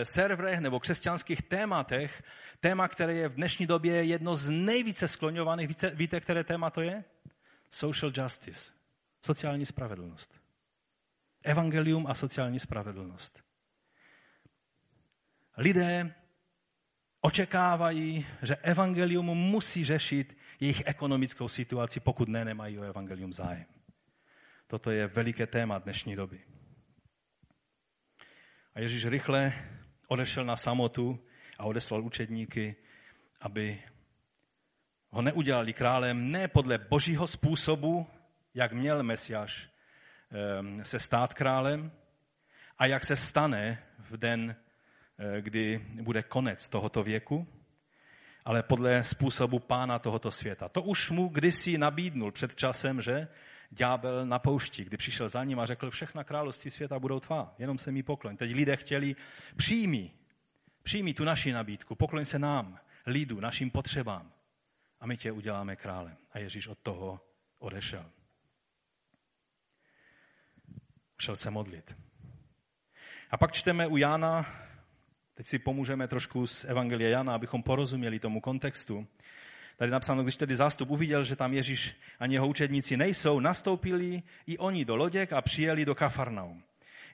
serverech 0.02 0.60
nebo 0.60 0.80
křesťanských 0.80 1.42
tématech, 1.42 2.22
téma, 2.60 2.88
které 2.88 3.14
je 3.14 3.28
v 3.28 3.34
dnešní 3.34 3.66
době 3.66 4.04
jedno 4.04 4.36
z 4.36 4.50
nejvíce 4.50 5.08
skloňovaných, 5.08 5.68
víte, 5.68 5.90
víte, 5.90 6.20
které 6.20 6.44
téma 6.44 6.70
to 6.70 6.80
je? 6.80 7.04
Social 7.70 8.12
justice, 8.16 8.72
sociální 9.20 9.66
spravedlnost. 9.66 10.40
Evangelium 11.42 12.06
a 12.06 12.14
sociální 12.14 12.58
spravedlnost. 12.58 13.42
Lidé 15.56 16.14
očekávají, 17.20 18.26
že 18.42 18.56
evangelium 18.56 19.26
musí 19.26 19.84
řešit 19.84 20.38
jejich 20.60 20.82
ekonomickou 20.86 21.48
situaci, 21.48 22.00
pokud 22.00 22.28
ne, 22.28 22.44
nemají 22.44 22.78
o 22.78 22.82
evangelium 22.82 23.32
zájem. 23.32 23.66
Toto 24.66 24.90
je 24.90 25.06
veliké 25.06 25.46
téma 25.46 25.78
dnešní 25.78 26.16
doby. 26.16 26.55
A 28.76 28.80
Ježíš 28.80 29.06
rychle 29.06 29.52
odešel 30.08 30.44
na 30.44 30.56
samotu 30.56 31.18
a 31.58 31.64
odeslal 31.64 32.04
učedníky, 32.04 32.76
aby 33.40 33.82
ho 35.10 35.22
neudělali 35.22 35.72
králem 35.72 36.30
ne 36.30 36.48
podle 36.48 36.78
božího 36.78 37.26
způsobu, 37.26 38.06
jak 38.54 38.72
měl 38.72 39.02
Mesiáš 39.02 39.68
ehm, 40.30 40.84
se 40.84 40.98
stát 40.98 41.34
králem 41.34 41.92
a 42.78 42.86
jak 42.86 43.04
se 43.04 43.16
stane 43.16 43.82
v 43.98 44.16
den, 44.16 44.56
eh, 45.18 45.42
kdy 45.42 45.86
bude 46.02 46.22
konec 46.22 46.68
tohoto 46.68 47.02
věku, 47.02 47.48
ale 48.44 48.62
podle 48.62 49.04
způsobu 49.04 49.58
pána 49.58 49.98
tohoto 49.98 50.30
světa. 50.30 50.68
To 50.68 50.82
už 50.82 51.10
mu 51.10 51.28
kdysi 51.28 51.78
nabídnul 51.78 52.32
před 52.32 52.54
časem, 52.54 53.02
že 53.02 53.28
ďábel 53.70 54.26
na 54.26 54.38
poušti, 54.38 54.84
kdy 54.84 54.96
přišel 54.96 55.28
za 55.28 55.44
ním 55.44 55.60
a 55.60 55.66
řekl, 55.66 55.90
všechna 55.90 56.24
království 56.24 56.70
světa 56.70 56.98
budou 56.98 57.20
tvá, 57.20 57.54
jenom 57.58 57.78
se 57.78 57.92
mi 57.92 58.02
pokloň. 58.02 58.36
Teď 58.36 58.54
lidé 58.54 58.76
chtěli, 58.76 59.16
přijmi, 59.56 60.10
přijmi 60.82 61.14
tu 61.14 61.24
naši 61.24 61.52
nabídku, 61.52 61.94
pokloň 61.94 62.24
se 62.24 62.38
nám, 62.38 62.78
lidu, 63.06 63.40
našim 63.40 63.70
potřebám 63.70 64.32
a 65.00 65.06
my 65.06 65.16
tě 65.16 65.32
uděláme 65.32 65.76
králem. 65.76 66.16
A 66.32 66.38
Ježíš 66.38 66.68
od 66.68 66.78
toho 66.78 67.20
odešel. 67.58 68.10
Šel 71.20 71.36
se 71.36 71.50
modlit. 71.50 71.96
A 73.30 73.36
pak 73.36 73.52
čteme 73.52 73.86
u 73.86 73.96
Jána 73.96 74.46
Teď 75.36 75.46
si 75.46 75.58
pomůžeme 75.58 76.08
trošku 76.08 76.46
z 76.46 76.64
Evangelia 76.64 77.10
Jana, 77.10 77.34
abychom 77.34 77.62
porozuměli 77.62 78.18
tomu 78.18 78.40
kontextu. 78.40 79.06
Tady 79.76 79.90
napsáno, 79.90 80.22
když 80.22 80.36
tedy 80.36 80.54
zástup 80.54 80.90
uviděl, 80.90 81.24
že 81.24 81.36
tam 81.36 81.54
Ježíš 81.54 81.96
ani 82.20 82.34
jeho 82.34 82.48
učedníci 82.48 82.96
nejsou, 82.96 83.40
nastoupili 83.40 84.22
i 84.46 84.58
oni 84.58 84.84
do 84.84 84.96
loděk 84.96 85.32
a 85.32 85.42
přijeli 85.42 85.84
do 85.84 85.94
Kafarnaum, 85.94 86.62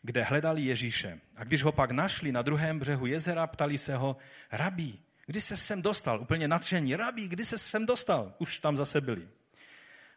kde 0.03 0.23
hledali 0.23 0.63
Ježíše. 0.63 1.21
A 1.37 1.45
když 1.45 1.63
ho 1.63 1.73
pak 1.73 1.91
našli 1.91 2.33
na 2.33 2.43
druhém 2.43 2.79
břehu 2.79 3.07
jezera, 3.07 3.47
ptali 3.47 3.79
se 3.79 3.97
ho, 3.97 4.17
rabí, 4.53 5.03
kdy 5.27 5.41
se 5.41 5.57
sem 5.57 5.83
dostal? 5.83 6.21
Úplně 6.21 6.49
natření, 6.49 6.97
rabí, 6.97 7.29
kdy 7.29 7.45
se 7.45 7.59
sem 7.59 7.87
dostal? 7.87 8.35
Už 8.39 8.59
tam 8.59 8.77
zase 8.77 9.01
byli. 9.01 9.29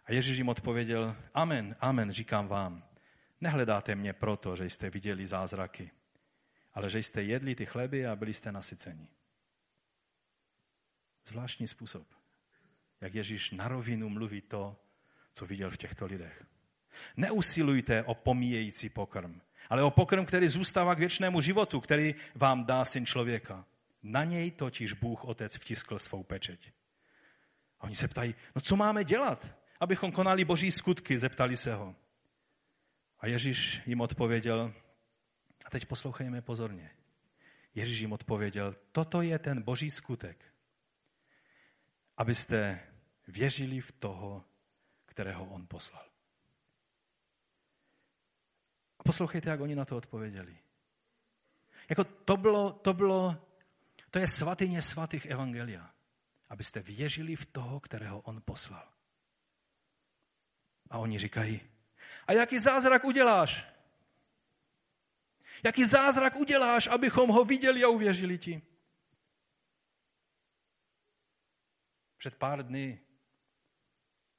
A 0.05 0.13
Ježíš 0.13 0.37
jim 0.37 0.49
odpověděl, 0.49 1.15
amen, 1.33 1.75
amen, 1.79 2.11
říkám 2.11 2.47
vám, 2.47 2.83
nehledáte 3.41 3.95
mě 3.95 4.13
proto, 4.13 4.55
že 4.55 4.65
jste 4.65 4.89
viděli 4.89 5.25
zázraky, 5.25 5.91
ale 6.73 6.89
že 6.89 6.99
jste 6.99 7.23
jedli 7.23 7.55
ty 7.55 7.65
chleby 7.65 8.07
a 8.07 8.15
byli 8.15 8.33
jste 8.33 8.51
nasyceni. 8.51 9.07
Zvláštní 11.27 11.67
způsob, 11.67 12.07
jak 13.05 13.15
Ježíš 13.15 13.51
na 13.51 13.67
rovinu 13.67 14.09
mluví 14.09 14.41
to, 14.41 14.75
co 15.33 15.45
viděl 15.45 15.71
v 15.71 15.77
těchto 15.77 16.05
lidech. 16.05 16.45
Neusilujte 17.17 18.03
o 18.03 18.15
pomíjející 18.15 18.89
pokrm, 18.89 19.41
ale 19.69 19.83
o 19.83 19.91
pokrm, 19.91 20.25
který 20.25 20.47
zůstává 20.47 20.95
k 20.95 20.99
věčnému 20.99 21.41
životu, 21.41 21.79
který 21.79 22.15
vám 22.35 22.65
dá 22.65 22.85
syn 22.85 23.05
člověka. 23.05 23.65
Na 24.03 24.23
něj 24.23 24.51
totiž 24.51 24.93
Bůh 24.93 25.25
Otec 25.25 25.57
vtiskl 25.57 25.99
svou 25.99 26.23
pečeť. 26.23 26.71
A 27.79 27.83
oni 27.83 27.95
se 27.95 28.07
ptají, 28.07 28.35
no 28.55 28.61
co 28.61 28.75
máme 28.75 29.03
dělat, 29.03 29.55
abychom 29.79 30.11
konali 30.11 30.45
boží 30.45 30.71
skutky, 30.71 31.17
zeptali 31.17 31.57
se 31.57 31.73
ho. 31.73 31.95
A 33.19 33.27
Ježíš 33.27 33.81
jim 33.85 34.01
odpověděl, 34.01 34.73
a 35.65 35.69
teď 35.69 35.85
poslouchejme 35.85 36.41
pozorně. 36.41 36.89
Ježíš 37.75 37.99
jim 37.99 38.13
odpověděl, 38.13 38.75
toto 38.91 39.21
je 39.21 39.39
ten 39.39 39.61
boží 39.61 39.91
skutek, 39.91 40.45
abyste 42.17 42.79
věřili 43.27 43.81
v 43.81 43.91
toho, 43.91 44.45
kterého 45.05 45.45
on 45.45 45.67
poslal. 45.67 46.05
A 48.99 49.03
poslouchejte, 49.03 49.49
jak 49.49 49.59
oni 49.59 49.75
na 49.75 49.85
to 49.85 49.97
odpověděli. 49.97 50.57
Jako 51.89 52.03
to 52.03 52.37
bylo, 52.37 52.71
to 52.71 52.93
bylo, 52.93 53.47
to 54.11 54.19
je 54.19 54.27
svatyně 54.27 54.81
svatých 54.81 55.25
evangelia. 55.25 55.93
Abyste 56.49 56.79
věřili 56.79 57.35
v 57.35 57.45
toho, 57.45 57.79
kterého 57.79 58.21
on 58.21 58.41
poslal. 58.45 58.91
A 60.89 60.97
oni 60.97 61.19
říkají, 61.19 61.61
a 62.27 62.33
jaký 62.33 62.59
zázrak 62.59 63.05
uděláš? 63.05 63.65
Jaký 65.63 65.85
zázrak 65.85 66.35
uděláš, 66.35 66.87
abychom 66.87 67.29
ho 67.29 67.45
viděli 67.45 67.83
a 67.83 67.87
uvěřili 67.87 68.37
ti? 68.37 68.61
Před 72.17 72.35
pár 72.35 72.65
dny 72.65 73.04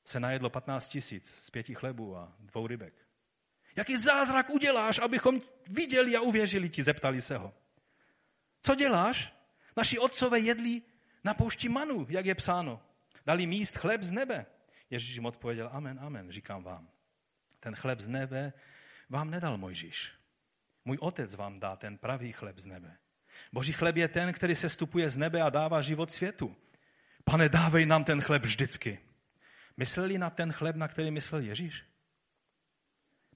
se 0.07 0.21
najedlo 0.21 0.51
15 0.51 0.89
tisíc 0.89 1.31
z 1.31 1.51
pěti 1.51 1.75
chlebů 1.75 2.17
a 2.17 2.33
dvou 2.41 2.67
rybek. 2.67 2.95
Jaký 3.77 3.97
zázrak 3.97 4.51
uděláš, 4.51 4.99
abychom 4.99 5.41
viděli 5.69 6.17
a 6.17 6.21
uvěřili 6.21 6.69
ti? 6.69 6.83
Zeptali 6.83 7.21
se 7.21 7.37
ho. 7.37 7.55
Co 8.63 8.75
děláš? 8.75 9.33
Naši 9.77 9.99
otcové 9.99 10.39
jedli 10.39 10.83
na 11.25 11.35
poušti 11.35 11.69
manu, 11.69 12.07
jak 12.09 12.27
je 12.27 12.35
psáno. 12.35 12.83
Dali 13.27 13.47
míst 13.47 13.77
chleb 13.77 14.03
z 14.03 14.13
nebe. 14.13 14.47
Ježíš 14.91 15.15
jim 15.15 15.27
odpověděl, 15.27 15.71
amen, 15.73 15.99
amen, 16.03 16.33
říkám 16.33 16.63
vám. 16.63 16.89
Ten 17.61 17.75
chleb 17.75 18.01
z 18.01 18.09
nebe 18.09 18.53
vám 19.09 19.31
nedal 19.31 19.59
Mojžíš. 19.59 20.13
Můj 20.85 20.99
otec 21.01 21.35
vám 21.35 21.59
dá 21.59 21.77
ten 21.77 21.99
pravý 21.99 22.33
chleb 22.33 22.59
z 22.59 22.67
nebe. 22.67 22.97
Boží 23.53 23.73
chleb 23.73 23.97
je 23.97 24.09
ten, 24.09 24.33
který 24.33 24.55
se 24.55 24.71
stupuje 24.71 25.11
z 25.11 25.17
nebe 25.17 25.43
a 25.43 25.51
dává 25.51 25.83
život 25.83 26.11
světu. 26.11 26.57
Pane, 27.25 27.49
dávej 27.49 27.87
nám 27.87 28.05
ten 28.05 28.21
chleb 28.21 28.43
vždycky. 28.43 29.06
Mysleli 29.77 30.19
na 30.19 30.31
ten 30.31 30.53
chleb, 30.53 30.77
na 30.77 30.89
který 30.89 31.11
myslel 31.11 31.41
Ježíš? 31.41 31.85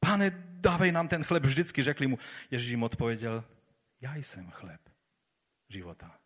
Pane, 0.01 0.31
dávej 0.47 0.93
nám 0.93 1.09
ten 1.09 1.25
chleb 1.25 1.45
vždycky, 1.45 1.83
řekli 1.83 2.07
mu. 2.07 2.19
Ježíš 2.51 2.71
jim 2.71 2.83
odpověděl, 2.83 3.45
já 4.01 4.17
jsem 4.17 4.51
chleb 4.51 4.81
života. 5.69 6.19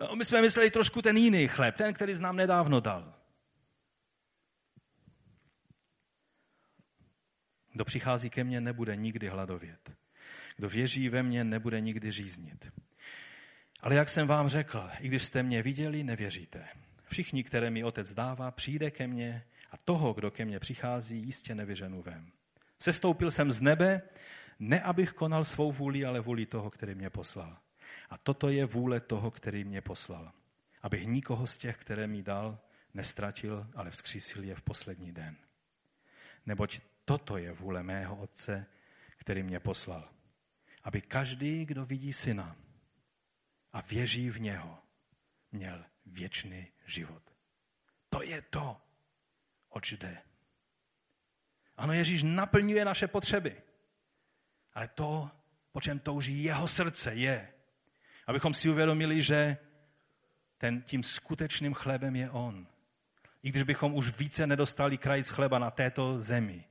No, 0.00 0.16
my 0.16 0.24
jsme 0.24 0.42
mysleli 0.42 0.70
trošku 0.70 1.02
ten 1.02 1.16
jiný 1.16 1.48
chleb, 1.48 1.76
ten, 1.76 1.94
který 1.94 2.18
nám 2.20 2.36
nedávno 2.36 2.80
dal. 2.80 3.14
Kdo 7.72 7.84
přichází 7.84 8.30
ke 8.30 8.44
mně, 8.44 8.60
nebude 8.60 8.96
nikdy 8.96 9.28
hladovět. 9.28 9.92
Kdo 10.56 10.68
věří 10.68 11.08
ve 11.08 11.22
mě, 11.22 11.44
nebude 11.44 11.80
nikdy 11.80 12.10
říznit. 12.10 12.72
Ale 13.80 13.94
jak 13.94 14.08
jsem 14.08 14.26
vám 14.26 14.48
řekl, 14.48 14.90
i 15.00 15.08
když 15.08 15.24
jste 15.24 15.42
mě 15.42 15.62
viděli, 15.62 16.04
nevěříte. 16.04 16.68
Všichni, 17.06 17.44
které 17.44 17.70
mi 17.70 17.84
otec 17.84 18.14
dává, 18.14 18.50
přijde 18.50 18.90
ke 18.90 19.06
mně 19.06 19.44
a 19.70 19.76
toho, 19.76 20.12
kdo 20.12 20.30
ke 20.30 20.44
mně 20.44 20.58
přichází, 20.58 21.18
jistě 21.18 21.54
nevyženu 21.54 22.02
vem. 22.02 22.32
Sestoupil 22.82 23.30
jsem 23.30 23.50
z 23.50 23.60
nebe, 23.60 24.02
ne 24.58 24.80
abych 24.80 25.12
konal 25.12 25.44
svou 25.44 25.72
vůli, 25.72 26.04
ale 26.04 26.20
vůli 26.20 26.46
toho, 26.46 26.70
který 26.70 26.94
mě 26.94 27.10
poslal. 27.10 27.56
A 28.10 28.18
toto 28.18 28.48
je 28.48 28.64
vůle 28.64 29.00
toho, 29.00 29.30
který 29.30 29.64
mě 29.64 29.80
poslal. 29.80 30.32
Abych 30.82 31.06
nikoho 31.06 31.46
z 31.46 31.56
těch, 31.56 31.76
které 31.76 32.06
mi 32.06 32.22
dal, 32.22 32.58
nestratil, 32.94 33.66
ale 33.74 33.90
vzkřísil 33.90 34.44
je 34.44 34.54
v 34.54 34.62
poslední 34.62 35.12
den. 35.12 35.36
Neboť 36.46 36.80
toto 37.04 37.36
je 37.36 37.52
vůle 37.52 37.82
mého 37.82 38.16
Otce, 38.16 38.66
který 39.16 39.42
mě 39.42 39.60
poslal 39.60 40.08
aby 40.86 41.02
každý, 41.02 41.64
kdo 41.64 41.86
vidí 41.86 42.12
syna 42.12 42.56
a 43.72 43.80
věří 43.80 44.30
v 44.30 44.40
něho, 44.40 44.78
měl 45.52 45.84
věčný 46.06 46.68
život. 46.86 47.22
To 48.08 48.22
je 48.22 48.42
to, 48.42 48.80
oč 49.68 49.92
jde. 49.92 50.18
Ano, 51.76 51.92
Ježíš 51.92 52.22
naplňuje 52.22 52.84
naše 52.84 53.08
potřeby. 53.08 53.62
Ale 54.72 54.88
to, 54.88 55.30
po 55.72 55.80
čem 55.80 55.98
touží 55.98 56.44
jeho 56.44 56.68
srdce, 56.68 57.14
je, 57.14 57.48
abychom 58.26 58.54
si 58.54 58.68
uvědomili, 58.68 59.22
že 59.22 59.56
ten, 60.58 60.82
tím 60.82 61.02
skutečným 61.02 61.74
chlebem 61.74 62.16
je 62.16 62.30
on. 62.30 62.66
I 63.42 63.50
když 63.50 63.62
bychom 63.62 63.94
už 63.94 64.18
více 64.18 64.46
nedostali 64.46 64.98
krajíc 64.98 65.28
chleba 65.28 65.58
na 65.58 65.70
této 65.70 66.20
zemi, 66.20 66.64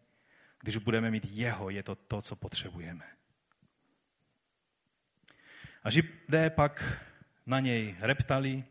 když 0.60 0.78
budeme 0.78 1.12
mít 1.12 1.26
jeho, 1.26 1.70
je 1.70 1.84
to 1.84 1.96
to, 1.96 2.22
co 2.22 2.36
potřebujeme. 2.36 3.06
A 5.84 5.90
Židé 5.90 6.50
pak 6.50 7.02
na 7.46 7.60
něj 7.60 7.96
reptali, 8.00 8.64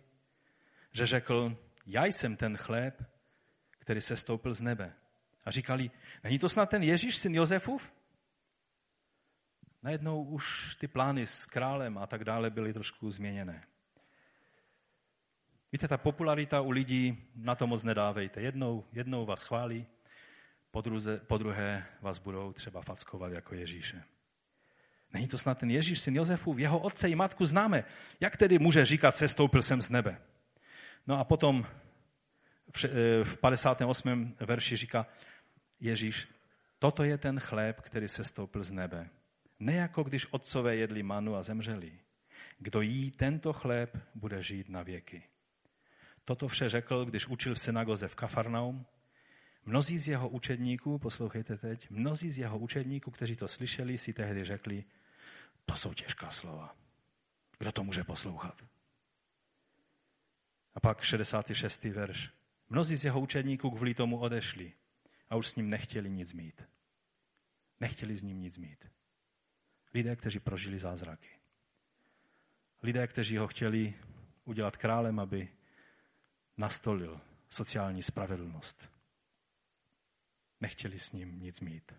že 0.95 1.07
řekl, 1.07 1.57
já 1.87 2.05
jsem 2.05 2.37
ten 2.37 2.57
chléb, 2.57 3.03
který 3.79 4.01
se 4.01 4.17
stoupil 4.17 4.55
z 4.55 4.61
nebe. 4.61 4.93
A 5.45 5.51
říkali, 5.51 5.91
není 6.25 6.39
to 6.39 6.49
snad 6.49 6.71
ten 6.71 6.83
Ježíš, 6.83 7.17
syn 7.17 7.35
Josefův? 7.35 7.93
Najednou 9.83 10.25
už 10.25 10.75
ty 10.75 10.89
plány 10.89 11.27
s 11.27 11.47
králem 11.47 11.99
a 11.99 12.07
tak 12.07 12.25
dále 12.25 12.51
byly 12.51 12.73
trošku 12.73 13.11
změněné. 13.11 13.67
Víte, 15.73 15.89
ta 15.89 15.99
popularita 15.99 16.61
u 16.61 16.71
lidí, 16.71 17.31
na 17.35 17.55
to 17.55 17.67
moc 17.67 17.83
nedávejte. 17.83 18.41
Jednou, 18.41 18.85
jednou 18.93 19.27
vás 19.27 19.43
chválí, 19.43 19.87
po, 20.71 20.81
druze, 20.81 21.19
po 21.19 21.39
druhé 21.39 21.87
vás 22.01 22.19
budou 22.19 22.53
třeba 22.53 22.83
fackovat 22.83 23.33
jako 23.33 23.55
Ježíše. 23.55 24.05
Není 25.13 25.29
to 25.29 25.39
snad 25.39 25.59
ten 25.59 25.71
Ježíš, 25.71 26.01
syn 26.01 26.17
Josefův, 26.17 26.59
jeho 26.59 26.79
otce 26.79 27.09
i 27.09 27.15
matku 27.15 27.47
známe. 27.47 27.85
Jak 28.21 28.37
tedy 28.37 28.59
může 28.59 28.85
říkat, 28.85 29.13
sestoupil 29.13 29.63
jsem 29.63 29.81
z 29.81 29.91
nebe? 29.91 30.23
No 31.07 31.19
a 31.19 31.25
potom 31.25 31.67
v 33.25 33.37
58. 33.41 34.35
Eh, 34.41 34.47
verši 34.47 34.77
říká 34.77 35.07
Ježíš, 35.81 36.29
toto 36.79 37.03
je 37.05 37.19
ten 37.19 37.41
chléb, 37.41 37.81
který 37.81 38.09
se 38.09 38.25
stoupil 38.25 38.65
z 38.65 38.73
nebe. 38.73 39.09
Ne 39.59 39.75
jako 39.75 40.03
když 40.03 40.27
otcové 40.31 40.77
jedli 40.77 41.03
manu 41.03 41.37
a 41.37 41.43
zemřeli. 41.43 41.99
Kdo 42.59 42.81
jí 42.81 43.11
tento 43.11 43.53
chléb, 43.53 43.97
bude 44.15 44.43
žít 44.43 44.69
na 44.69 44.83
věky. 44.83 45.23
Toto 46.25 46.49
vše 46.49 46.69
řekl, 46.69 47.05
když 47.05 47.27
učil 47.27 47.55
v 47.55 47.61
synagoze 47.61 48.09
v 48.09 48.15
Kafarnaum. 48.15 48.87
Mnozí 49.65 49.99
z 49.99 50.09
jeho 50.09 50.29
učedníků, 50.29 50.99
poslouchejte 50.99 51.57
teď, 51.57 51.91
mnozí 51.91 52.31
z 52.31 52.39
jeho 52.39 52.59
učedníků, 52.59 53.11
kteří 53.11 53.37
to 53.37 53.49
slyšeli, 53.49 53.99
si 53.99 54.13
tehdy 54.13 54.45
řekli, 54.45 54.85
to 55.65 55.77
jsou 55.77 55.95
těžká 55.95 56.31
slova. 56.31 56.77
Kdo 57.59 57.73
to 57.73 57.85
může 57.85 58.05
poslouchat? 58.05 58.63
A 60.75 60.81
pak 60.81 61.03
66. 61.03 61.85
verš. 61.85 62.31
Mnozí 62.69 62.97
z 62.97 63.05
jeho 63.05 63.21
učedníků 63.21 63.71
kvůli 63.71 63.95
tomu 63.95 64.19
odešli 64.19 64.73
a 65.31 65.37
už 65.37 65.49
s 65.49 65.57
ním 65.57 65.71
nechtěli 65.71 66.11
nic 66.11 66.33
mít. 66.33 66.63
Nechtěli 67.81 68.15
s 68.15 68.23
ním 68.23 68.41
nic 68.41 68.59
mít. 68.59 68.85
Lidé, 69.95 70.17
kteří 70.17 70.41
prožili 70.41 70.79
zázraky. 70.79 71.31
Lidé, 72.83 73.07
kteří 73.07 73.37
ho 73.37 73.49
chtěli 73.49 73.95
udělat 74.45 74.77
králem, 74.77 75.21
aby 75.21 75.49
nastolil 76.57 77.21
sociální 77.49 78.03
spravedlnost. 78.03 78.89
Nechtěli 80.61 80.99
s 80.99 81.13
ním 81.13 81.41
nic 81.41 81.61
mít. 81.61 81.93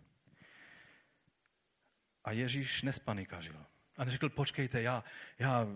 A 2.23 2.31
Ježíš 2.31 2.81
nespanikařil. 2.81 3.65
A 3.97 4.03
neřekl, 4.03 4.29
počkejte, 4.29 4.81
já, 4.81 5.03
já 5.39 5.67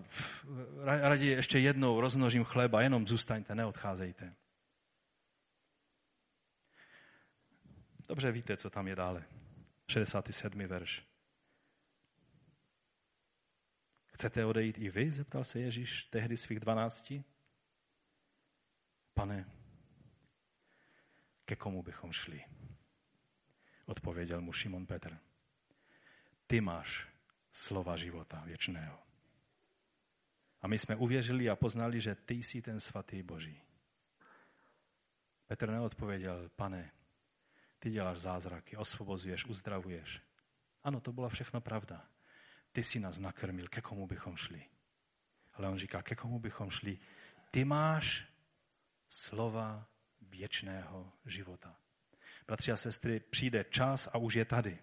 raději 0.84 1.32
ještě 1.32 1.60
jednou 1.60 2.02
rozmnožím 2.02 2.44
chleba, 2.44 2.82
jenom 2.82 3.08
zůstaňte, 3.08 3.56
neodcházejte. 3.56 4.36
Dobře 8.08 8.32
víte, 8.32 8.58
co 8.58 8.70
tam 8.70 8.88
je 8.88 8.96
dále. 8.96 9.26
67. 9.88 10.68
verš. 10.68 11.06
Chcete 14.14 14.46
odejít 14.46 14.78
i 14.78 14.90
vy? 14.90 15.12
Zeptal 15.12 15.44
se 15.44 15.60
Ježíš 15.60 16.04
tehdy 16.04 16.38
svých 16.38 16.60
dvanácti. 16.60 17.24
Pane, 19.14 19.52
ke 21.46 21.56
komu 21.56 21.84
bychom 21.84 22.12
šli? 22.12 22.46
Odpověděl 23.86 24.42
mu 24.42 24.54
Šimon 24.54 24.86
Petr. 24.86 25.20
Ty 26.48 26.62
máš 26.62 27.09
slova 27.60 27.98
života 27.98 28.44
věčného. 28.46 29.00
A 30.62 30.68
my 30.68 30.80
jsme 30.80 30.96
uvěřili 30.96 31.50
a 31.50 31.56
poznali, 31.56 32.02
že 32.02 32.16
ty 32.16 32.34
jsi 32.34 32.62
ten 32.62 32.80
svatý 32.80 33.24
Boží. 33.24 33.62
Petr 35.48 35.70
neodpověděl, 35.70 36.50
pane, 36.56 36.92
ty 37.80 37.90
děláš 37.90 38.18
zázraky, 38.18 38.78
osvobozuješ, 38.78 39.46
uzdravuješ. 39.46 40.22
Ano, 40.84 41.00
to 41.00 41.14
byla 41.14 41.30
všechno 41.30 41.62
pravda. 41.62 42.08
Ty 42.72 42.84
jsi 42.84 43.00
nás 43.00 43.20
nakrmil, 43.20 43.68
ke 43.68 43.82
komu 43.82 44.08
bychom 44.08 44.38
šli. 44.38 44.66
Ale 45.54 45.70
on 45.70 45.78
říká, 45.78 46.02
ke 46.02 46.16
komu 46.16 46.40
bychom 46.40 46.70
šli. 46.70 47.00
Ty 47.52 47.66
máš 47.66 48.26
slova 49.10 49.88
věčného 50.22 51.14
života. 51.26 51.76
Bratři 52.48 52.72
a 52.72 52.78
sestry, 52.78 53.20
přijde 53.20 53.64
čas 53.64 54.08
a 54.08 54.18
už 54.18 54.34
je 54.34 54.46
tady, 54.46 54.80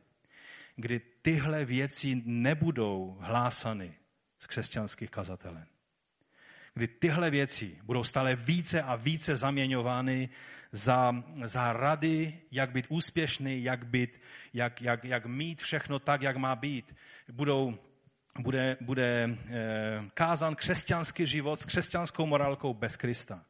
kdy 0.77 1.01
tyhle 1.23 1.65
věci 1.65 2.23
nebudou 2.25 3.17
hlásany 3.21 3.95
z 4.39 4.47
křesťanských 4.47 5.11
kazatelen. 5.11 5.67
Kdy 6.75 6.89
tyhle 6.89 7.31
věci 7.31 7.79
budou 7.83 8.05
stále 8.05 8.37
více 8.37 8.83
a 8.83 8.97
více 8.97 9.37
zaměňovány 9.37 10.29
za, 10.73 11.25
za 11.45 11.73
rady, 11.73 12.41
jak 12.51 12.71
být 12.71 12.87
úspěšný, 12.89 13.63
jak, 13.63 13.87
být, 13.87 14.21
jak, 14.53 14.83
jak, 14.83 15.05
jak 15.05 15.27
mít 15.27 15.63
všechno 15.63 15.99
tak, 15.99 16.23
jak 16.23 16.37
má 16.37 16.57
být. 16.57 16.95
Budou, 17.33 17.79
bude, 18.39 18.77
bude 18.81 19.25
e, 19.25 20.11
kázan 20.15 20.55
křesťanský 20.55 21.27
život 21.27 21.61
s 21.61 21.67
křesťanskou 21.67 22.27
morálkou 22.27 22.75
bez 22.75 22.97
Krista. 22.97 23.45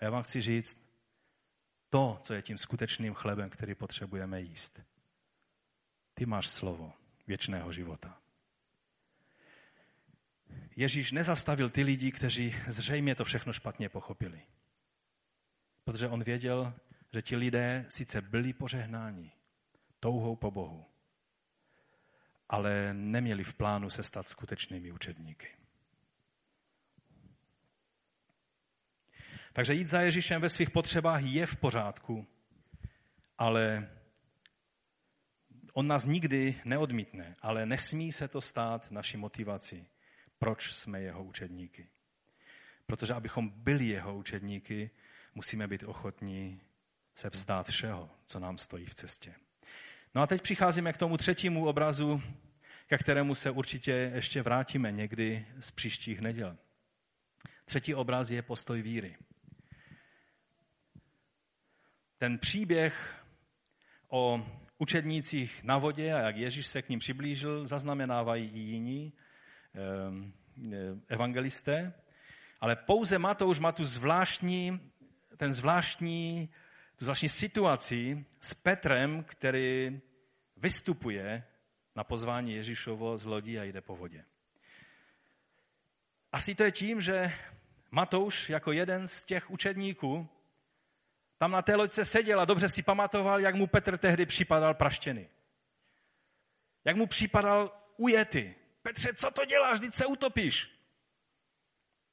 A 0.00 0.04
já 0.04 0.10
vám 0.10 0.22
chci 0.22 0.40
říct, 0.40 0.84
to, 1.90 2.18
co 2.22 2.34
je 2.34 2.42
tím 2.42 2.58
skutečným 2.58 3.14
chlebem, 3.14 3.50
který 3.50 3.74
potřebujeme 3.74 4.40
jíst. 4.40 4.80
Ty 6.14 6.26
máš 6.26 6.48
slovo 6.48 6.92
věčného 7.26 7.72
života. 7.72 8.20
Ježíš 10.76 11.12
nezastavil 11.12 11.70
ty 11.70 11.82
lidi, 11.82 12.12
kteří 12.12 12.56
zřejmě 12.66 13.14
to 13.14 13.24
všechno 13.24 13.52
špatně 13.52 13.88
pochopili. 13.88 14.42
Protože 15.84 16.08
on 16.08 16.22
věděl, 16.22 16.74
že 17.12 17.22
ti 17.22 17.36
lidé 17.36 17.86
sice 17.88 18.22
byli 18.22 18.52
požehnáni 18.52 19.32
touhou 20.00 20.36
po 20.36 20.50
Bohu, 20.50 20.86
ale 22.48 22.94
neměli 22.94 23.44
v 23.44 23.54
plánu 23.54 23.90
se 23.90 24.02
stát 24.02 24.28
skutečnými 24.28 24.92
učedníky. 24.92 25.48
Takže 29.52 29.74
jít 29.74 29.86
za 29.86 30.00
Ježíšem 30.00 30.42
ve 30.42 30.48
svých 30.48 30.70
potřebách 30.70 31.22
je 31.22 31.46
v 31.46 31.56
pořádku, 31.56 32.26
ale 33.38 33.90
on 35.74 35.86
nás 35.86 36.06
nikdy 36.06 36.60
neodmítne, 36.64 37.36
ale 37.40 37.66
nesmí 37.66 38.12
se 38.12 38.28
to 38.28 38.40
stát 38.40 38.90
naší 38.90 39.16
motivací, 39.16 39.86
proč 40.38 40.72
jsme 40.72 41.00
jeho 41.00 41.24
učedníky. 41.24 41.88
Protože 42.86 43.14
abychom 43.14 43.48
byli 43.50 43.86
jeho 43.86 44.16
učedníky, 44.16 44.90
musíme 45.34 45.68
být 45.68 45.82
ochotní 45.82 46.60
se 47.14 47.30
vzdát 47.30 47.68
všeho, 47.68 48.10
co 48.26 48.40
nám 48.40 48.58
stojí 48.58 48.86
v 48.86 48.94
cestě. 48.94 49.34
No 50.14 50.22
a 50.22 50.26
teď 50.26 50.42
přicházíme 50.42 50.92
k 50.92 50.96
tomu 50.96 51.16
třetímu 51.16 51.66
obrazu, 51.66 52.22
ke 52.86 52.98
kterému 52.98 53.34
se 53.34 53.50
určitě 53.50 53.92
ještě 54.14 54.42
vrátíme 54.42 54.92
někdy 54.92 55.46
z 55.60 55.70
příštích 55.70 56.20
neděl. 56.20 56.56
Třetí 57.64 57.94
obraz 57.94 58.30
je 58.30 58.42
postoj 58.42 58.82
víry. 58.82 59.16
Ten 62.18 62.38
příběh 62.38 63.24
o 64.08 64.46
učednících 64.84 65.64
na 65.64 65.78
vodě 65.78 66.14
a 66.14 66.18
jak 66.18 66.36
Ježíš 66.36 66.66
se 66.66 66.82
k 66.82 66.88
ním 66.88 66.98
přiblížil, 66.98 67.68
zaznamenávají 67.68 68.50
i 68.52 68.58
jiní 68.58 69.12
ehm, 69.74 70.32
evangelisté, 71.08 71.92
ale 72.60 72.76
pouze 72.76 73.18
Matouš 73.18 73.58
má 73.58 73.72
tu 73.72 73.84
zvláštní, 73.84 74.80
ten 75.36 75.52
zvláštní, 75.52 76.48
tu 76.96 77.04
zvláštní 77.04 77.28
situaci 77.28 78.24
s 78.40 78.54
Petrem, 78.54 79.24
který 79.24 80.00
vystupuje 80.56 81.44
na 81.96 82.04
pozvání 82.04 82.54
Ježíšovo 82.54 83.16
z 83.16 83.24
lodí 83.24 83.58
a 83.58 83.64
jde 83.64 83.80
po 83.80 83.96
vodě. 83.96 84.24
Asi 86.32 86.54
to 86.54 86.64
je 86.64 86.72
tím, 86.72 87.00
že 87.00 87.32
Matouš 87.90 88.50
jako 88.50 88.72
jeden 88.72 89.08
z 89.08 89.24
těch 89.24 89.50
učedníků 89.50 90.28
tam 91.38 91.50
na 91.50 91.62
té 91.62 91.74
loďce 91.74 92.04
seděl 92.04 92.40
a 92.40 92.44
dobře 92.44 92.68
si 92.68 92.82
pamatoval, 92.82 93.40
jak 93.40 93.54
mu 93.54 93.66
Petr 93.66 93.98
tehdy 93.98 94.26
připadal 94.26 94.74
praštěný. 94.74 95.28
Jak 96.84 96.96
mu 96.96 97.06
připadal 97.06 97.72
ujety. 97.96 98.54
Petře, 98.82 99.14
co 99.14 99.30
to 99.30 99.44
děláš, 99.44 99.78
když 99.78 99.94
se 99.94 100.06
utopíš? 100.06 100.70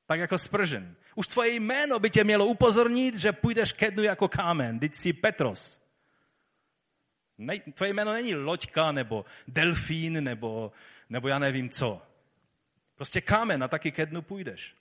Tak 0.05 0.19
jako 0.19 0.37
spržen. 0.37 0.95
Už 1.15 1.27
tvoje 1.27 1.53
jméno 1.53 1.99
by 1.99 2.09
tě 2.09 2.23
mělo 2.23 2.45
upozornit, 2.45 3.17
že 3.17 3.31
půjdeš 3.31 3.73
ke 3.73 3.91
dnu 3.91 4.03
jako 4.03 4.27
kámen. 4.27 4.79
Teď 4.79 4.95
jsi 4.95 5.13
Petros. 5.13 5.81
Ne, 7.37 7.59
tvoje 7.59 7.93
jméno 7.93 8.13
není 8.13 8.35
loďka, 8.35 8.91
nebo 8.91 9.25
delfín, 9.47 10.23
nebo, 10.23 10.71
nebo 11.09 11.27
já 11.27 11.39
nevím 11.39 11.69
co. 11.69 12.01
Prostě 12.95 13.21
kámen 13.21 13.63
a 13.63 13.67
taky 13.67 13.91
ke 13.91 14.05
dnu 14.05 14.21
půjdeš. 14.21 14.75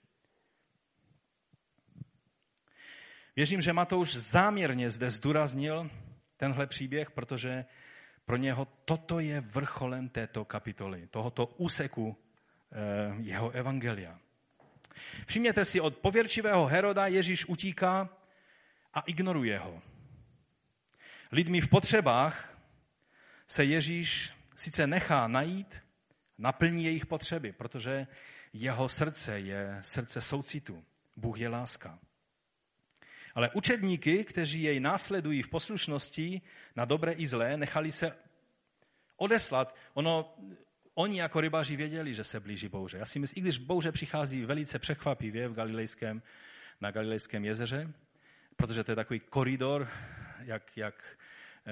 Věřím, 3.36 3.62
že 3.62 3.72
Matouš 3.72 4.16
záměrně 4.16 4.90
zde 4.90 5.10
zdůraznil 5.10 5.90
tenhle 6.36 6.66
příběh, 6.66 7.10
protože 7.10 7.64
pro 8.24 8.36
něho 8.36 8.64
toto 8.84 9.20
je 9.20 9.40
vrcholem 9.40 10.08
této 10.08 10.44
kapitoly, 10.44 11.06
tohoto 11.06 11.46
úseku 11.46 12.16
eh, 12.72 13.14
jeho 13.18 13.50
evangelia. 13.50 14.18
Všimněte 15.26 15.64
si, 15.64 15.80
od 15.80 15.96
pověrčivého 15.96 16.66
Heroda 16.66 17.06
Ježíš 17.06 17.48
utíká 17.48 18.08
a 18.94 19.00
ignoruje 19.00 19.58
ho. 19.58 19.82
Lidmi 21.32 21.60
v 21.60 21.68
potřebách 21.68 22.58
se 23.46 23.64
Ježíš 23.64 24.32
sice 24.56 24.86
nechá 24.86 25.28
najít, 25.28 25.82
naplní 26.38 26.84
jejich 26.84 27.06
potřeby, 27.06 27.52
protože 27.52 28.06
jeho 28.52 28.88
srdce 28.88 29.40
je 29.40 29.78
srdce 29.80 30.20
soucitu. 30.20 30.84
Bůh 31.16 31.40
je 31.40 31.48
láska. 31.48 31.98
Ale 33.34 33.50
učedníky, 33.54 34.24
kteří 34.24 34.62
jej 34.62 34.80
následují 34.80 35.42
v 35.42 35.48
poslušnosti 35.48 36.42
na 36.76 36.84
dobré 36.84 37.12
i 37.12 37.26
zlé, 37.26 37.56
nechali 37.56 37.92
se 37.92 38.16
odeslat. 39.16 39.76
Ono, 39.94 40.34
oni 40.94 41.20
jako 41.20 41.40
rybáři 41.40 41.76
věděli, 41.76 42.14
že 42.14 42.24
se 42.24 42.40
blíží 42.40 42.68
bouře. 42.68 42.98
Já 42.98 43.04
si 43.04 43.18
myslím, 43.18 43.42
i 43.42 43.44
když 43.44 43.58
bouře 43.58 43.92
přichází 43.92 44.44
velice 44.44 44.78
překvapivě 44.78 45.48
v 45.48 45.54
Galilejském, 45.54 46.22
na 46.80 46.90
Galilejském 46.90 47.44
jezeře, 47.44 47.92
protože 48.56 48.84
to 48.84 48.92
je 48.92 48.96
takový 48.96 49.20
koridor, 49.20 49.88
jak, 50.44 50.76
jak 50.76 50.94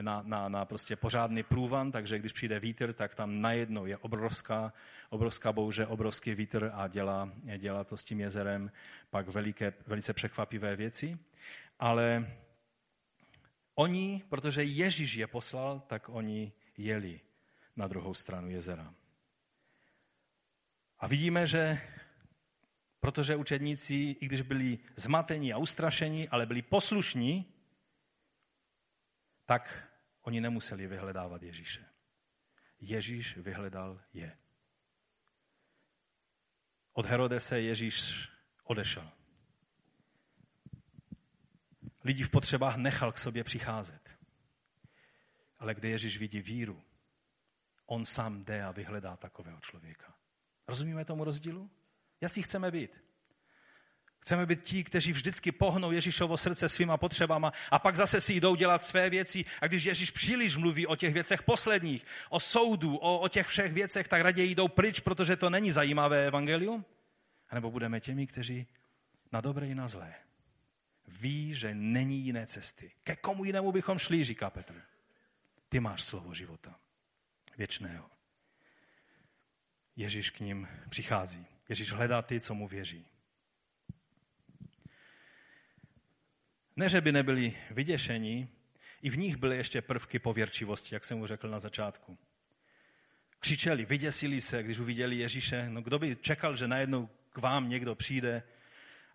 na, 0.01 0.23
na, 0.27 0.49
na 0.49 0.65
prostě 0.65 0.97
pořádný 0.97 1.43
průvan, 1.43 1.93
takže 1.93 2.19
když 2.19 2.33
přijde 2.33 2.61
vítr, 2.61 2.93
tak 2.93 3.15
tam 3.15 3.41
najednou 3.41 3.87
je 3.87 3.97
obrovská, 3.97 4.73
obrovská 5.11 5.53
bouře, 5.53 5.87
obrovský 5.87 6.35
vítr 6.35 6.71
a 6.75 6.89
dělá, 6.89 7.33
dělá 7.59 7.85
to 7.85 7.97
s 7.97 8.05
tím 8.05 8.21
jezerem 8.21 8.71
pak 9.11 9.29
veliké, 9.29 9.73
velice 9.87 10.13
překvapivé 10.13 10.77
věci. 10.77 11.19
Ale 11.79 12.37
oni, 13.75 14.25
protože 14.29 14.63
Ježíš 14.63 15.15
je 15.15 15.27
poslal, 15.27 15.81
tak 15.81 16.09
oni 16.09 16.53
jeli 16.77 17.21
na 17.77 17.89
druhou 17.89 18.15
stranu 18.15 18.51
jezera. 18.51 18.95
A 20.99 21.07
vidíme, 21.07 21.47
že 21.47 21.81
protože 23.01 23.37
učedníci, 23.37 23.95
i 23.95 24.27
když 24.27 24.43
byli 24.43 24.79
zmatení 24.97 25.53
a 25.53 25.59
ustrašení, 25.59 26.29
ale 26.29 26.47
byli 26.47 26.63
poslušní, 26.63 27.55
tak 29.45 29.89
oni 30.23 30.41
nemuseli 30.41 30.87
vyhledávat 30.87 31.43
Ježíše. 31.43 31.85
Ježíš 32.81 33.37
vyhledal 33.37 34.01
je. 34.13 34.39
Od 36.93 37.07
Herodese 37.07 37.61
Ježíš 37.61 38.29
odešel. 38.65 39.18
Lidi 42.09 42.25
v 42.25 42.31
potřebách 42.31 42.77
nechal 42.77 43.13
k 43.13 43.19
sobě 43.19 43.45
přicházet. 43.45 44.11
Ale 45.59 45.75
kde 45.75 45.89
Ježíš 45.89 46.19
vidí 46.19 46.41
víru, 46.41 46.83
on 47.87 48.05
sám 48.05 48.45
jde 48.45 48.65
a 48.65 48.71
vyhledá 48.71 49.17
takového 49.17 49.61
člověka. 49.61 50.15
Rozumíme 50.69 51.05
tomu 51.05 51.25
rozdílu? 51.25 51.71
si 52.27 52.43
chceme 52.43 52.71
být? 52.71 53.05
Chceme 54.21 54.47
být 54.47 54.63
ti, 54.63 54.85
kteří 54.85 55.13
vždycky 55.13 55.53
pohnou 55.53 55.93
Ježíšovo 55.93 56.37
srdce 56.37 56.69
svýma 56.69 56.97
potřebama 56.97 57.53
a 57.71 57.79
pak 57.79 57.97
zase 57.97 58.21
si 58.21 58.35
jdou 58.35 58.55
dělat 58.55 58.83
své 58.83 59.11
věci. 59.11 59.45
A 59.61 59.67
když 59.67 59.85
Ježíš 59.85 60.11
příliš 60.11 60.57
mluví 60.57 60.87
o 60.87 60.97
těch 60.97 61.15
věcech 61.15 61.43
posledních, 61.43 62.07
o 62.31 62.41
soudu, 62.41 62.97
o, 62.97 63.19
o 63.19 63.29
těch 63.29 63.47
všech 63.47 63.73
věcech, 63.73 64.09
tak 64.09 64.21
raději 64.21 64.55
jdou 64.55 64.69
pryč, 64.69 65.01
protože 65.01 65.37
to 65.37 65.51
není 65.51 65.73
zajímavé 65.73 66.27
evangelium? 66.27 66.85
A 67.49 67.55
nebo 67.55 67.71
budeme 67.71 68.01
těmi, 68.01 68.27
kteří 68.27 68.67
na 69.33 69.41
dobré 69.41 69.67
i 69.67 69.75
na 69.75 69.89
zlé 69.89 70.15
ví, 71.09 71.55
že 71.55 71.75
není 71.75 72.19
jiné 72.19 72.47
cesty. 72.47 72.93
Ke 73.03 73.17
komu 73.17 73.45
jinému 73.45 73.73
bychom 73.73 73.99
šli, 73.99 74.25
říká 74.25 74.51
Petr. 74.51 74.83
Ty 75.69 75.81
máš 75.81 76.03
slovo 76.03 76.35
života 76.35 76.79
věčného. 77.59 78.11
Ježíš 79.97 80.31
k 80.31 80.41
ním 80.41 80.69
přichází. 80.89 81.47
Ježíš 81.69 81.93
hledá 81.93 82.23
ty, 82.23 82.41
co 82.41 82.55
mu 82.55 82.69
věří. 82.69 83.07
Ne, 86.77 86.89
že 86.89 87.01
by 87.01 87.13
nebyli 87.13 87.57
vyděšení, 87.71 88.49
i 89.03 89.11
v 89.11 89.19
nich 89.19 89.37
byly 89.37 89.57
ještě 89.57 89.83
prvky 89.83 90.19
pověrčivosti, 90.19 90.95
jak 90.95 91.05
jsem 91.05 91.19
mu 91.19 91.27
řekl 91.27 91.49
na 91.49 91.59
začátku. 91.59 92.19
Křičeli, 93.41 93.85
vyděsili 93.85 94.41
se, 94.41 94.63
když 94.63 94.79
uviděli 94.79 95.17
Ježíše. 95.17 95.71
No 95.71 95.83
kdo 95.83 95.99
by 95.99 96.17
čekal, 96.17 96.57
že 96.57 96.69
najednou 96.69 97.09
k 97.31 97.39
vám 97.39 97.69
někdo 97.69 97.95
přijde? 97.95 98.43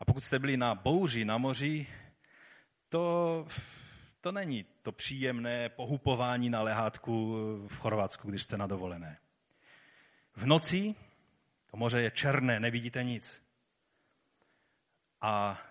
A 0.03 0.05
pokud 0.05 0.23
jste 0.23 0.39
byli 0.39 0.57
na 0.57 0.75
bouři, 0.75 1.25
na 1.25 1.37
moři, 1.37 1.87
to, 2.89 3.45
to 4.21 4.31
není 4.31 4.65
to 4.81 4.91
příjemné 4.91 5.69
pohupování 5.69 6.49
na 6.49 6.61
lehátku 6.61 7.35
v 7.67 7.77
Chorvatsku, 7.77 8.29
když 8.29 8.43
jste 8.43 8.57
na 8.57 8.67
dovolené. 8.67 9.17
V 10.35 10.45
noci 10.45 10.95
to 11.71 11.77
moře 11.77 12.01
je 12.01 12.11
černé, 12.11 12.59
nevidíte 12.59 13.03
nic. 13.03 13.43
A 15.21 15.61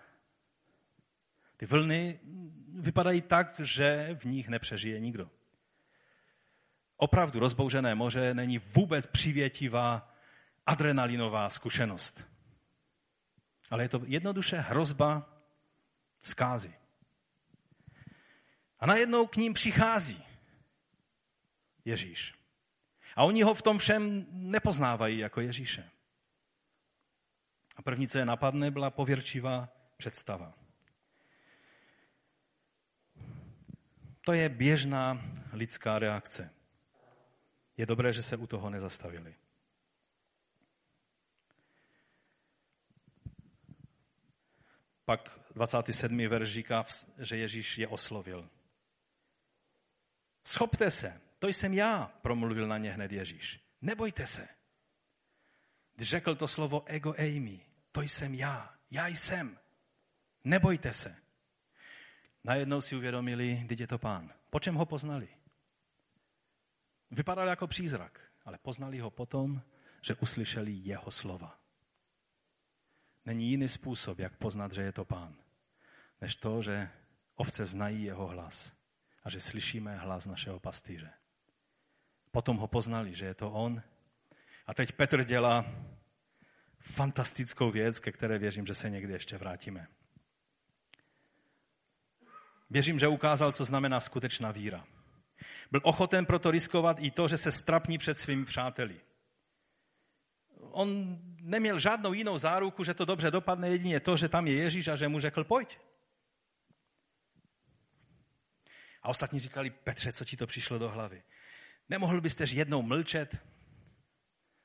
ty 1.57 1.65
vlny 1.65 2.19
vypadají 2.73 3.21
tak, 3.21 3.59
že 3.59 4.17
v 4.19 4.25
nich 4.25 4.49
nepřežije 4.49 4.99
nikdo. 4.99 5.29
Opravdu 6.97 7.39
rozbouřené 7.39 7.95
moře 7.95 8.33
není 8.33 8.57
vůbec 8.57 9.07
přivětivá 9.07 10.13
adrenalinová 10.65 11.49
zkušenost. 11.49 12.32
Ale 13.73 13.83
je 13.83 13.89
to 13.89 14.01
jednoduše 14.05 14.57
hrozba 14.57 15.25
zkázy. 16.21 16.73
A 18.79 18.85
najednou 18.85 19.27
k 19.27 19.35
ním 19.35 19.53
přichází 19.53 20.23
Ježíš. 21.85 22.33
A 23.15 23.23
oni 23.23 23.43
ho 23.43 23.53
v 23.53 23.61
tom 23.61 23.77
všem 23.77 24.25
nepoznávají 24.29 25.17
jako 25.17 25.41
Ježíše. 25.41 25.89
A 27.75 27.81
první, 27.81 28.07
co 28.07 28.17
je 28.17 28.25
napadne, 28.25 28.71
byla 28.71 28.89
pověrčivá 28.89 29.69
představa. 29.97 30.53
To 34.21 34.33
je 34.33 34.49
běžná 34.49 35.21
lidská 35.53 35.99
reakce. 35.99 36.53
Je 37.77 37.85
dobré, 37.85 38.13
že 38.13 38.21
se 38.21 38.37
u 38.37 38.47
toho 38.47 38.69
nezastavili. 38.69 39.35
Pak 45.05 45.39
27. 45.55 46.17
verš 46.27 46.49
říká, 46.49 46.85
že 47.17 47.37
Ježíš 47.37 47.77
je 47.77 47.87
oslovil. 47.87 48.49
Schopte 50.47 50.91
se, 50.91 51.21
to 51.39 51.47
jsem 51.47 51.73
já, 51.73 52.11
promluvil 52.21 52.67
na 52.67 52.77
ně 52.77 52.91
hned 52.91 53.11
Ježíš. 53.11 53.59
Nebojte 53.81 54.27
se. 54.27 54.47
Když 55.95 56.09
řekl 56.09 56.35
to 56.35 56.47
slovo 56.47 56.83
ego 56.85 57.13
eimi, 57.17 57.65
to 57.91 58.01
jsem 58.01 58.33
já, 58.33 58.75
já 58.91 59.07
jsem. 59.07 59.59
Nebojte 60.43 60.93
se. 60.93 61.15
Najednou 62.43 62.81
si 62.81 62.95
uvědomili, 62.95 63.63
kdy 63.65 63.83
je 63.83 63.87
to 63.87 63.97
pán. 63.97 64.33
Po 64.49 64.59
čem 64.59 64.75
ho 64.75 64.85
poznali? 64.85 65.27
Vypadal 67.11 67.47
jako 67.47 67.67
přízrak, 67.67 68.21
ale 68.45 68.57
poznali 68.57 68.99
ho 68.99 69.11
potom, 69.11 69.61
že 70.01 70.15
uslyšeli 70.15 70.71
jeho 70.71 71.11
slova. 71.11 71.62
Není 73.25 73.49
jiný 73.49 73.67
způsob, 73.67 74.19
jak 74.19 74.37
poznat, 74.37 74.73
že 74.73 74.81
je 74.81 74.91
to 74.91 75.05
pán, 75.05 75.35
než 76.21 76.35
to, 76.35 76.61
že 76.61 76.89
ovce 77.35 77.65
znají 77.65 78.03
jeho 78.03 78.27
hlas 78.27 78.73
a 79.23 79.29
že 79.29 79.39
slyšíme 79.39 79.97
hlas 79.97 80.25
našeho 80.25 80.59
pastýře. 80.59 81.13
Potom 82.31 82.57
ho 82.57 82.67
poznali, 82.67 83.15
že 83.15 83.25
je 83.25 83.33
to 83.33 83.51
on. 83.51 83.81
A 84.65 84.73
teď 84.73 84.91
Petr 84.91 85.23
dělá 85.23 85.65
fantastickou 86.79 87.71
věc, 87.71 87.99
ke 87.99 88.11
které 88.11 88.39
věřím, 88.39 88.65
že 88.65 88.73
se 88.73 88.89
někdy 88.89 89.13
ještě 89.13 89.37
vrátíme. 89.37 89.87
Věřím, 92.69 92.99
že 92.99 93.07
ukázal, 93.07 93.51
co 93.51 93.65
znamená 93.65 93.99
skutečná 93.99 94.51
víra. 94.51 94.85
Byl 95.71 95.81
ochoten 95.83 96.25
proto 96.25 96.51
riskovat 96.51 96.97
i 96.99 97.11
to, 97.11 97.27
že 97.27 97.37
se 97.37 97.51
strapní 97.51 97.97
před 97.97 98.17
svými 98.17 98.45
přáteli. 98.45 99.01
On 100.59 101.19
neměl 101.43 101.79
žádnou 101.79 102.13
jinou 102.13 102.37
záruku, 102.37 102.83
že 102.83 102.93
to 102.93 103.05
dobře 103.05 103.31
dopadne, 103.31 103.69
jedině 103.69 103.99
to, 103.99 104.17
že 104.17 104.29
tam 104.29 104.47
je 104.47 104.53
Ježíš 104.53 104.87
a 104.87 104.95
že 104.95 105.07
mu 105.07 105.19
řekl, 105.19 105.43
pojď. 105.43 105.77
A 109.01 109.09
ostatní 109.09 109.39
říkali, 109.39 109.69
Petře, 109.69 110.13
co 110.13 110.25
ti 110.25 110.37
to 110.37 110.47
přišlo 110.47 110.79
do 110.79 110.89
hlavy? 110.89 111.23
Nemohl 111.89 112.21
byste 112.21 112.45
jednou 112.51 112.81
mlčet? 112.81 113.37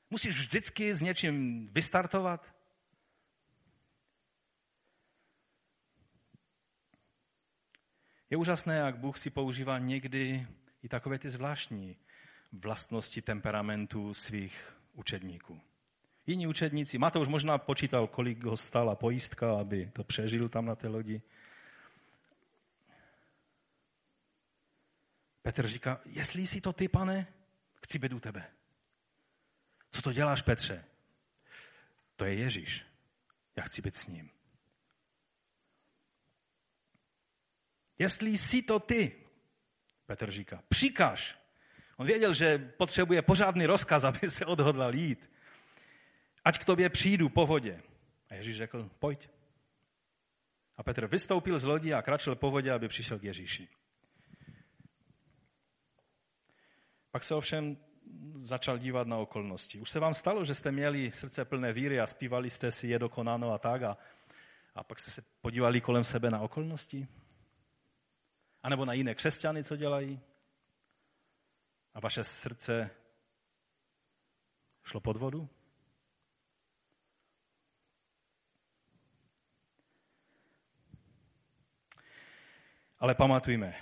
Musíš 0.09 0.39
vždycky 0.39 0.95
s 0.95 1.01
něčím 1.01 1.67
vystartovat? 1.73 2.55
Je 8.29 8.37
úžasné, 8.37 8.75
jak 8.75 8.97
Bůh 8.97 9.17
si 9.17 9.29
používá 9.29 9.79
někdy 9.79 10.47
i 10.83 10.89
takové 10.89 11.19
ty 11.19 11.29
zvláštní 11.29 11.97
vlastnosti 12.51 13.21
temperamentu 13.21 14.13
svých 14.13 14.73
učedníků. 14.93 15.68
Jiní 16.29 16.47
učedníci, 16.47 16.97
Matouš 16.97 17.27
možná 17.27 17.57
počítal, 17.57 18.07
kolik 18.07 18.43
ho 18.43 18.57
stála 18.57 18.95
pojistka, 18.95 19.59
aby 19.59 19.91
to 19.93 20.03
přežil 20.03 20.49
tam 20.49 20.65
na 20.65 20.75
té 20.75 20.87
lodi. 20.87 21.21
Petr 25.41 25.67
říká, 25.67 26.01
jestli 26.05 26.47
jsi 26.47 26.61
to 26.61 26.73
ty, 26.73 26.87
pane, 26.87 27.27
chci 27.75 27.99
být 27.99 28.13
u 28.13 28.19
tebe. 28.19 28.45
Co 29.91 30.01
to 30.01 30.13
děláš, 30.13 30.41
Petře? 30.41 30.85
To 32.15 32.25
je 32.25 32.33
Ježíš. 32.33 32.85
Já 33.55 33.63
chci 33.63 33.81
být 33.81 33.95
s 33.95 34.07
ním. 34.07 34.29
Jestli 37.97 38.37
jsi 38.37 38.61
to 38.61 38.79
ty, 38.79 39.25
Petr 40.05 40.31
říká, 40.31 40.63
přikaž. 40.69 41.37
On 41.97 42.07
věděl, 42.07 42.33
že 42.33 42.57
potřebuje 42.57 43.21
pořádný 43.21 43.65
rozkaz, 43.65 44.03
aby 44.03 44.29
se 44.29 44.45
odhodlal 44.45 44.95
jít. 44.95 45.29
Ať 46.49 46.57
k 46.57 46.65
tobě 46.65 46.89
přijdu 46.89 47.29
po 47.29 47.45
vodě. 47.45 47.81
A 48.29 48.33
Ježíš 48.33 48.57
řekl, 48.57 48.89
pojď. 48.99 49.29
A 50.77 50.83
Petr 50.83 51.07
vystoupil 51.07 51.59
z 51.59 51.63
lodi 51.63 51.93
a 51.93 52.01
kračil 52.01 52.35
po 52.35 52.51
vodě, 52.51 52.71
aby 52.71 52.87
přišel 52.87 53.19
k 53.19 53.23
Ježíši. 53.23 53.67
Pak 57.11 57.23
se 57.23 57.35
ovšem 57.35 57.77
začal 58.41 58.77
dívat 58.77 59.07
na 59.07 59.17
okolnosti. 59.17 59.79
Už 59.79 59.89
se 59.89 59.99
vám 59.99 60.13
stalo, 60.13 60.45
že 60.45 60.55
jste 60.55 60.71
měli 60.71 61.11
srdce 61.11 61.45
plné 61.45 61.73
víry 61.73 61.99
a 61.99 62.07
zpívali 62.07 62.49
jste 62.49 62.71
si 62.71 62.87
je 62.87 62.99
dokonáno 62.99 63.53
a 63.53 63.57
tak 63.57 63.83
a, 63.83 63.97
a 64.75 64.83
pak 64.83 64.99
jste 64.99 65.11
se 65.11 65.21
podívali 65.41 65.81
kolem 65.81 66.03
sebe 66.03 66.29
na 66.29 66.41
okolnosti? 66.41 67.07
A 68.63 68.69
nebo 68.69 68.85
na 68.85 68.93
jiné 68.93 69.15
křesťany, 69.15 69.63
co 69.63 69.75
dělají? 69.75 70.21
A 71.93 71.99
vaše 71.99 72.23
srdce 72.23 72.89
šlo 74.83 74.99
pod 75.01 75.17
vodu? 75.17 75.49
Ale 82.99 83.15
pamatujme, 83.15 83.75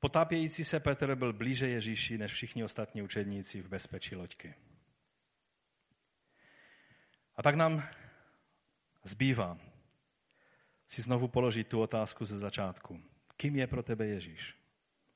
potápějící 0.00 0.64
se 0.64 0.80
Petr 0.80 1.14
byl 1.14 1.32
blíže 1.32 1.68
Ježíši 1.68 2.18
než 2.18 2.32
všichni 2.32 2.64
ostatní 2.64 3.02
učedníci 3.02 3.62
v 3.62 3.68
bezpečí 3.68 4.16
loďky. 4.16 4.54
A 7.36 7.42
tak 7.42 7.54
nám 7.54 7.88
zbývá 9.04 9.58
si 10.86 11.02
znovu 11.02 11.28
položit 11.28 11.68
tu 11.68 11.80
otázku 11.80 12.24
ze 12.24 12.38
začátku. 12.38 13.02
Kým 13.36 13.56
je 13.56 13.66
pro 13.66 13.82
tebe 13.82 14.06
Ježíš? 14.06 14.54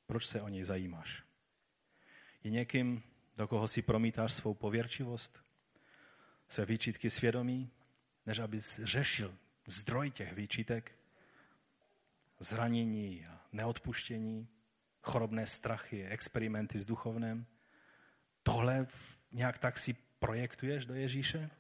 Proč 0.07 0.27
se 0.27 0.43
o 0.43 0.49
něj 0.49 0.65
zajímáš? 0.65 1.23
Je 2.45 2.51
někým, 2.51 3.03
do 3.37 3.49
koho 3.49 3.69
si 3.69 3.83
promítáš 3.83 4.33
svou 4.33 4.55
pověrčivost, 4.55 5.43
své 6.49 6.65
výčitky 6.65 7.11
svědomí, 7.11 7.71
než 8.27 8.39
abys 8.39 8.81
řešil 8.85 9.37
zdroj 9.67 10.11
těch 10.11 10.33
výčitek? 10.33 10.97
Zranění 12.39 13.27
a 13.27 13.41
neodpuštění, 13.53 14.49
chorobné 15.03 15.47
strachy, 15.47 16.07
experimenty 16.07 16.79
s 16.79 16.85
duchovnem. 16.85 17.47
Tohle 18.43 18.87
nějak 19.33 19.59
tak 19.59 19.79
si 19.79 19.97
projektuješ 20.19 20.87
do 20.87 20.95
Ježíše? 20.95 21.51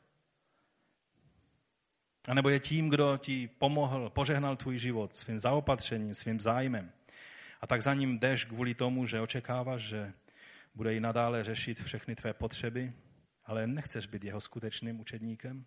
A 2.28 2.34
nebo 2.34 2.48
je 2.48 2.60
tím, 2.60 2.88
kdo 2.88 3.16
ti 3.16 3.48
pomohl, 3.48 4.10
požehnal 4.10 4.56
tvůj 4.56 4.78
život 4.78 5.16
svým 5.16 5.38
zaopatřením, 5.38 6.14
svým 6.14 6.40
zájmem. 6.40 6.92
A 7.60 7.66
tak 7.66 7.82
za 7.82 7.94
ním 7.94 8.18
jdeš 8.18 8.44
kvůli 8.44 8.74
tomu, 8.74 9.06
že 9.06 9.20
očekáváš, 9.20 9.82
že 9.82 10.12
bude 10.74 10.94
i 10.94 11.00
nadále 11.00 11.44
řešit 11.44 11.82
všechny 11.82 12.16
tvé 12.16 12.34
potřeby, 12.34 12.92
ale 13.44 13.66
nechceš 13.66 14.06
být 14.06 14.24
jeho 14.24 14.40
skutečným 14.40 15.00
učedníkem? 15.00 15.64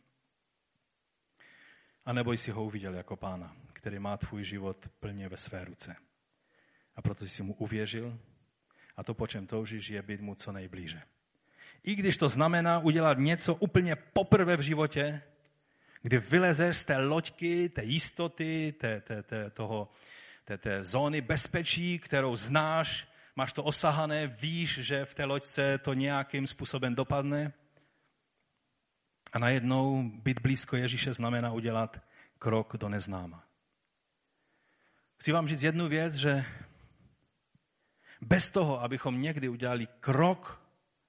A 2.06 2.14
nebo 2.14 2.34
jsi 2.34 2.52
ho 2.52 2.64
uviděl 2.64 2.96
jako 2.96 3.16
pána, 3.16 3.56
který 3.80 4.00
má 4.00 4.18
tvůj 4.18 4.44
život 4.44 4.88
plně 5.00 5.30
ve 5.30 5.38
své 5.38 5.66
ruce. 5.66 5.96
A 6.96 7.02
proto 7.02 7.26
jsi 7.26 7.44
mu 7.44 7.54
uvěřil 7.54 8.20
a 8.98 9.04
to, 9.04 9.14
po 9.14 9.28
čem 9.28 9.48
toužíš, 9.48 9.90
je 9.90 10.02
být 10.02 10.22
mu 10.22 10.36
co 10.36 10.52
nejblíže. 10.52 11.02
I 11.84 11.96
když 11.96 12.18
to 12.18 12.30
znamená 12.30 12.80
udělat 12.80 13.18
něco 13.18 13.56
úplně 13.56 13.96
poprvé 13.96 14.58
v 14.58 14.62
životě, 14.62 15.22
kdy 16.02 16.18
vylezeš 16.18 16.78
z 16.78 16.86
té 16.86 16.98
loďky, 16.98 17.70
té 17.70 17.84
jistoty, 17.84 18.74
té, 18.80 19.02
té, 19.02 19.24
té, 19.24 19.50
toho, 19.50 19.92
té, 20.46 20.58
té 20.58 20.84
zóny 20.84 21.22
bezpečí, 21.22 22.00
kterou 22.00 22.36
znáš, 22.36 23.08
máš 23.36 23.54
to 23.54 23.64
osahané, 23.64 24.28
víš, 24.28 24.80
že 24.80 25.06
v 25.06 25.16
té 25.16 25.26
loďce 25.26 25.78
to 25.78 25.94
nějakým 25.94 26.48
způsobem 26.48 26.96
dopadne. 26.96 27.54
A 29.34 29.40
najednou 29.40 30.04
být 30.04 30.42
blízko 30.42 30.76
Ježíše 30.76 31.14
znamená 31.14 31.52
udělat 31.52 32.04
krok 32.40 32.78
do 32.78 32.90
neznáma. 32.90 33.49
Chci 35.20 35.32
vám 35.32 35.48
říct 35.48 35.64
jednu 35.64 35.88
věc, 35.88 36.16
že 36.16 36.46
bez 38.22 38.52
toho, 38.52 38.82
abychom 38.82 39.22
někdy 39.22 39.50
udělali 39.50 39.88
krok 40.00 40.62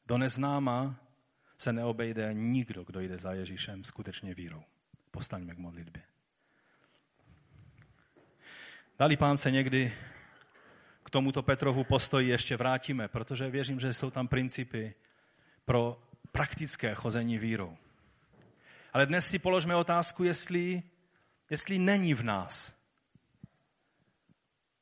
do 0.07 0.19
neznáma, 0.19 1.01
se 1.59 1.73
neobejde 1.73 2.35
nikdo, 2.35 2.85
kdo 2.85 3.01
jde 3.01 3.19
za 3.19 3.33
Ježíšem 3.33 3.85
skutečně 3.85 4.35
vírou. 4.35 4.63
Postaňme 5.11 5.55
k 5.55 5.59
modlitbě. 5.59 6.03
Dali 8.99 9.17
pán 9.17 9.37
se 9.37 9.51
někdy 9.51 9.93
k 11.03 11.11
tomuto 11.11 11.43
Petrovu 11.43 11.85
postoji 11.85 12.29
ještě 12.29 12.57
vrátíme, 12.57 13.09
protože 13.09 13.51
věřím, 13.51 13.81
že 13.81 13.93
jsou 13.93 14.11
tam 14.11 14.29
principy 14.29 14.95
pro 15.65 16.03
praktické 16.33 16.95
chození 16.95 17.39
vírou. 17.39 17.77
Ale 18.93 19.07
dnes 19.07 19.29
si 19.29 19.39
položme 19.39 19.77
otázku, 19.77 20.25
jestli, 20.25 20.83
jestli 21.51 21.79
není 21.79 22.15
v 22.15 22.23
nás 22.23 22.80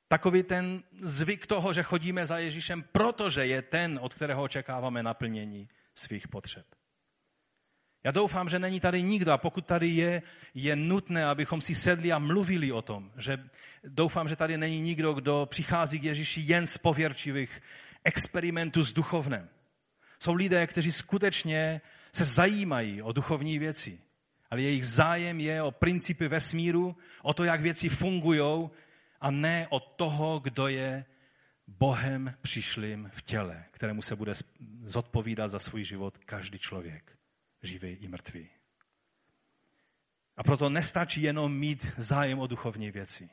Takový 0.08 0.42
ten 0.42 0.82
zvyk 1.00 1.46
toho, 1.46 1.72
že 1.72 1.82
chodíme 1.82 2.26
za 2.26 2.38
Ježíšem, 2.38 2.84
protože 2.92 3.46
je 3.46 3.62
ten, 3.62 3.98
od 4.02 4.14
kterého 4.14 4.42
očekáváme 4.42 5.02
naplnění 5.02 5.68
svých 5.94 6.28
potřeb. 6.28 6.66
Já 8.04 8.10
doufám, 8.10 8.48
že 8.48 8.58
není 8.58 8.80
tady 8.80 9.02
nikdo 9.02 9.32
a 9.32 9.38
pokud 9.38 9.66
tady 9.66 9.88
je, 9.88 10.22
je 10.54 10.76
nutné, 10.76 11.26
abychom 11.26 11.60
si 11.60 11.74
sedli 11.74 12.12
a 12.12 12.18
mluvili 12.18 12.72
o 12.72 12.82
tom. 12.82 13.12
Že 13.16 13.38
doufám, 13.84 14.28
že 14.28 14.36
tady 14.36 14.58
není 14.58 14.80
nikdo, 14.80 15.12
kdo 15.12 15.46
přichází 15.50 16.00
k 16.00 16.04
Ježíši 16.04 16.40
jen 16.44 16.66
z 16.66 16.78
pověrčivých 16.78 17.62
experimentů 18.04 18.84
s 18.84 18.92
duchovnem. 18.92 19.48
Jsou 20.20 20.34
lidé, 20.34 20.66
kteří 20.66 20.92
skutečně 20.92 21.80
se 22.12 22.24
zajímají 22.24 23.02
o 23.02 23.12
duchovní 23.12 23.58
věci, 23.58 24.00
ale 24.50 24.62
jejich 24.62 24.86
zájem 24.86 25.40
je 25.40 25.62
o 25.62 25.70
principy 25.70 26.28
vesmíru, 26.28 26.96
o 27.22 27.34
to, 27.34 27.44
jak 27.44 27.60
věci 27.60 27.88
fungují 27.88 28.70
a 29.20 29.30
ne 29.30 29.66
od 29.70 29.94
toho, 29.96 30.40
kdo 30.40 30.68
je 30.68 31.04
Bohem 31.66 32.34
přišlým 32.42 33.10
v 33.14 33.22
těle, 33.22 33.64
kterému 33.70 34.02
se 34.02 34.16
bude 34.16 34.32
zodpovídat 34.84 35.50
za 35.50 35.58
svůj 35.58 35.84
život 35.84 36.18
každý 36.18 36.58
člověk, 36.58 37.18
živý 37.62 37.88
i 37.88 38.08
mrtvý. 38.08 38.48
A 40.36 40.42
proto 40.42 40.70
nestačí 40.70 41.22
jenom 41.22 41.58
mít 41.58 41.86
zájem 41.96 42.38
o 42.38 42.46
duchovní 42.46 42.90
věci. 42.90 43.30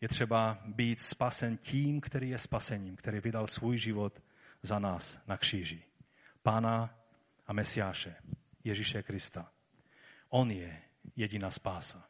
Je 0.00 0.08
třeba 0.08 0.58
být 0.64 1.00
spasen 1.00 1.56
tím, 1.56 2.00
který 2.00 2.30
je 2.30 2.38
spasením, 2.38 2.96
který 2.96 3.20
vydal 3.20 3.46
svůj 3.46 3.78
život 3.78 4.22
za 4.62 4.78
nás 4.78 5.22
na 5.26 5.36
kříži. 5.36 5.82
Pána 6.42 6.98
a 7.46 7.52
Mesiáše, 7.52 8.14
Ježíše 8.64 9.02
Krista. 9.02 9.52
On 10.28 10.50
je 10.50 10.82
jediná 11.16 11.50
spása. 11.50 12.08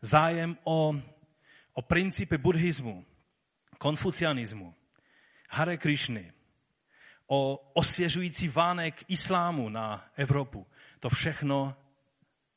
Zájem 0.00 0.56
o 0.64 0.94
o 1.78 1.82
principy 1.82 2.38
buddhismu, 2.38 3.06
konfucianismu, 3.78 4.74
Hare 5.50 5.76
Krishny, 5.76 6.32
o 7.26 7.56
osvěžující 7.72 8.48
vánek 8.48 9.04
islámu 9.08 9.68
na 9.68 10.10
Evropu. 10.16 10.66
To 11.00 11.08
všechno 11.08 11.76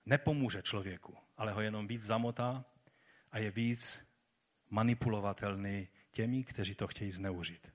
nepomůže 0.05 0.61
člověku, 0.61 1.17
ale 1.37 1.51
ho 1.51 1.61
jenom 1.61 1.87
víc 1.87 2.01
zamotá 2.01 2.65
a 3.31 3.37
je 3.37 3.51
víc 3.51 4.05
manipulovatelný 4.69 5.87
těmi, 6.11 6.43
kteří 6.43 6.75
to 6.75 6.87
chtějí 6.87 7.11
zneužít. 7.11 7.73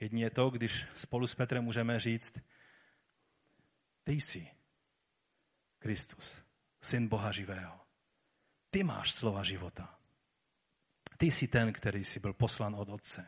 Jedině 0.00 0.24
je 0.24 0.30
to, 0.30 0.50
když 0.50 0.84
spolu 0.96 1.26
s 1.26 1.34
Petrem 1.34 1.64
můžeme 1.64 2.00
říct, 2.00 2.38
ty 4.04 4.12
jsi 4.12 4.48
Kristus, 5.78 6.44
syn 6.80 7.08
Boha 7.08 7.32
živého. 7.32 7.80
Ty 8.70 8.82
máš 8.82 9.12
slova 9.12 9.42
života. 9.42 9.99
Ty 11.20 11.30
jsi 11.30 11.48
ten, 11.48 11.72
který 11.72 12.04
jsi 12.04 12.20
byl 12.20 12.32
poslan 12.32 12.74
od 12.74 12.88
Otce. 12.88 13.26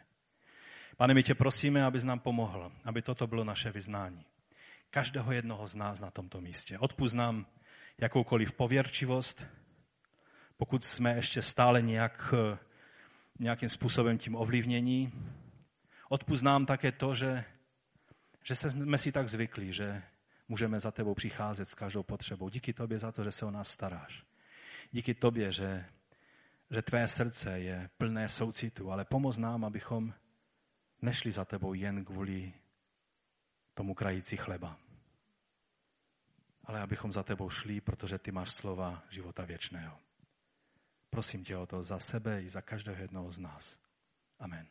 Pane, 0.97 1.15
my 1.15 1.23
tě 1.23 1.35
prosíme, 1.35 1.85
abys 1.85 2.05
nám 2.05 2.21
pomohl, 2.21 2.73
aby 2.85 3.03
toto 3.03 3.27
bylo 3.27 3.45
naše 3.45 3.71
vyznání. 3.71 4.25
Každého 4.91 5.33
jednoho 5.33 5.67
z 5.67 5.75
nás 5.75 6.01
na 6.01 6.11
tomto 6.11 6.41
místě. 6.41 6.79
Odpust 6.79 7.15
nám 7.15 7.47
jakoukoliv 7.99 8.53
pověrčivost, 8.53 9.47
pokud 10.57 10.85
jsme 10.85 11.15
ještě 11.15 11.43
stále 11.43 11.83
nějak, 11.83 12.35
nějakým 13.39 13.69
způsobem 13.69 14.19
tím 14.19 14.37
ovlivnění. 14.37 15.13
Odpust 16.09 16.43
nám 16.43 16.67
také 16.67 16.93
to, 16.93 17.15
že, 17.15 17.45
že 18.43 18.55
jsme 18.55 18.99
si 18.99 19.13
tak 19.13 19.29
zvykli, 19.29 19.73
že 19.73 20.03
můžeme 20.49 20.81
za 20.81 20.91
tebou 20.91 21.15
přicházet 21.15 21.65
s 21.65 21.75
každou 21.75 22.03
potřebou. 22.03 22.49
Díky 22.49 22.73
tobě 22.73 22.99
za 22.99 23.13
to, 23.13 23.25
že 23.25 23.33
se 23.33 23.47
o 23.47 23.51
nás 23.51 23.69
staráš. 23.69 24.25
Díky 24.93 25.15
tobě, 25.15 25.53
že 25.53 25.85
že 26.73 26.83
tvé 26.83 27.09
srdce 27.09 27.61
je 27.61 27.91
plné 27.99 28.29
soucitu, 28.29 28.93
ale 28.93 29.05
pomoz 29.05 29.39
nám, 29.39 29.65
abychom 29.65 30.15
nešli 31.03 31.33
za 31.33 31.45
tebou 31.45 31.75
jen 31.75 32.05
kvůli 32.05 32.53
tomu 33.75 33.95
krající 33.95 34.37
chleba. 34.37 34.79
ale 36.65 36.81
abychom 36.81 37.13
za 37.13 37.23
tebou 37.23 37.51
šli, 37.51 37.81
protože 37.81 38.19
ty 38.19 38.33
máš 38.33 38.51
slova 38.51 39.03
života 39.11 39.45
věčného. 39.45 39.99
Prosím 41.11 41.45
tě 41.45 41.57
o 41.57 41.67
to 41.67 41.83
za 41.83 41.99
sebe 41.99 42.43
i 42.43 42.51
za 42.51 42.63
každého 42.63 43.03
jednoho 43.03 43.31
z 43.31 43.39
nás. 43.39 43.79
Amen. 44.39 44.67